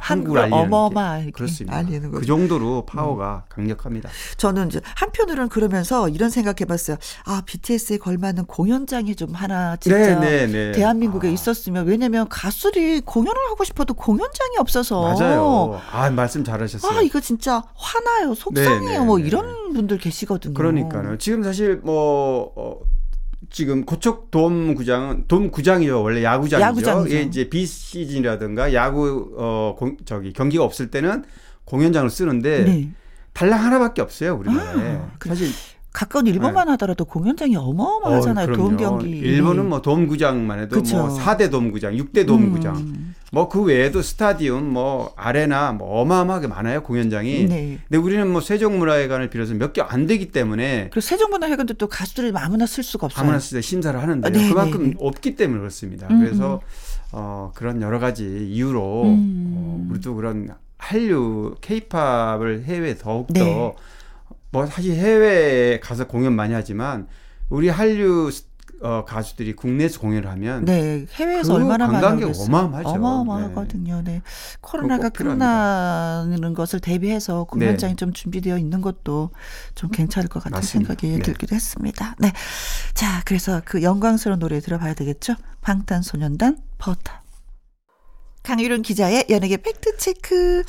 한국을 0.00 0.40
알리는 0.40 0.58
게 0.58 0.66
어마어마하게 0.66 1.30
그렇습니다. 1.30 1.76
알리는. 1.76 2.10
그 2.10 2.26
정도로 2.26 2.84
파워가 2.86 3.44
강력합니다. 3.48 4.10
저는 4.36 4.66
이제 4.66 4.80
한편으로는 4.96 5.48
그러면서 5.48 6.08
이런 6.08 6.28
생각해봤어요. 6.28 6.96
아 7.24 7.42
BTS에 7.46 7.98
걸맞는 7.98 8.46
공연장이 8.46 9.14
좀 9.14 9.34
하나 9.34 9.76
진짜 9.76 10.18
네, 10.18 10.46
네, 10.46 10.46
네. 10.48 10.72
대한민국에 10.72 11.28
아. 11.28 11.30
있었으면 11.30 11.86
왜냐면 11.86 12.28
가수들이 12.28 13.02
공연을 13.02 13.40
하고 13.50 13.62
싶어도 13.62 13.94
공연장이 13.94 14.56
없어서 14.58 15.02
맞아요. 15.02 15.80
아 15.92 16.10
말씀 16.10 16.42
잘하셨어요. 16.42 16.98
아 16.98 17.00
이거 17.02 17.20
진짜 17.20 17.62
화나요, 17.74 18.34
속상해요. 18.34 18.80
네, 18.80 18.98
네, 18.98 19.04
뭐 19.04 19.18
네. 19.18 19.26
이런 19.28 19.72
분들 19.72 19.98
계시거든요. 19.98 20.54
그러니까요. 20.54 21.16
지금 21.18 21.44
사실 21.44 21.76
뭐 21.76 22.52
어, 22.56 22.80
지금 23.50 23.84
고척 23.84 24.30
돔 24.30 24.74
구장은 24.74 25.24
돔 25.28 25.50
구장이요 25.50 26.02
원래 26.02 26.22
야구장이죠. 26.22 26.60
야구장이죠. 26.60 27.16
예, 27.16 27.22
이제 27.22 27.48
비시즌이라든가 27.48 28.74
야구 28.74 29.34
어 29.36 29.74
공, 29.78 29.96
저기 30.04 30.32
경기가 30.32 30.64
없을 30.64 30.90
때는 30.90 31.24
공연장을 31.64 32.08
쓰는데 32.10 32.64
네. 32.64 32.90
달랑 33.32 33.64
하나밖에 33.64 34.02
없어요 34.02 34.36
우리나라에. 34.36 34.96
아. 34.96 35.10
사실 35.24 35.48
가까운 35.98 36.28
일본만 36.28 36.68
하더라도 36.70 37.04
공연장이 37.04 37.56
어마어마하잖아요. 37.56 38.46
네. 38.46 38.52
어, 38.52 38.56
도움. 38.56 38.76
경기. 38.76 39.10
일본은 39.10 39.68
뭐 39.68 39.82
돔구장만 39.82 40.60
해도 40.60 40.76
그쵸. 40.76 40.96
뭐 40.96 41.18
4대 41.18 41.50
돔구장, 41.50 41.94
6대 41.96 42.24
돔구장. 42.24 42.76
음. 42.76 43.14
뭐그 43.32 43.62
외에도 43.64 44.00
스타디움, 44.00 44.72
뭐 44.72 45.12
아레나 45.16 45.72
뭐 45.72 46.00
어마어마하게 46.00 46.46
많아요 46.46 46.84
공연장이. 46.84 47.46
네. 47.46 47.78
근데 47.88 47.98
우리는 47.98 48.30
뭐 48.30 48.40
세종문화회관을 48.40 49.28
비롯해서 49.28 49.54
몇 49.58 49.72
개 49.72 49.82
안 49.82 50.06
되기 50.06 50.30
때문에 50.30 50.84
그리고 50.92 51.00
세종문화회관도 51.00 51.74
또 51.74 51.88
가수들이 51.88 52.30
아무나 52.36 52.64
쓸 52.66 52.84
수가 52.84 53.06
없어요. 53.06 53.24
아무나 53.24 53.40
쓰다 53.40 53.60
심사를 53.60 54.00
하는데 54.00 54.24
아, 54.26 54.30
네, 54.30 54.48
그만큼 54.48 54.82
네, 54.84 54.88
네. 54.90 54.94
없기 55.00 55.34
때문에 55.34 55.58
그렇습니다. 55.58 56.06
음, 56.12 56.20
그래서 56.20 56.60
어, 57.10 57.50
그런 57.56 57.82
여러 57.82 57.98
가지 57.98 58.46
이유로 58.52 59.02
음. 59.02 59.52
어, 59.56 59.86
우리도 59.90 60.14
그런 60.14 60.50
한류 60.78 61.56
케이팝을 61.60 62.64
해외 62.66 62.96
더욱 62.96 63.26
네. 63.32 63.40
더뭐 64.52 64.66
사실 64.66 64.94
해외에 64.94 65.80
가서 65.80 66.06
공연 66.06 66.34
많이 66.34 66.54
하지만 66.54 67.06
우리 67.48 67.68
한류 67.68 68.30
스- 68.30 68.44
어, 68.80 69.04
가수들이 69.04 69.54
국내에서 69.56 69.98
공연을 69.98 70.30
하면 70.30 70.64
네, 70.64 71.04
해외에서 71.14 71.52
그 71.52 71.58
얼마나 71.58 71.88
관광객. 71.88 72.32
어마어마하죠. 72.38 72.88
어마어마하거든요. 72.90 74.02
네. 74.04 74.22
코로나가 74.60 75.08
꼭 75.08 75.14
필요합니다. 75.14 76.22
끝나는 76.26 76.54
것을 76.54 76.78
대비해서 76.78 77.42
공연장이 77.42 77.96
좀 77.96 78.12
준비되어 78.12 78.56
있는 78.56 78.80
것도 78.80 79.30
좀 79.74 79.90
괜찮을 79.90 80.28
것 80.28 80.38
같은 80.44 80.52
맞습니다. 80.54 80.90
생각이 80.94 81.16
네. 81.16 81.22
들기도 81.22 81.56
했습니다. 81.56 82.14
네. 82.20 82.32
자, 82.94 83.20
그래서 83.24 83.60
그 83.64 83.82
영광스러운 83.82 84.38
노래 84.38 84.60
들어봐야 84.60 84.94
되겠죠? 84.94 85.34
방탄소년단 85.62 86.58
버터. 86.78 87.12
강일홍 88.48 88.80
기자의 88.80 89.26
연예계 89.28 89.58
팩트체크. 89.58 90.62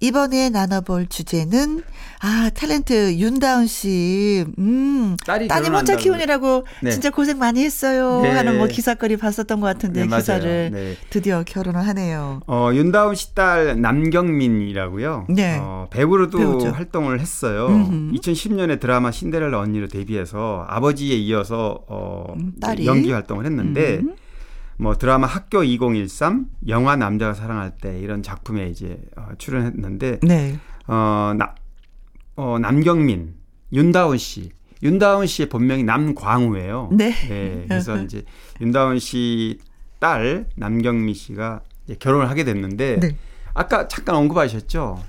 이번에 0.00 0.48
나눠볼 0.48 1.06
주제는, 1.06 1.82
아, 2.22 2.50
탤런트 2.54 3.18
윤다훈 3.18 3.66
씨. 3.66 4.46
음, 4.58 5.18
딸이 5.26 5.46
따님 5.48 5.74
혼자. 5.74 5.96
키우느라고 5.96 6.66
네. 6.82 6.90
진짜 6.92 7.10
고생 7.10 7.38
많이 7.38 7.62
했어요. 7.62 8.20
네. 8.22 8.30
하는 8.30 8.56
뭐 8.56 8.66
기사거리 8.68 9.18
봤었던 9.18 9.60
것 9.60 9.66
같은데 9.66 10.06
네. 10.06 10.16
기사를 10.16 10.70
네. 10.72 10.96
드디어 11.10 11.42
결혼을 11.46 11.86
하네요. 11.88 12.40
어, 12.46 12.70
윤다훈 12.72 13.14
씨 13.14 13.34
딸 13.34 13.78
남경민이라고요. 13.82 15.26
네. 15.28 15.58
어, 15.60 15.88
배우로도 15.90 16.38
배우죠. 16.38 16.68
활동을 16.70 17.20
했어요. 17.20 17.66
음흠. 17.66 18.12
2010년에 18.16 18.80
드라마 18.80 19.10
신데렐라 19.10 19.58
언니로 19.58 19.88
데뷔해서 19.88 20.64
아버지에 20.68 21.16
이어서 21.16 21.80
어, 21.86 22.32
음, 22.34 22.52
딸이. 22.62 22.86
연기 22.86 23.12
활동을 23.12 23.44
했는데 23.44 23.96
음. 23.98 24.16
뭐 24.78 24.96
드라마 24.96 25.26
학교 25.26 25.62
2013, 25.64 26.46
영화 26.68 26.96
남자가 26.96 27.34
사랑할 27.34 27.72
때 27.76 27.98
이런 27.98 28.22
작품에 28.22 28.68
이제 28.68 28.98
어, 29.16 29.28
출연했는데 29.38 30.20
네. 30.22 30.58
어, 30.86 31.32
나, 31.36 31.54
어, 32.36 32.58
남경민, 32.58 33.34
윤다운 33.72 34.18
씨. 34.18 34.52
윤다운 34.82 35.26
씨의 35.26 35.48
본명이 35.48 35.84
남광우예요. 35.84 36.90
네. 36.92 37.64
그래서 37.66 37.96
이제 38.02 38.24
윤다운 38.60 38.98
씨 38.98 39.58
딸 40.00 40.46
남경미 40.56 41.14
씨가 41.14 41.62
이제 41.84 41.96
결혼을 41.98 42.28
하게 42.28 42.44
됐는데 42.44 43.00
네. 43.00 43.16
아까 43.54 43.88
잠깐 43.88 44.16
언급하셨죠. 44.16 45.02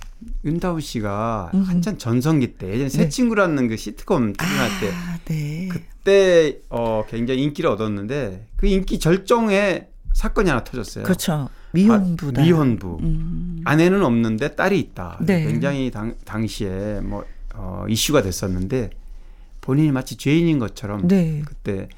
윤다운 0.44 0.82
씨가 0.82 1.52
음흠. 1.54 1.70
한참 1.70 1.98
전성기 1.98 2.58
때 2.58 2.70
예전에 2.70 2.90
새 2.90 3.04
네. 3.04 3.10
친구라는 3.10 3.68
그 3.68 3.78
시트콤 3.78 4.34
출연할 4.36 4.70
때 4.80 4.92
아, 4.92 5.20
네. 5.26 5.68
그때 5.70 6.60
어 6.70 7.04
굉장히 7.08 7.44
인기를 7.44 7.70
얻었는데 7.70 8.48
그 8.56 8.68
인기 8.68 9.00
절정에 9.00 9.88
사건이 10.14 10.50
하나 10.50 10.64
터졌어요. 10.64 11.04
그렇죠. 11.04 11.50
미혼부다. 11.72 12.42
아, 12.42 12.44
미혼부. 12.44 12.98
음. 13.02 13.62
아내는 13.66 14.04
없는데 14.04 14.56
딸이 14.56 14.80
있다. 14.80 15.20
네. 15.22 15.46
굉장히 15.46 15.92
당, 15.92 16.16
당시에 16.26 17.02
뭐 17.02 17.24
어, 17.54 17.86
이슈가 17.88 18.22
됐었는데 18.24 18.90
본인이 19.68 19.92
마치 19.92 20.16
죄인인 20.16 20.60
것처럼 20.60 21.10
네. 21.10 21.42
그때 21.46 21.90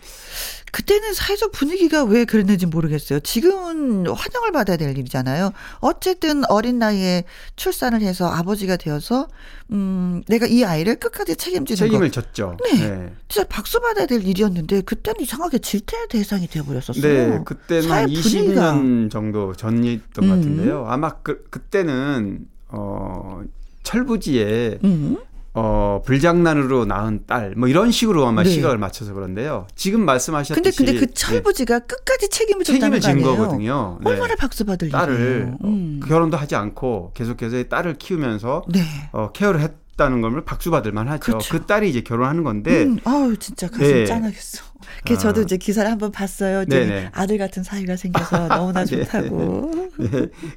그때는 0.71 1.13
사회적 1.13 1.51
분위기가 1.51 2.03
왜 2.03 2.25
그랬는지 2.25 2.65
모르겠어요. 2.65 3.19
지금은 3.19 4.07
환영을 4.07 4.51
받아야 4.51 4.75
될 4.75 4.97
일이잖아요. 4.97 5.51
어쨌든 5.79 6.43
어린 6.49 6.79
나이에 6.79 7.25
출산을 7.57 8.01
해서 8.01 8.27
아버지가 8.27 8.77
되어서 8.77 9.27
음 9.71 10.23
내가 10.27 10.47
이 10.47 10.63
아이를 10.63 10.95
끝까지 10.95 11.35
책임지는 11.35 11.77
책임을 11.77 12.07
거. 12.09 12.21
졌죠. 12.21 12.57
네. 12.63 13.13
진짜 13.27 13.47
박수 13.47 13.79
받아야 13.79 14.07
될 14.07 14.25
일이었는데 14.25 14.81
그때는 14.81 15.21
이상하게 15.21 15.59
질타의 15.59 16.07
대상이 16.09 16.47
되어 16.47 16.63
버렸었어요. 16.63 17.03
네, 17.03 17.39
그때는 17.45 17.87
사회 17.87 18.01
한 18.01 18.09
분위기가. 18.09 18.73
20년 18.73 19.11
정도 19.11 19.53
전이었던 19.53 20.23
음. 20.23 20.27
것 20.29 20.35
같은데요. 20.35 20.85
아마 20.87 21.13
그, 21.21 21.45
그때는 21.51 22.47
어 22.69 23.43
철부지에 23.83 24.79
음. 24.83 25.17
어 25.53 26.01
불장난으로 26.05 26.85
낳은 26.85 27.21
딸 27.25 27.53
뭐 27.57 27.67
이런 27.67 27.91
식으로 27.91 28.25
아마 28.27 28.43
네. 28.43 28.49
시각을 28.49 28.77
맞춰서 28.77 29.13
그런데요. 29.13 29.65
지금 29.75 30.01
근데 30.01 30.05
말씀하셨듯이 30.11 30.77
근데 30.77 30.93
그 30.93 31.01
예, 31.09 31.13
철부지가 31.13 31.79
끝까지 31.79 32.29
책임을 32.29 32.63
졌다는 32.63 32.99
책임을 32.99 33.23
거 33.23 33.31
진. 33.31 33.37
거거든요. 33.43 33.97
네. 34.01 34.09
얼마나 34.11 34.35
박수 34.35 34.63
받을 34.65 34.89
딸을. 34.89 35.53
어, 35.59 35.67
음. 35.67 35.99
결혼도 36.07 36.37
하지 36.37 36.55
않고 36.55 37.11
계속해서 37.15 37.63
딸을 37.63 37.95
키우면서 37.95 38.63
네. 38.69 38.81
어, 39.11 39.31
케어를 39.33 39.61
했 39.61 39.71
다는 39.99 40.21
걸 40.21 40.43
박수 40.43 40.71
받을 40.71 40.91
만하죠. 40.91 41.19
그렇죠. 41.19 41.51
그 41.51 41.65
딸이 41.65 41.89
이제 41.89 42.01
결혼하는 42.01 42.43
건데 42.43 42.83
음, 42.83 42.97
아우 43.03 43.37
진짜 43.37 43.67
가슴 43.67 43.83
네. 43.83 44.05
짠하겠어. 44.05 44.63
그 45.05 45.17
저도 45.17 45.41
아. 45.41 45.43
이제 45.43 45.57
기사를 45.57 45.89
한번 45.89 46.11
봤어요. 46.11 46.63
이제 46.63 46.79
네네. 46.85 47.09
아들 47.13 47.37
같은 47.37 47.63
사이가 47.63 47.95
생겨서 47.97 48.47
너무나 48.49 48.85
네. 48.85 49.03
좋다고. 49.03 49.89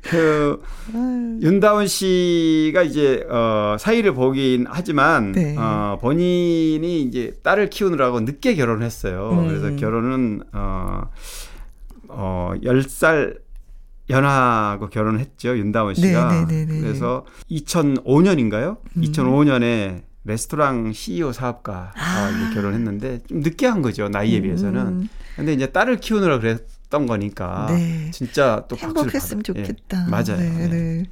그 0.02 0.62
아유. 0.94 1.38
윤다운 1.42 1.86
씨가 1.86 2.82
이제 2.82 3.26
어 3.28 3.76
사이를 3.78 4.14
보긴 4.14 4.66
하지만 4.68 5.32
네. 5.32 5.56
어 5.58 5.98
본인이 6.00 7.02
이제 7.02 7.34
딸을 7.42 7.68
키우느라고 7.68 8.20
늦게 8.20 8.54
결혼을 8.54 8.86
했어요. 8.86 9.30
음. 9.32 9.48
그래서 9.48 9.76
결혼은 9.76 10.42
어 10.52 11.02
어 12.12 12.52
10살 12.62 13.38
연하고 14.10 14.88
결혼을 14.88 15.20
했죠. 15.20 15.56
윤다운 15.56 15.94
씨가. 15.94 16.32
네네네네. 16.46 16.80
그래서 16.80 17.24
2005년인가요? 17.50 18.78
음. 18.96 19.02
2005년에 19.02 20.02
레스토랑 20.24 20.92
CEO 20.92 21.32
사업가 21.32 21.92
아. 21.96 22.50
결혼했는데 22.54 23.20
좀 23.28 23.40
늦게 23.40 23.66
한 23.66 23.82
거죠. 23.82 24.08
나이에 24.08 24.40
비해서는. 24.40 24.80
음, 24.86 25.08
근데 25.36 25.52
이제 25.52 25.66
딸을 25.66 25.96
키우느라 25.98 26.38
그랬던 26.38 27.06
거니까 27.06 27.66
네. 27.70 28.10
진짜 28.12 28.64
또 28.68 28.76
행복했으면 28.76 29.42
받아- 29.42 29.58
예, 29.60 29.64
좋겠다. 29.64 30.06
맞아요. 30.08 30.36
네, 30.38 30.68
네. 30.68 31.02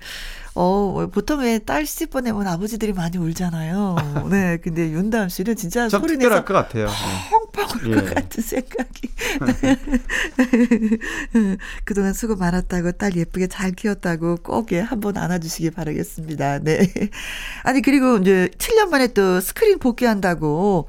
네. 0.55 0.57
어, 0.63 1.09
보통 1.13 1.41
왜 1.41 1.59
딸 1.65 1.87
시집 1.87 2.11
보 2.11 2.21
내면 2.21 2.47
아버지들이 2.47 2.93
많이 2.93 3.19
울잖아요. 3.19 3.97
네. 4.31 4.59
근데 4.63 4.91
윤다은 4.91 5.29
씨는 5.29 5.57
진짜 5.57 5.89
좀 5.89 6.01
소리 6.01 6.17
내서 6.17 6.45
것 6.45 6.55
같아요. 6.55 6.87
네. 6.87 6.93
펑펑 7.53 7.91
울것 7.91 8.11
예. 8.11 8.15
같은 8.15 8.43
생각이. 8.43 9.11
그동안 11.85 12.13
수고 12.13 12.37
많았다고 12.37 12.93
딸 12.93 13.17
예쁘게 13.17 13.47
잘 13.47 13.73
키웠다고 13.73 14.37
꼭 14.43 14.73
예, 14.73 14.81
한번 14.81 15.17
안아주시기 15.17 15.71
바라겠습니다. 15.71 16.61
네. 16.61 16.81
아니, 17.63 17.83
그리고 17.83 18.19
이제 18.19 18.49
7년 18.59 18.89
만에 18.91 19.09
또 19.09 19.41
스크린 19.41 19.79
복귀한다고. 19.79 20.89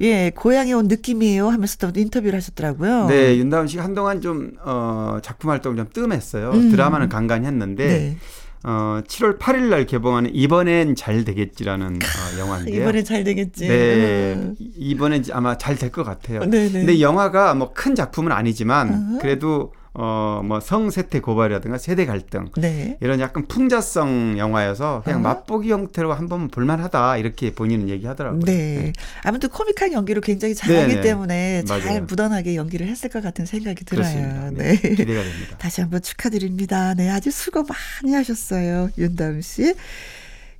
예, 0.00 0.30
고향에 0.30 0.72
온 0.72 0.88
느낌이에요 0.88 1.48
하면서 1.48 1.76
또 1.78 1.90
인터뷰를 1.94 2.36
하셨더라고요. 2.36 3.06
네, 3.06 3.36
윤다운 3.38 3.66
씨가 3.66 3.82
한동안 3.82 4.20
좀 4.20 4.52
어, 4.62 5.18
작품 5.22 5.50
활동을 5.50 5.76
좀 5.76 5.88
뜸했어요. 5.92 6.50
음. 6.52 6.70
드라마는 6.70 7.08
간간히 7.08 7.46
했는데 7.46 7.86
네. 7.86 8.16
어, 8.62 9.00
7월 9.06 9.38
8일 9.38 9.68
날 9.70 9.86
개봉하는 9.86 10.34
이번엔 10.34 10.94
잘 10.94 11.24
되겠지라는 11.24 11.96
어, 11.96 12.38
영화인데요. 12.38 12.82
이번엔 12.82 13.04
잘 13.04 13.24
되겠지. 13.24 13.66
네, 13.68 14.34
음. 14.34 14.54
이- 14.58 14.70
이번엔 14.76 15.24
아마 15.32 15.56
잘 15.56 15.76
될 15.78 15.90
것 15.90 16.04
같아요. 16.04 16.40
네네. 16.40 16.70
근데 16.72 17.00
영화가 17.00 17.54
뭐 17.54 17.72
큰 17.72 17.94
작품은 17.94 18.32
아니지만 18.32 19.14
어. 19.14 19.18
그래도 19.20 19.72
어, 19.92 20.40
뭐 20.44 20.60
성세태 20.60 21.20
고발이라든가 21.20 21.76
세대 21.76 22.06
갈등 22.06 22.48
네. 22.56 22.96
이런 23.00 23.18
약간 23.20 23.46
풍자성 23.46 24.38
영화여서 24.38 25.02
그냥 25.04 25.18
어. 25.18 25.22
맛보기 25.22 25.70
형태로 25.72 26.12
한번 26.12 26.48
볼만하다 26.48 27.16
이렇게 27.16 27.52
본인은 27.52 27.88
얘기하더라고요. 27.88 28.42
네. 28.44 28.92
아무튼 29.24 29.48
코믹한 29.48 29.92
연기로 29.92 30.20
굉장히 30.20 30.54
잘하기 30.54 30.88
네네. 30.88 31.00
때문에 31.00 31.64
잘 31.64 31.80
맞아요. 31.80 32.00
무던하게 32.02 32.54
연기를 32.54 32.86
했을 32.86 33.10
것 33.10 33.22
같은 33.22 33.46
생각이 33.46 33.84
들어요. 33.84 34.50
네. 34.52 34.76
네. 34.76 34.76
기대가 34.76 35.22
됩니다. 35.22 35.56
다시 35.58 35.80
한번 35.80 36.02
축하드립니다. 36.02 36.94
네, 36.94 37.10
아주 37.10 37.30
수고 37.30 37.64
많이 37.64 38.14
하셨어요. 38.14 38.90
윤다음 38.96 39.40
씨. 39.40 39.74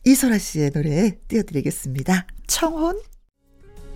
이소라 0.05 0.39
씨의 0.39 0.71
노래 0.71 1.17
띄워드리겠습니다. 1.29 2.27
청혼. 2.47 3.10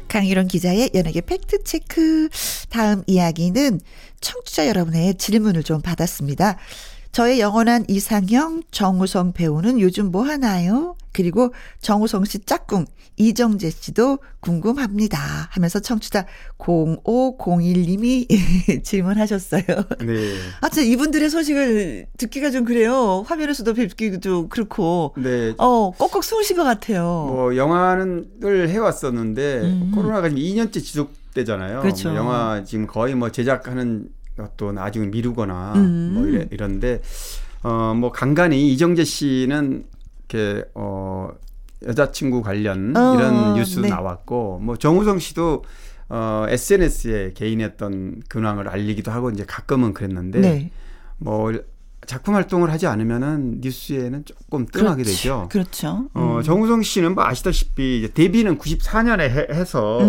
강유론 0.08 0.48
기자의 0.48 0.90
연예계 0.94 1.22
팩트체크. 1.22 2.28
다음 2.70 3.02
이야기는 3.06 3.80
청취자 4.20 4.68
여러분의 4.68 5.16
질문을 5.16 5.62
좀 5.62 5.80
받았습니다. 5.80 6.56
저의 7.12 7.40
영원한 7.40 7.84
이상형 7.88 8.64
정우성 8.70 9.32
배우는 9.32 9.80
요즘 9.80 10.10
뭐 10.10 10.24
하나요? 10.24 10.96
그리고 11.14 11.54
정우성 11.80 12.26
씨 12.26 12.40
짝꿍 12.40 12.84
이정재 13.16 13.70
씨도 13.70 14.18
궁금합니다. 14.40 15.18
하면서 15.50 15.78
청취자 15.80 16.26
0501님이 16.58 18.26
질문하셨어요. 18.84 19.62
네. 20.04 20.34
하여튼 20.60 20.84
이분들의 20.84 21.30
소식을 21.30 22.06
듣기가 22.18 22.50
좀 22.50 22.64
그래요. 22.64 23.24
화면에서도 23.26 23.72
뵙기도 23.72 24.20
좀 24.20 24.48
그렇고. 24.48 25.14
네. 25.16 25.54
어, 25.58 25.92
꼭꼭 25.92 26.24
숨으신 26.24 26.56
것 26.56 26.64
같아요. 26.64 27.04
뭐 27.28 27.56
영화를 27.56 28.68
해왔었는데 28.68 29.60
음. 29.62 29.92
코로나가 29.94 30.28
지금 30.28 30.42
2년째 30.42 30.72
지속되잖아요. 30.82 31.80
그렇죠. 31.80 32.08
뭐 32.10 32.18
영화 32.18 32.64
지금 32.64 32.86
거의 32.86 33.14
뭐 33.14 33.30
제작하는 33.30 34.08
것도 34.36 34.72
나중에 34.72 35.06
미루거나 35.06 35.74
음. 35.76 36.10
뭐 36.14 36.26
이래, 36.26 36.48
이런데 36.50 37.00
어 37.62 37.94
뭐 37.94 38.12
간간히 38.12 38.72
이정재 38.72 39.04
씨는 39.04 39.84
이렇게 40.34 40.64
어 40.74 41.30
여자친구 41.86 42.42
관련 42.42 42.96
어, 42.96 43.14
이런 43.14 43.54
뉴스 43.54 43.80
네. 43.80 43.88
나왔고 43.88 44.58
뭐 44.60 44.76
정우성 44.76 45.20
씨도 45.20 45.64
어 46.08 46.46
SNS에 46.48 47.32
개인의 47.34 47.66
어떤 47.74 48.20
근황을 48.28 48.68
알리기도 48.68 49.10
하고 49.10 49.30
이제 49.30 49.44
가끔은 49.46 49.94
그랬는데 49.94 50.40
네. 50.40 50.70
뭐 51.18 51.52
작품 52.06 52.34
활동을 52.34 52.70
하지 52.70 52.86
않으면은 52.86 53.60
뉴스에는 53.62 54.26
조금 54.26 54.66
뜸하게 54.66 55.04
그렇지. 55.04 55.22
되죠. 55.22 55.48
그렇죠. 55.50 56.10
어, 56.12 56.40
정우성 56.44 56.82
씨는 56.82 57.14
뭐 57.14 57.24
아시다시피 57.24 58.00
이제 58.00 58.08
데뷔는 58.12 58.58
94년에 58.58 59.20
해, 59.20 59.64
서. 59.64 60.00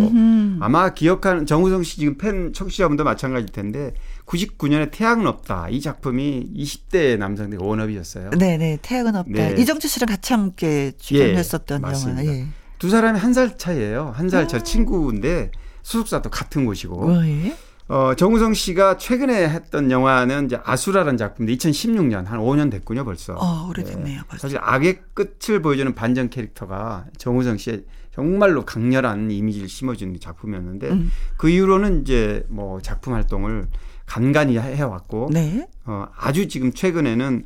아마 0.60 0.94
기억하는 0.94 1.46
정우성 1.46 1.84
씨 1.84 1.98
지금 1.98 2.18
팬 2.18 2.52
청취자분도 2.52 3.06
마찬가지일 3.06 3.54
텐데 3.54 3.94
99년에 4.26 4.90
태양은 4.92 5.28
없다 5.28 5.70
이 5.70 5.80
작품이 5.82 6.50
20대 6.56 7.18
남성들의 7.18 7.64
원업이었어요. 7.66 8.32
네네. 8.32 8.80
태양은 8.82 9.16
없다. 9.16 9.32
네. 9.32 9.56
이정재 9.58 9.88
씨랑 9.88 10.08
같이 10.08 10.34
함께 10.34 10.92
출연했었던 10.98 11.82
예, 11.86 11.92
영화. 11.92 12.26
예. 12.26 12.48
두 12.80 12.90
사람이 12.90 13.20
한 13.20 13.34
살 13.34 13.58
차이예요. 13.58 14.14
한살 14.16 14.44
아. 14.44 14.48
차 14.48 14.60
친구인데 14.64 15.52
소속사도 15.84 16.30
같은 16.30 16.66
곳이고. 16.66 17.08
왜? 17.20 17.56
어, 17.88 18.14
정우성 18.16 18.56
씨가 18.56 18.98
최근에 18.98 19.48
했던 19.48 19.92
영화는 19.92 20.48
이제 20.48 20.58
아수라라는 20.64 21.18
작품인데 21.18 21.56
2016년 21.56 22.26
한 22.26 22.40
5년 22.40 22.72
됐군요 22.72 23.06
벌써. 23.06 23.34
어, 23.36 23.68
오래됐네요. 23.70 24.24
벌써. 24.28 24.48
사실 24.48 24.58
악의 24.60 25.02
끝을 25.14 25.62
보여주는 25.62 25.94
반전 25.94 26.30
캐릭터가 26.32 27.06
정우성 27.18 27.58
씨의 27.58 27.84
정말로 28.12 28.66
강렬한 28.66 29.30
이미지를 29.30 29.68
심어준 29.70 30.18
작품이었는데 30.20 30.90
음. 30.90 31.12
그 31.38 31.50
이후로는 31.50 32.02
이제 32.02 32.44
뭐 32.50 32.82
작품 32.82 33.14
활동을 33.14 33.68
간간히 34.06 34.58
해- 34.58 34.76
해왔고 34.76 35.30
네. 35.32 35.68
어, 35.86 36.06
아주 36.18 36.48
지금 36.48 36.72
최근에는 36.74 37.46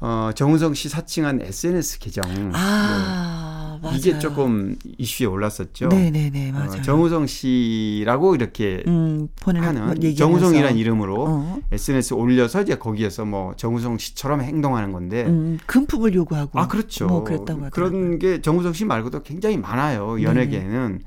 어, 0.00 0.30
정우성 0.34 0.74
씨 0.74 0.88
사칭한 0.88 1.40
SNS 1.42 1.98
계정 1.98 2.24
아, 2.54 3.78
뭐 3.80 3.90
맞아요. 3.90 3.98
이게 3.98 4.18
조금 4.18 4.76
이슈에 4.98 5.26
올랐었죠. 5.26 5.88
네네네. 5.88 6.50
어, 6.50 6.52
맞아요. 6.54 6.82
정우성 6.82 7.26
씨라고 7.26 8.34
이렇게 8.34 8.82
음, 8.86 9.28
하는 9.44 9.84
뭐. 9.86 9.94
정우성이라는 10.14 10.76
이름으로 10.76 11.24
어. 11.28 11.58
SNS 11.72 12.14
에 12.14 12.16
올려서 12.16 12.62
이제 12.62 12.76
거기에서 12.76 13.24
뭐 13.24 13.54
정우성 13.56 13.98
씨처럼 13.98 14.40
행동하는 14.42 14.92
건데 14.92 15.24
음, 15.26 15.58
금품을 15.66 16.14
요구하고. 16.14 16.58
아 16.58 16.66
그렇죠. 16.68 17.06
뭐 17.06 17.24
그랬다고 17.24 17.64
하더라고요. 17.64 17.70
그런 17.70 18.18
게 18.18 18.40
정우성 18.42 18.72
씨 18.72 18.84
말고도 18.84 19.22
굉장히 19.22 19.56
많아요 19.58 20.22
연예계에는. 20.22 21.02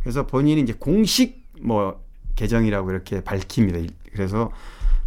그래서 0.00 0.26
본인이 0.26 0.60
이제 0.62 0.74
공식 0.78 1.46
뭐 1.60 2.00
계정이라고 2.38 2.90
이렇게 2.90 3.20
밝힙니다. 3.20 3.92
그래서 4.12 4.50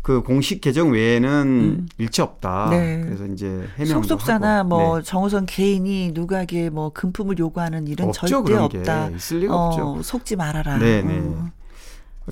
그 0.01 0.21
공식 0.21 0.61
계정 0.61 0.91
외에는 0.91 1.29
음. 1.29 1.87
일체 1.97 2.21
없다. 2.21 2.69
네. 2.71 3.01
그래서 3.05 3.25
이제 3.27 3.67
해명도 3.77 4.07
속속사나 4.07 4.59
하고. 4.59 4.69
뭐 4.69 4.97
네. 4.97 5.03
정우성 5.03 5.45
개인이 5.47 6.11
누가에게 6.13 6.69
뭐 6.69 6.91
금품을 6.91 7.37
요구하는 7.37 7.87
일은 7.87 8.09
없죠 8.09 8.27
절대 8.27 8.53
없다. 8.55 9.09
게 9.09 9.15
있을 9.15 9.39
리가 9.39 9.55
어, 9.55 9.67
없죠. 9.67 10.01
속지 10.03 10.35
말아라. 10.35 10.77
네네. 10.77 11.19
어. 11.19 11.51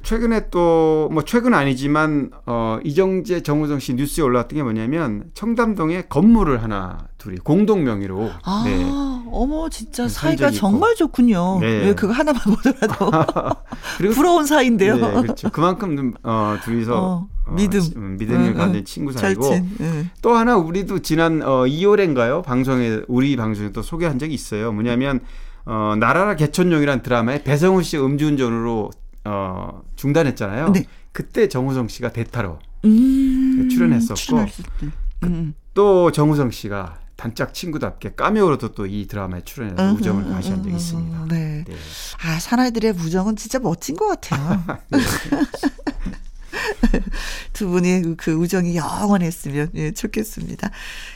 최근에 0.04 0.50
또 0.50 1.10
뭐 1.12 1.24
최근 1.24 1.54
아니지만 1.56 2.30
어 2.46 2.78
이정재 2.84 3.42
정우성 3.42 3.80
씨 3.80 3.94
뉴스에 3.96 4.24
올라왔던 4.24 4.58
게 4.58 4.62
뭐냐면 4.64 5.24
청담동에 5.34 6.04
건물을 6.04 6.62
하나 6.62 7.08
둘이 7.18 7.38
공동 7.38 7.84
명의로 7.84 8.30
아, 8.44 8.62
네. 8.66 8.86
어머 9.32 9.68
진짜 9.70 10.04
네, 10.04 10.10
사이가. 10.10 10.52
정말 10.52 10.94
좋군요. 10.96 11.58
네. 11.62 11.88
예, 11.88 11.96
그거 11.96 12.14
하나만 12.14 12.40
보더라도 12.44 13.10
그리고 13.98 14.14
부러운 14.14 14.46
사이인데요. 14.46 14.98
네, 14.98 15.22
그렇죠. 15.22 15.50
그만큼 15.50 16.14
어 16.24 16.56
둘이서 16.64 16.96
어, 16.96 17.28
믿음. 17.56 17.80
치- 17.80 17.94
음, 17.96 18.18
믿음을 18.20 18.50
응, 18.50 18.54
가진 18.54 18.76
응. 18.76 18.84
친구 18.86 19.12
사이고 19.12 19.42
절친. 19.42 19.70
예. 19.82 20.06
또 20.22 20.34
하나 20.36 20.56
우리도 20.58 21.00
지난 21.00 21.42
어 21.42 21.64
2월인가요? 21.66 22.44
방송에 22.44 23.02
우리 23.08 23.36
방송에 23.36 23.72
또 23.72 23.82
소개한 23.82 24.20
적이 24.20 24.36
있어요. 24.36 24.72
뭐냐면 24.72 25.22
어 25.66 25.96
나라라 26.00 26.36
개천용이라는 26.36 27.02
드라마에 27.02 27.44
배성우 27.44 27.82
씨 27.82 27.98
음주운전으로 27.98 28.92
어 29.30 29.84
중단했잖아요. 29.96 30.72
네. 30.72 30.86
그때 31.12 31.48
정우성 31.48 31.88
씨가 31.88 32.12
대타로 32.12 32.60
음, 32.86 33.70
출연했었고. 33.72 34.16
출연했을 34.16 34.66
때. 34.80 34.88
음. 35.24 35.54
또 35.74 36.12
정우성 36.12 36.50
씨가 36.52 37.00
단짝 37.16 37.54
친구답게 37.54 38.14
까메오로도 38.16 38.70
또 38.74 38.86
이 38.88 39.06
드라마에 39.08 39.42
출연해서 39.44 39.92
음, 39.92 39.96
우정을 39.98 40.24
음, 40.24 40.32
과시한 40.34 40.60
적이 40.64 40.72
음, 40.72 40.78
있습니다. 40.78 41.26
네. 41.28 41.64
네. 41.68 41.76
아, 42.24 42.40
사나이들의 42.40 42.94
무정은 42.94 43.36
진짜 43.36 43.60
멋진 43.60 43.96
것 43.96 44.08
같아요. 44.08 44.64
두 47.54 47.68
분의 47.70 48.02
그- 48.04 48.16
그 48.16 48.32
우정이 48.34 48.76
영원했으면 48.76 49.70
예, 49.76 49.92
좋겠습니다. 49.92 50.70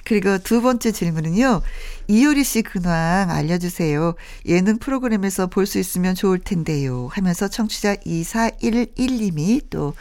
그리고 0.05 0.37
두 0.39 0.61
번째 0.61 0.91
질문은요. 0.91 1.61
이효리 2.07 2.43
씨 2.43 2.61
근황 2.61 3.29
알려주세요. 3.31 4.15
예능 4.47 4.77
프로그램에서 4.77 5.47
볼 5.47 5.65
수 5.65 5.79
있으면 5.79 6.13
좋을 6.15 6.39
텐데요. 6.39 7.07
하면서 7.11 7.47
청취자 7.47 7.95
2411님이 7.97 9.61
또 9.69 9.93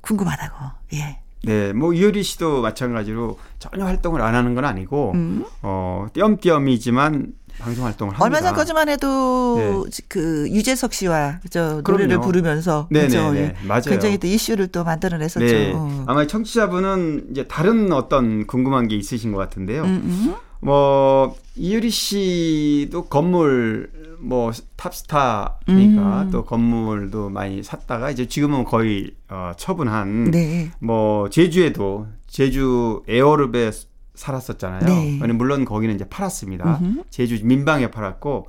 궁금하다고. 0.00 0.56
예. 0.94 1.18
네, 1.44 1.72
뭐 1.72 1.92
이효리 1.92 2.22
씨도 2.22 2.62
마찬가지로 2.62 3.38
전혀 3.58 3.84
활동을 3.84 4.20
안 4.20 4.34
하는 4.34 4.54
건 4.54 4.64
아니고 4.64 5.12
음. 5.14 5.44
어 5.62 6.06
띄엄띄엄이지만 6.12 7.32
방송 7.58 7.84
활동을 7.84 8.14
합니다. 8.14 8.24
얼마 8.24 8.40
전까지만 8.40 8.88
해도 8.88 9.86
그 10.08 10.48
유재석 10.50 10.92
씨와 10.92 11.40
저 11.50 11.82
노래를 11.82 12.08
그럼요. 12.08 12.24
부르면서? 12.24 12.88
예. 12.94 13.54
맞아요. 13.66 13.82
굉장히 13.84 14.18
또 14.18 14.26
이슈를 14.26 14.68
또 14.68 14.84
만들어냈었죠. 14.84 15.44
네, 15.46 15.72
어. 15.74 16.04
아마 16.06 16.26
청취자분은 16.26 17.28
이제 17.30 17.46
다른 17.46 17.92
어떤 17.92 18.46
궁금한 18.46 18.88
게 18.88 18.96
있으신 18.96 19.32
것 19.32 19.38
같은데요. 19.38 19.82
음, 19.82 20.02
음. 20.04 20.34
뭐 20.60 21.36
이유리 21.54 21.90
씨도 21.90 23.06
건물 23.06 23.90
뭐 24.18 24.50
탑스타니까 24.76 25.62
음. 25.68 26.30
또 26.32 26.44
건물도 26.44 27.30
많이 27.30 27.62
샀다가 27.62 28.10
이제 28.10 28.26
지금은 28.26 28.64
거의 28.64 29.12
어, 29.28 29.52
처분한 29.56 30.30
네. 30.30 30.70
뭐 30.80 31.28
제주에도 31.30 32.06
제주 32.26 33.02
에어룹에 33.08 33.70
살았었잖아요. 34.16 34.86
네. 34.86 35.18
물론 35.32 35.64
거기는 35.64 35.94
이제 35.94 36.08
팔았습니다. 36.08 36.78
음흠. 36.82 37.02
제주 37.10 37.38
민방에 37.44 37.90
팔았고 37.90 38.48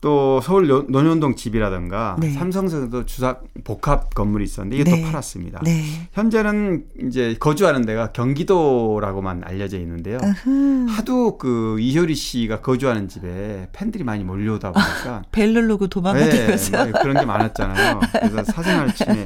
또 0.00 0.40
서울 0.42 0.66
노- 0.66 0.86
논현동 0.88 1.36
집이라든가 1.36 2.16
네. 2.18 2.30
삼성동에도 2.30 3.04
주상 3.04 3.36
복합 3.64 4.14
건물이 4.14 4.44
있었는데 4.44 4.76
이게 4.76 4.84
네. 4.90 5.02
또 5.02 5.06
팔았습니다. 5.06 5.60
네. 5.62 5.82
현재는 6.12 6.84
이제 7.06 7.36
거주하는 7.38 7.84
데가 7.84 8.10
경기도라고만 8.12 9.42
알려져 9.44 9.78
있는데요. 9.78 10.16
으흠. 10.22 10.86
하도 10.88 11.36
그 11.36 11.78
이효리 11.80 12.14
씨가 12.14 12.62
거주하는 12.62 13.08
집에 13.08 13.68
팬들이 13.72 14.02
많이 14.02 14.24
몰려오다 14.24 14.72
보니까 14.72 15.22
벨 15.32 15.52
누르고 15.52 15.88
도망가면서 15.88 16.84
네, 16.84 16.90
뭐 16.92 17.00
그런 17.02 17.20
게 17.20 17.26
많았잖아요. 17.26 18.00
그래서 18.12 18.44
사생활 18.44 18.94
침해. 18.94 19.24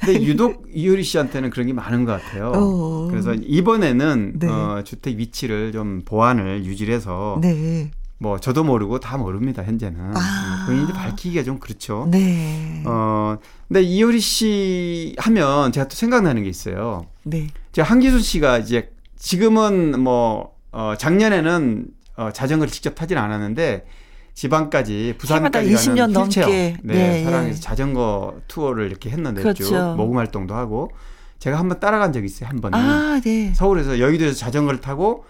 근데 0.00 0.22
유독 0.24 0.64
이효리 0.72 1.02
씨한테는 1.04 1.50
그런 1.50 1.66
게 1.66 1.74
많은 1.74 2.06
것 2.06 2.12
같아요. 2.12 2.50
어. 2.54 3.08
그래서 3.10 3.34
이번에는 3.34 4.32
네. 4.38 4.48
어, 4.48 4.80
주택 4.84 5.18
위치를 5.18 5.72
좀 5.72 6.00
보안을 6.06 6.64
유지해서 6.64 7.38
네. 7.42 7.90
뭐 8.18 8.38
저도 8.38 8.64
모르고 8.64 9.00
다 9.00 9.16
모릅니다. 9.18 9.62
현재는 9.62 10.16
아. 10.16 10.64
본인이 10.66 10.92
밝히기가 10.92 11.42
좀 11.42 11.58
그렇죠. 11.58 12.06
네. 12.10 12.82
어, 12.86 13.36
근데 13.68 13.82
이효리 13.82 14.20
씨 14.20 15.14
하면 15.18 15.72
제가 15.72 15.88
또 15.88 15.96
생각나는 15.96 16.42
게 16.42 16.48
있어요. 16.48 17.06
네. 17.24 17.48
제가 17.72 17.88
한기순 17.88 18.20
씨가 18.20 18.58
이제 18.58 18.92
지금은 19.16 20.00
뭐 20.00 20.54
어, 20.72 20.94
작년에는 20.96 21.86
어, 22.16 22.30
자전거를 22.32 22.72
직접 22.72 22.94
타진 22.94 23.18
않았는데 23.18 23.86
지방까지 24.34 25.14
부산까지 25.18 25.68
해마다 25.68 25.82
20년 25.82 26.12
가는 26.12 26.16
휠체어, 26.22 26.46
넘게. 26.46 26.76
네, 26.82 26.94
네, 26.94 27.24
사랑해서 27.24 27.56
예. 27.56 27.60
자전거 27.60 28.34
투어를 28.48 28.86
이렇게 28.86 29.10
했는데 29.10 29.42
그렇죠. 29.42 29.64
쭉 29.64 29.94
모금 29.96 30.18
활동도 30.18 30.54
하고 30.54 30.90
제가 31.38 31.58
한번 31.58 31.78
따라간 31.78 32.12
적이 32.12 32.26
있어요 32.26 32.48
한 32.48 32.60
번은 32.60 32.78
아, 32.78 33.20
네. 33.22 33.52
서울에서 33.54 34.00
여의도에서 34.00 34.36
자전거를 34.36 34.80
타고 34.80 35.24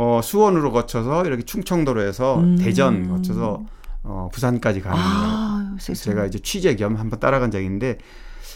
어, 0.00 0.20
수원으로 0.22 0.70
거쳐서 0.70 1.26
이렇게 1.26 1.42
충청도로에서 1.42 2.38
음. 2.38 2.56
대전 2.56 3.08
거쳐서 3.08 3.64
어, 4.04 4.28
부산까지 4.32 4.80
가는 4.80 4.96
아, 4.96 5.74
세상에. 5.80 6.14
제가 6.14 6.26
이제 6.26 6.38
취재 6.38 6.76
겸 6.76 6.94
한번 6.94 7.18
따라간 7.18 7.50
있는데 7.58 7.98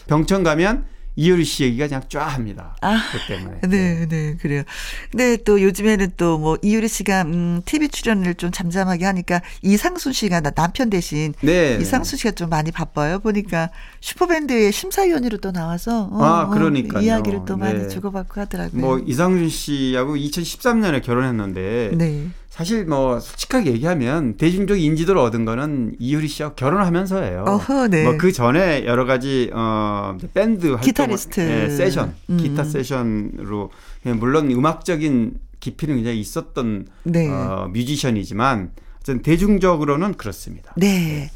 병천 0.07 0.43
가면 0.43 0.85
이효리 1.15 1.43
씨 1.45 1.63
얘기가 1.63 1.87
그냥 1.87 2.01
쫙 2.09 2.25
합니다. 2.27 2.75
아, 2.81 2.99
그 3.11 3.33
때문에. 3.33 3.61
네, 3.67 4.07
네, 4.07 4.35
그래요. 4.37 4.63
근데 5.11 5.37
또 5.43 5.61
요즘에는 5.61 6.11
또 6.17 6.33
뭐 6.37 6.57
이유리 6.61 6.87
씨가 6.87 7.21
음, 7.23 7.61
TV 7.65 7.87
출연을 7.89 8.33
좀 8.35 8.51
잠잠하게 8.51 9.05
하니까 9.05 9.41
이상순 9.61 10.11
씨가 10.13 10.41
나- 10.41 10.49
남편 10.51 10.89
대신 10.89 11.33
네. 11.41 11.77
이상순 11.79 12.17
씨가 12.17 12.31
좀 12.31 12.49
많이 12.49 12.71
바빠요. 12.71 13.19
보니까 13.19 13.69
슈퍼밴드의 14.01 14.71
심사위원으로 14.71 15.37
또 15.37 15.51
나와서 15.51 16.09
어, 16.11 16.23
아, 16.23 16.41
어, 16.43 16.49
그러니까요. 16.49 17.03
이야기를 17.03 17.41
또 17.45 17.55
많이 17.57 17.79
네. 17.83 17.87
주고받고 17.87 18.41
하더라고요. 18.41 18.81
뭐 18.81 18.99
이상준 18.99 19.49
씨하고 19.49 20.15
2013년에 20.15 21.03
결혼했는데 21.03 21.91
네. 21.95 22.27
사실 22.53 22.85
뭐 22.85 23.19
솔직하게 23.19 23.71
얘기하면 23.71 24.37
대중적 24.37 24.79
인지도를 24.79 25.19
얻은 25.21 25.43
거는 25.43 25.95
이효리 25.97 26.27
씨하고 26.27 26.53
결혼하면서예요. 26.53 27.45
어허, 27.47 27.87
네. 27.87 28.03
뭐그 28.03 28.31
전에 28.31 28.85
여러 28.85 29.05
가지 29.05 29.49
어 29.51 30.15
밴드 30.35 30.67
활동 30.67 30.81
기타리스트. 30.81 31.41
예, 31.41 31.67
세션, 31.71 32.13
음. 32.29 32.37
기타 32.37 32.63
세션으로 32.63 33.71
물론 34.03 34.51
음악적인 34.51 35.33
깊이는 35.61 35.95
굉장히 35.95 36.19
있었던 36.19 36.85
네. 37.05 37.27
어, 37.27 37.71
뮤지션이지만 37.73 38.69
어쨌든 38.97 39.23
대중적으로는 39.23 40.13
그렇습니다. 40.13 40.75
네. 40.77 41.31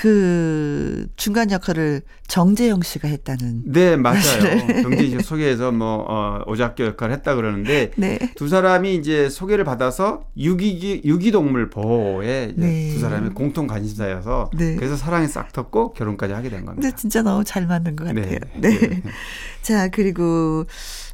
그 0.00 1.08
중간 1.16 1.50
역할을 1.50 2.00
정재영 2.26 2.80
씨가 2.80 3.06
했다는. 3.06 3.64
네, 3.66 3.96
맞아요. 3.96 4.66
경제 4.82 5.04
씨 5.10 5.20
소개해서 5.20 5.72
뭐 5.72 6.06
어, 6.08 6.42
오작교 6.46 6.86
역할을 6.86 7.14
했다 7.16 7.34
그러는데 7.34 7.90
네. 7.96 8.18
두 8.34 8.48
사람이 8.48 8.94
이제 8.94 9.28
소개를 9.28 9.64
받아서 9.64 10.22
유기 10.38 11.02
유기동물 11.04 11.68
보호에 11.68 12.54
네. 12.56 12.94
두 12.94 12.98
사람이 13.00 13.30
공통 13.30 13.66
관심사여서 13.66 14.52
네. 14.56 14.76
그래서 14.76 14.96
사랑이 14.96 15.28
싹 15.28 15.52
텄고 15.52 15.92
결혼까지 15.92 16.32
하게 16.32 16.48
된 16.48 16.64
겁니다. 16.64 16.80
근데 16.80 16.96
진짜 16.96 17.20
너무 17.20 17.44
잘 17.44 17.66
맞는 17.66 17.94
것 17.94 18.06
같아요. 18.06 18.38
네. 18.56 19.02
네. 19.60 19.74
네. 19.74 19.74
자, 19.74 19.88
그리고, 19.88 20.66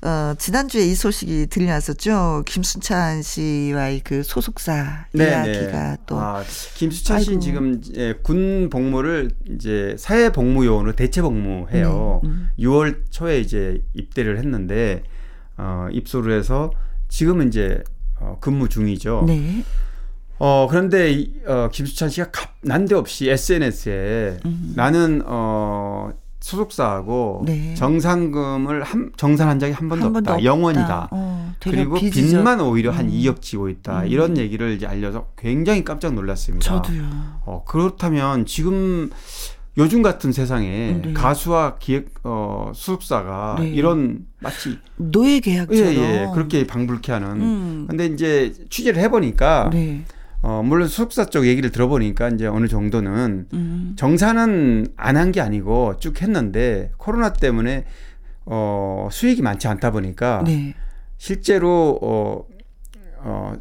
어, 0.03 0.35
지난주에 0.39 0.85
이 0.87 0.95
소식이 0.95 1.47
들려왔었죠. 1.49 2.45
김순찬 2.47 3.23
씨와의 3.23 4.01
그 4.05 4.23
소속사 4.23 5.07
이야기가 5.15 5.99
또. 6.07 6.17
네, 6.17 6.21
아, 6.23 6.45
김수찬 6.75 7.21
씨는. 7.21 7.41
지금 7.41 7.81
예, 7.97 8.15
군 8.23 8.69
복무를 8.71 9.31
이제 9.51 9.97
사회 9.99 10.31
복무요원으로 10.31 10.93
대체 10.95 11.23
복무해요. 11.23 12.21
네, 12.23 12.29
음. 12.29 12.51
6월 12.59 13.03
초에 13.11 13.41
이제 13.41 13.83
입대를 13.95 14.39
했는데 14.39 15.03
어, 15.57 15.89
입소를 15.91 16.37
해서 16.39 16.71
지금은 17.09 17.49
이제 17.49 17.83
어, 18.21 18.39
근무 18.41 18.69
중이죠. 18.69 19.25
네. 19.27 19.65
어 20.39 20.67
그런데 20.69 21.13
이, 21.13 21.33
어, 21.47 21.71
김수찬 21.73 22.11
씨가 22.11 22.31
갑, 22.31 22.57
난데없이 22.61 23.31
SNS에 23.31 24.39
음. 24.45 24.73
나는 24.77 25.23
어 25.25 26.13
소속사하고 26.47 27.43
네. 27.45 27.75
정상금을 27.75 28.85
한, 28.85 29.11
정산한 29.17 29.59
적이 29.59 29.73
한 29.73 29.89
번도 29.89 30.05
한 30.05 30.13
번도 30.13 30.31
없다. 30.31 30.35
없다. 30.35 30.45
영원이다. 30.45 31.09
어, 31.11 31.55
그리고 31.61 31.97
빚이죠. 31.97 32.37
빚만 32.37 32.61
오히려 32.61 32.93
한 32.93 33.07
음. 33.07 33.11
2억 33.11 33.43
지고 33.43 33.69
있다. 33.69 34.03
음. 34.03 34.07
이런 34.07 34.39
얘기를 34.39 34.71
이제 34.71 34.87
알려서 34.87 35.27
굉장히 35.37 35.83
깜짝 35.83 36.15
놀랐습니다. 36.15 36.65
저도요. 36.65 37.03
어, 37.47 37.65
그렇다면 37.67 38.47
지금 38.47 39.11
요즘 39.77 40.03
같은 40.03 40.31
세상에 40.31 41.01
네. 41.03 41.13
가수와 41.13 41.79
기획 41.79 42.15
어 42.23 42.71
소속사가 42.75 43.57
네. 43.59 43.69
이런 43.71 44.27
마치 44.39 44.79
노예 44.97 45.35
예, 45.35 45.41
계약처럼. 45.41 45.95
예, 45.95 46.31
그렇게 46.33 46.67
방불케 46.67 47.13
하는 47.13 47.29
음. 47.43 47.87
근데 47.89 48.07
이제 48.07 48.55
취재를 48.71 49.03
해 49.03 49.11
보니까 49.11 49.69
네. 49.73 50.05
어, 50.49 50.63
물론 50.63 50.87
소속사 50.87 51.25
쪽 51.25 51.45
얘기를 51.45 51.71
들어보니까 51.73 52.29
이제 52.29 52.47
어느 52.47 52.69
정도는 52.69 53.49
음. 53.53 53.95
정산은 53.97 54.87
안 54.97 55.17
한 55.17 55.33
게 55.33 55.41
아니고 55.41 55.97
쭉 55.99 56.23
했는데 56.23 56.93
코로나 56.99 57.33
때문에 57.33 57.85
어, 58.45 59.09
수익이 59.11 59.43
많지 59.43 59.67
않다 59.67 59.91
보니까 59.91 60.45
네. 60.47 60.75
실제로 61.19 61.99
어, 62.01 62.45
어, 63.19 63.55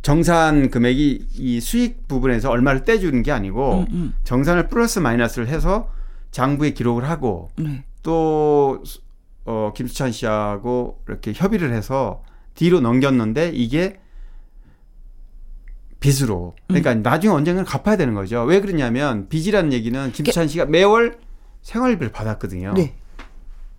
정산 0.00 0.70
금액이 0.70 1.26
이 1.34 1.60
수익 1.60 2.08
부분에서 2.08 2.48
얼마를 2.48 2.84
떼주는 2.84 3.22
게 3.22 3.30
아니고 3.30 3.80
음, 3.80 3.86
음. 3.92 4.14
정산을 4.24 4.68
플러스 4.68 5.00
마이너스를 5.00 5.48
해서 5.48 5.90
장부에 6.30 6.70
기록을 6.70 7.06
하고 7.06 7.50
네. 7.56 7.84
또 8.02 8.82
어, 9.44 9.72
김수찬 9.76 10.10
씨하고 10.10 11.00
이렇게 11.06 11.32
협의를 11.34 11.70
해서 11.74 12.22
뒤로 12.54 12.80
넘겼는데 12.80 13.50
이게 13.54 13.98
빚으로 16.04 16.54
그러니까 16.68 16.92
음. 16.92 17.02
나중에 17.02 17.32
언젠가는 17.32 17.64
갚아야 17.64 17.96
되는 17.96 18.12
거죠. 18.14 18.42
왜 18.42 18.60
그러냐면 18.60 19.26
빚이라는 19.30 19.72
얘기는 19.72 20.12
김수찬 20.12 20.48
씨가 20.48 20.66
매월 20.66 21.16
생활비를 21.62 22.12
받았거든요. 22.12 22.74
네. 22.74 22.94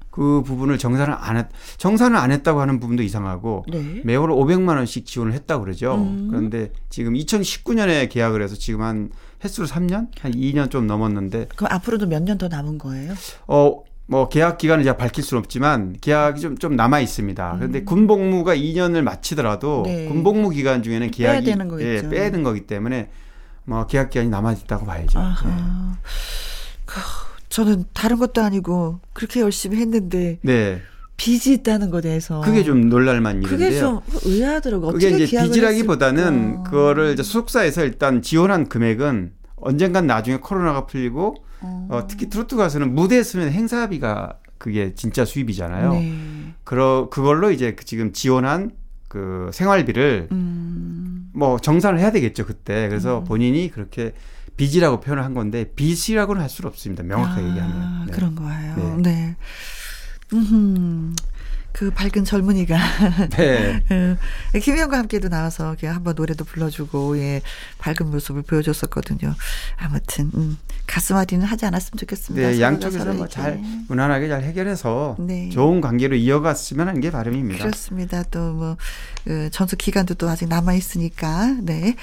그 0.09 0.41
부분을 0.43 0.77
정산을 0.77 1.13
안 1.13 1.37
했, 1.37 1.45
정산을 1.77 2.15
안 2.17 2.31
했다고 2.31 2.61
하는 2.61 2.79
부분도 2.79 3.03
이상하고 3.03 3.65
네. 3.69 4.01
매월 4.05 4.29
500만 4.29 4.69
원씩 4.77 5.05
지원을 5.05 5.33
했다고 5.33 5.65
그러죠. 5.65 5.95
음. 5.95 6.27
그런데 6.31 6.71
지금 6.89 7.13
2019년에 7.13 8.09
계약을 8.09 8.41
해서 8.41 8.55
지금 8.55 8.81
한 8.81 9.11
횟수로 9.43 9.67
3년, 9.67 10.07
한 10.19 10.31
2년 10.31 10.71
좀 10.71 10.87
넘었는데 10.87 11.49
그럼 11.55 11.71
앞으로도 11.73 12.07
몇 12.07 12.23
년 12.23 12.37
더 12.37 12.47
남은 12.47 12.77
거예요? 12.79 13.13
어, 13.47 13.83
뭐 14.07 14.29
계약 14.29 14.57
기간을 14.57 14.83
제가 14.83 14.97
밝힐 14.97 15.23
수는 15.23 15.39
없지만 15.39 15.95
계약이 15.99 16.39
좀, 16.39 16.57
좀 16.57 16.75
남아 16.75 16.99
있습니다. 16.99 17.55
그런데 17.57 17.83
군복무가 17.83 18.55
2년을 18.55 19.01
마치더라도 19.01 19.79
음. 19.79 19.83
네. 19.83 20.05
군복무 20.07 20.49
기간 20.51 20.83
중에는 20.83 21.11
빼야 21.11 21.31
계약이 21.31 21.45
되는 21.45 21.67
거겠죠. 21.67 22.07
예, 22.07 22.09
빼야 22.09 22.25
되는 22.25 22.43
거기 22.43 22.61
때문에 22.67 23.09
뭐 23.63 23.87
계약 23.87 24.11
기간이 24.11 24.29
남아 24.29 24.53
있다고 24.53 24.85
봐야죠. 24.85 25.19
네. 25.19 25.25
아하. 25.25 25.97
그, 26.85 26.99
저는 27.49 27.85
다른 27.93 28.17
것도 28.17 28.43
아니고 28.43 28.99
그렇게 29.13 29.41
열심히 29.41 29.77
했는데 29.77 30.37
네. 30.41 30.81
빚이 31.17 31.53
있다는 31.53 31.89
것에 31.89 32.01
대해서 32.01 32.41
그게 32.41 32.63
좀 32.63 32.89
놀랄만 32.89 33.41
그게 33.41 33.67
일인데요. 33.67 34.03
좀 34.11 34.19
의아하더라고. 34.25 34.91
그게 34.91 35.09
이제 35.09 35.25
빚이라기보다는 35.25 36.49
했을까? 36.49 36.63
그거를 36.69 37.13
이제 37.13 37.23
소속사에서 37.23 37.85
일단 37.85 38.21
지원한 38.21 38.67
금액은 38.67 39.31
언젠간 39.55 40.05
나중에 40.05 40.37
코로나가 40.37 40.85
풀리고 40.85 41.35
어, 41.61 42.05
특히 42.07 42.29
트로트 42.29 42.55
가수는 42.55 42.93
무대에 42.93 43.23
서면 43.23 43.51
행사비가 43.51 44.39
그게 44.57 44.93
진짜 44.95 45.25
수입이잖아요. 45.25 45.93
네. 45.93 46.53
그러 46.63 47.09
그걸로 47.09 47.51
이제 47.51 47.75
그 47.75 47.85
지금 47.85 48.13
지원한 48.13 48.71
그 49.07 49.49
생활비를 49.53 50.29
음. 50.31 51.29
뭐 51.33 51.59
정산을 51.59 51.99
해야 51.99 52.11
되겠죠 52.11 52.45
그때. 52.45 52.87
그래서 52.89 53.23
본인이 53.23 53.69
그렇게 53.69 54.13
빚이라고 54.57 55.01
표현을 55.01 55.23
한 55.23 55.33
건데 55.33 55.71
빚이라고는 55.75 56.41
할 56.41 56.49
수는 56.49 56.69
없습니다. 56.69 57.03
명확하게 57.03 57.41
아, 57.41 57.49
얘기하면. 57.49 58.05
네. 58.07 58.11
그런 58.11 58.35
거예요. 58.35 58.97
네. 58.97 59.11
네. 59.11 59.35
그 61.75 61.91
밝은 61.91 62.23
젊은이가 62.23 62.77
네. 63.35 63.83
어, 63.89 64.57
김희영과 64.57 64.97
함께도 64.97 65.27
나와서 65.27 65.75
그냥 65.77 65.95
한번 65.95 66.15
노래도 66.15 66.45
불러주고 66.45 67.17
예 67.17 67.41
밝은 67.79 68.09
모습을 68.11 68.43
보여줬었거든요. 68.43 69.35
아무튼 69.75 70.31
음, 70.35 70.57
가슴앓이는 70.87 71.45
하지 71.45 71.65
않았으면 71.65 71.97
좋겠습니다. 71.97 72.47
네, 72.47 72.61
양쪽에서 72.61 72.99
서로 72.99 73.13
뭐 73.15 73.25
이렇게. 73.25 73.33
잘 73.35 73.61
무난하게 73.89 74.29
잘 74.29 74.43
해결해서 74.43 75.17
네. 75.19 75.49
좋은 75.49 75.81
관계로 75.81 76.15
이어갔으면 76.15 76.87
하는 76.87 77.01
게 77.01 77.11
바람입니다. 77.11 77.65
그렇습니다. 77.65 78.23
또뭐 78.23 78.77
그 79.25 79.49
전속 79.51 79.77
기간도 79.77 80.13
또 80.13 80.29
아직 80.29 80.47
남아 80.47 80.75
있으니까 80.75 81.57
네, 81.61 81.97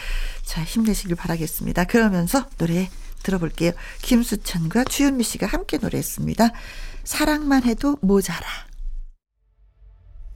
자 0.45 0.63
힘내시길 0.63 1.17
바라겠습니다. 1.17 1.85
그러면서 1.85 2.47
노래 2.59 2.91
들어볼게요. 3.23 3.73
김수찬과 4.03 4.85
주현미 4.85 5.25
씨가 5.25 5.47
함께 5.47 5.79
노래했습니다. 5.79 6.51
사랑만 7.05 7.65
해도 7.65 7.97
모자라. 8.03 8.47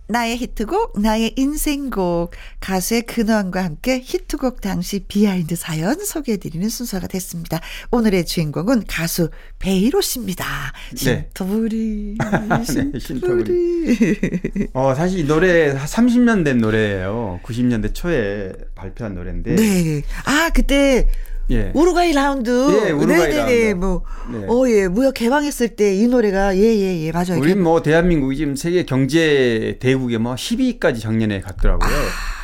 나의 0.08 0.36
히트곡, 0.36 1.00
나의 1.00 1.34
인생곡, 1.36 2.30
가수의 2.60 3.02
근황과 3.02 3.64
함께 3.64 4.00
히트곡 4.02 4.60
당시 4.60 5.00
비하인드 5.00 5.56
사연 5.56 5.98
소개해드리는 5.98 6.68
순서가 6.68 7.08
됐습니다. 7.08 7.60
오늘의 7.90 8.24
주인공은 8.26 8.84
가수 8.86 9.30
배일호 9.58 10.00
씨입니다. 10.00 10.46
네. 10.90 11.28
신토불이, 11.34 12.18
네, 12.92 12.98
신토불이. 12.98 14.68
어, 14.74 14.94
사실 14.94 15.20
이 15.20 15.24
노래 15.24 15.74
30년 15.74 16.44
된 16.44 16.58
노래예요. 16.58 17.40
90년대 17.42 17.94
초에 17.94 18.52
발표한 18.74 19.14
노래인데. 19.14 19.56
네. 19.56 20.02
아, 20.24 20.50
그때 20.54 21.08
예. 21.50 21.70
우루과이 21.74 22.12
라운드. 22.12 22.50
예, 22.50 22.90
우루과이 22.90 23.28
네네네. 23.32 23.58
라운드. 23.72 23.74
뭐, 23.86 24.02
네. 24.32 24.46
어, 24.48 24.68
예, 24.68 24.88
무역 24.88 25.14
개방했을 25.14 25.68
때 25.70 25.94
이 25.96 26.06
노래가, 26.08 26.56
예, 26.56 26.60
예, 26.60 27.04
예, 27.06 27.12
맞아요. 27.12 27.38
우리 27.38 27.54
뭐 27.54 27.82
대한민국이 27.82 28.36
지금 28.36 28.56
세계 28.56 28.84
경제 28.84 29.76
대국에 29.80 30.18
뭐 30.18 30.34
10위까지 30.34 31.00
작년에 31.00 31.40
갔더라고요. 31.40 31.88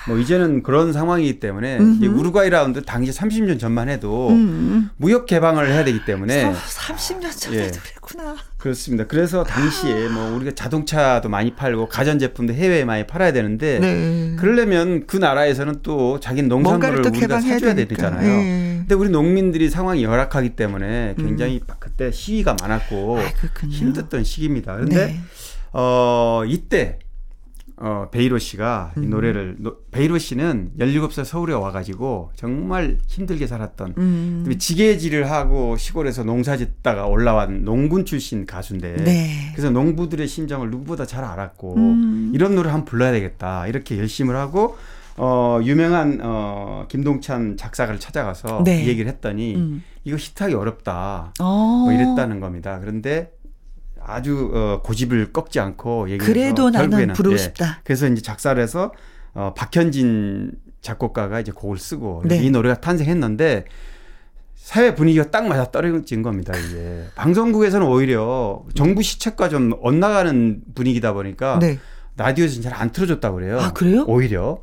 뭐 0.08 0.18
이제는 0.18 0.62
그런 0.62 0.92
상황이기 0.92 1.38
때문에 1.40 1.78
이 2.00 2.06
우루과이 2.06 2.50
라운드 2.50 2.82
당시 2.82 3.12
30년 3.12 3.58
전만 3.58 3.88
해도 3.88 4.28
음, 4.30 4.90
무역 4.96 5.26
개방을 5.26 5.70
해야 5.70 5.84
되기 5.84 6.04
때문에 6.04 6.44
음. 6.44 6.54
30년 6.54 7.38
전에도 7.38 7.64
예. 7.64 7.70
그랬구나. 7.70 8.36
그렇습니다. 8.58 9.06
그래서 9.06 9.42
당시에 9.44 10.08
뭐 10.08 10.36
우리가 10.36 10.52
자동차도 10.52 11.28
많이 11.28 11.54
팔고 11.54 11.88
가전 11.88 12.18
제품도 12.18 12.54
해외에 12.54 12.84
많이 12.84 13.06
팔아야 13.06 13.32
되는데 13.32 13.78
네. 13.80 14.36
그러려면 14.38 15.06
그 15.06 15.16
나라에서는 15.16 15.80
또 15.82 16.20
자기 16.20 16.42
농산물을 16.42 17.02
또 17.02 17.08
우리가 17.08 17.40
사줘야 17.40 17.74
되니까. 17.74 17.94
되잖아요. 17.94 18.28
예. 18.28 18.76
근데 18.80 18.94
우리 18.94 19.08
농민들이 19.10 19.70
상황이 19.70 20.02
열악하기 20.04 20.50
때문에 20.50 21.14
굉장히 21.16 21.60
그때 21.78 22.10
시위가 22.10 22.56
많았고 22.60 23.16
음. 23.16 23.20
아. 23.20 23.66
힘들었던 23.68 24.24
시기입니다. 24.24 24.74
그런데 24.74 25.06
네. 25.06 25.20
어 25.72 26.42
이때 26.46 26.98
어 27.76 28.08
배일호 28.10 28.38
씨가 28.38 28.92
음. 28.98 29.04
이 29.04 29.06
노래를 29.08 29.56
노- 29.58 29.76
배일호 29.90 30.18
씨는 30.18 30.72
17살 30.78 31.24
서울에 31.24 31.54
와가지고 31.54 32.30
정말 32.36 32.98
힘들게 33.08 33.46
살았던 33.46 33.94
음. 33.98 34.54
지게질을 34.58 35.30
하고 35.30 35.76
시골에서 35.76 36.22
농사 36.24 36.56
짓다가 36.56 37.06
올라온 37.06 37.64
농군 37.64 38.04
출신 38.04 38.46
가수인데 38.46 38.96
네. 39.04 39.50
그래서 39.52 39.70
농부들의 39.70 40.28
심정을 40.28 40.70
누구보다 40.70 41.06
잘 41.06 41.24
알았고 41.24 41.74
음. 41.76 42.32
이런 42.34 42.54
노래 42.54 42.70
한번 42.70 42.84
불러야 42.84 43.10
되겠다 43.12 43.66
이렇게 43.66 43.98
결심을 43.98 44.36
하고 44.36 44.76
어 45.16 45.58
유명한 45.62 46.20
어 46.22 46.86
김동찬 46.88 47.56
작사가를 47.56 47.98
찾아가서 48.00 48.62
네. 48.64 48.84
이 48.84 48.88
얘기를 48.88 49.10
했더니 49.10 49.56
음. 49.56 49.82
이거 50.04 50.16
히트하기 50.16 50.54
어렵다 50.54 51.32
어. 51.40 51.82
뭐 51.84 51.92
이랬다는 51.92 52.40
겁니다. 52.40 52.78
그런데 52.80 53.32
아주 54.06 54.50
어, 54.54 54.80
고집을 54.82 55.32
꺾지 55.32 55.60
않고 55.60 56.10
얘기해서 56.10 56.32
그래도 56.32 56.70
나는 56.70 56.90
결국에는, 56.90 57.14
부르고 57.14 57.34
예, 57.34 57.38
싶다. 57.38 57.80
그래서 57.84 58.06
이제 58.08 58.20
작사를 58.20 58.60
해서 58.62 58.92
어, 59.34 59.54
박현진 59.56 60.52
작곡가가 60.80 61.40
이제 61.40 61.52
곡을 61.52 61.78
쓰고 61.78 62.22
네. 62.26 62.42
이 62.42 62.50
노래가 62.50 62.80
탄생했는데 62.80 63.64
사회 64.56 64.94
분위기가 64.94 65.30
딱 65.30 65.46
맞아 65.46 65.70
떨어진 65.70 66.22
겁니다. 66.22 66.52
이게 66.56 67.04
방송국에서는 67.16 67.86
오히려 67.86 68.62
정부 68.74 69.02
시책과 69.02 69.48
좀 69.48 69.72
엇나가는 69.80 70.60
분위기다 70.74 71.12
보니까 71.12 71.58
네. 71.60 71.78
라디오에서 72.16 72.60
잘 72.60 72.72
안 72.74 72.90
틀어줬다고 72.90 73.36
그래요. 73.36 73.58
아, 73.60 73.72
그래요? 73.72 74.04
오히려. 74.06 74.60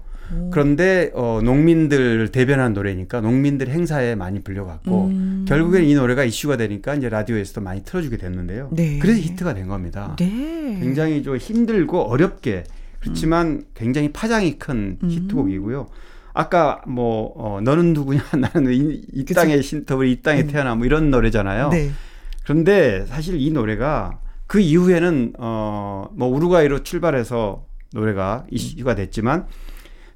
그런데 0.51 1.11
어, 1.13 1.41
농민들 1.43 2.29
대변하는 2.31 2.73
노래니까 2.73 3.21
농민들 3.21 3.69
행사에 3.69 4.15
많이 4.15 4.41
불려갔고 4.41 5.05
음. 5.05 5.45
결국에는 5.47 5.87
이 5.87 5.95
노래가 5.95 6.23
이슈가 6.23 6.57
되니까 6.57 6.95
이제 6.95 7.09
라디오에서도 7.09 7.61
많이 7.61 7.83
틀어주게 7.83 8.17
됐는데요. 8.17 8.69
네. 8.71 8.99
그래서 8.99 9.19
히트가 9.19 9.53
된 9.53 9.67
겁니다. 9.67 10.15
네. 10.19 10.77
굉장히 10.79 11.23
좀 11.23 11.37
힘들고 11.37 12.01
어렵게 12.01 12.63
그렇지만 12.99 13.63
굉장히 13.73 14.11
파장이 14.11 14.59
큰 14.59 14.97
음. 15.01 15.09
히트곡이고요. 15.09 15.87
아까 16.33 16.81
뭐 16.87 17.33
어, 17.35 17.59
너는 17.61 17.93
누구냐 17.93 18.23
나는 18.37 18.71
이, 18.71 19.01
이. 19.13 19.25
땅의 19.25 19.63
신터블 19.63 20.07
이 20.07 20.21
땅에 20.21 20.45
태어나 20.45 20.75
뭐 20.75 20.85
이런 20.85 21.09
노래잖아요. 21.09 21.69
네. 21.69 21.91
그런데 22.43 23.05
사실 23.07 23.39
이 23.39 23.51
노래가 23.51 24.19
그 24.47 24.59
이후에는 24.59 25.33
어뭐 25.37 26.27
우루과이로 26.27 26.83
출발해서 26.83 27.65
노래가 27.93 28.45
이슈가 28.49 28.95
됐지만 28.95 29.47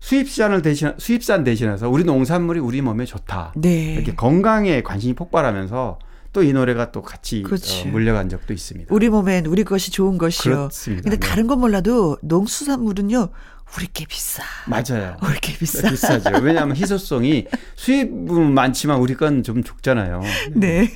수입산을 0.04 0.62
대신 0.62 0.94
수입산 0.98 1.46
대신해서 1.46 1.90
우리 1.90 2.04
농산물이 2.04 2.60
우리 2.60 2.82
몸에 2.82 3.06
좋다. 3.06 3.54
네. 3.56 3.94
이렇게 3.94 4.14
건강에 4.14 4.84
관심이 4.84 5.14
폭발하면서 5.14 5.98
또이 6.34 6.52
노래가 6.52 6.92
또 6.92 7.02
같이. 7.02 7.42
어, 7.46 7.92
물려간 7.92 8.28
적도 8.28 8.52
있습니다. 8.52 8.94
우리 8.94 9.08
몸엔 9.08 9.46
우리 9.46 9.64
것이 9.64 9.92
좋은 9.92 10.18
것이요. 10.18 10.56
그렇습니다. 10.56 11.04
근데 11.04 11.18
네. 11.18 11.26
다른 11.26 11.48
건 11.48 11.62
몰라도 11.62 12.18
농수산물은요. 12.22 13.30
우리 13.76 13.88
게 13.88 14.06
비싸. 14.06 14.44
맞아요. 14.68 15.18
우리 15.24 15.40
게 15.40 15.58
비싸. 15.58 15.90
비싸죠. 15.90 16.30
왜냐하면 16.44 16.76
희소성이 16.76 17.48
수입은 17.76 18.54
많지만 18.54 19.00
우리 19.00 19.16
건 19.16 19.44
좀 19.44 19.64
적잖아요. 19.64 20.22
네. 20.56 20.88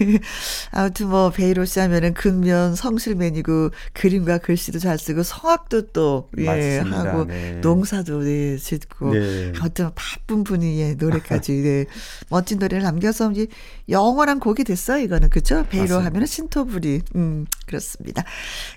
아무튼 0.71 1.09
뭐 1.09 1.32
베이로 1.32 1.65
씨 1.65 1.80
하면은 1.80 2.13
근면 2.13 2.75
성실맨이고 2.75 3.71
그림과 3.93 4.38
글씨도 4.38 4.78
잘 4.80 4.97
쓰고 4.99 5.23
성악도 5.23 5.88
또 5.88 6.30
예. 6.38 6.80
하고 6.80 7.25
네. 7.25 7.53
농사도 7.61 8.21
네, 8.21 8.57
짓고 8.57 9.11
네. 9.13 9.53
아무튼 9.59 9.89
바쁜 9.95 10.43
분이 10.43 10.80
예, 10.80 10.93
노래까지 10.93 11.51
네. 11.53 11.86
멋진 12.30 12.59
노래를 12.59 12.84
남겨서 12.84 13.32
이제 13.32 13.47
영원한 13.89 14.39
곡이 14.39 14.63
됐어요 14.63 15.03
이거는 15.03 15.30
그죠? 15.30 15.65
배일호. 15.69 15.95
하면은 15.99 16.28
신토불이 16.27 17.01
음 17.15 17.45
그렇습니다. 17.65 18.23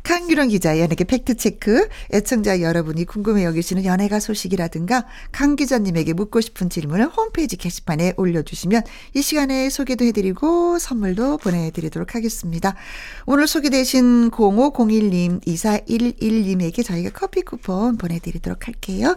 강규령 0.03 0.48
기자 0.48 0.78
연예계 0.80 1.05
팩트 1.05 1.36
체크 1.36 1.86
애청자 2.12 2.61
여러분이 2.62 3.05
궁금해 3.05 3.44
여기시는 3.44 3.84
연예가 3.91 4.20
소식이라든가 4.20 5.05
강 5.32 5.57
기자님에게 5.57 6.12
묻고 6.12 6.41
싶은 6.41 6.70
질문을 6.70 7.07
홈페이지 7.09 7.57
게시판에 7.57 8.14
올려주시면 8.16 8.82
이 9.14 9.22
시간에 9.22 9.68
소개도 9.68 10.05
해드리고 10.05 10.78
선물도 10.78 11.38
보내드리도록 11.38 12.14
하겠습니다. 12.14 12.76
오늘 13.26 13.49
소개되신 13.49 14.30
0501님, 14.30 15.45
2411님에게 15.45 16.84
저희가 16.84 17.11
커피 17.12 17.43
쿠폰 17.43 17.97
보내드리도록 17.99 18.68
할게요. 18.68 19.16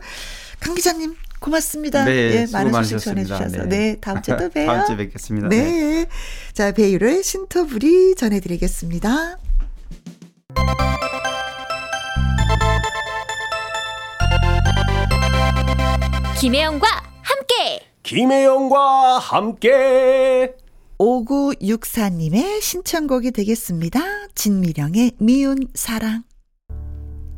강 0.59 0.73
기자님 0.73 1.15
고맙습니다. 1.39 2.05
네, 2.05 2.11
예, 2.11 2.47
많은 2.51 2.71
소식. 2.71 2.97
전해주셔서. 2.99 3.63
네. 3.63 3.67
네, 3.67 3.97
다음 3.99 4.21
주에 4.21 4.37
또 4.37 4.47
봬요. 4.49 4.65
다음 4.65 4.85
주에 4.87 4.97
뵙겠습니다. 4.97 5.49
네. 5.49 6.05
자, 6.53 6.71
배유로의 6.71 7.21
신토부리 7.21 8.15
전해드리겠습니다. 8.15 9.37
김혜영과 16.43 16.85
함께 17.21 17.87
김혜영과 18.03 19.17
함께 19.17 20.53
5964님의 20.99 22.59
신청곡이 22.61 23.31
되겠습니다. 23.31 24.01
진미령의 24.35 25.13
미운 25.19 25.69
사랑. 25.73 26.23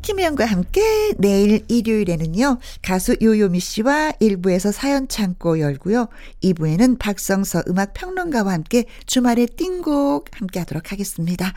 김혜영과 0.01 0.45
함께 0.45 1.13
내일 1.19 1.63
일요일에는요, 1.67 2.57
가수 2.81 3.15
요요미 3.21 3.59
씨와 3.59 4.13
1부에서 4.19 4.71
사연 4.71 5.07
창고 5.07 5.59
열고요, 5.59 6.07
2부에는 6.41 6.97
박성서 6.97 7.65
음악평론가와 7.67 8.53
함께 8.53 8.85
주말의 9.05 9.49
띵곡 9.55 10.29
함께 10.31 10.57
하도록 10.61 10.91
하겠습니다. 10.91 11.53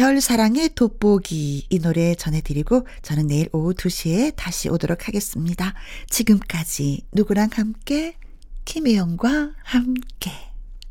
별 0.00 0.22
사랑의 0.22 0.70
돋보기 0.70 1.66
이 1.68 1.78
노래 1.78 2.14
전해드리고 2.14 2.86
저는 3.02 3.26
내일 3.26 3.50
오후 3.52 3.74
2시에 3.74 4.32
다시 4.34 4.70
오도록 4.70 5.06
하겠습니다. 5.06 5.74
지금까지 6.08 7.02
누구랑 7.12 7.50
함께? 7.52 8.16
김혜영과 8.64 9.50
함께. 9.62 10.49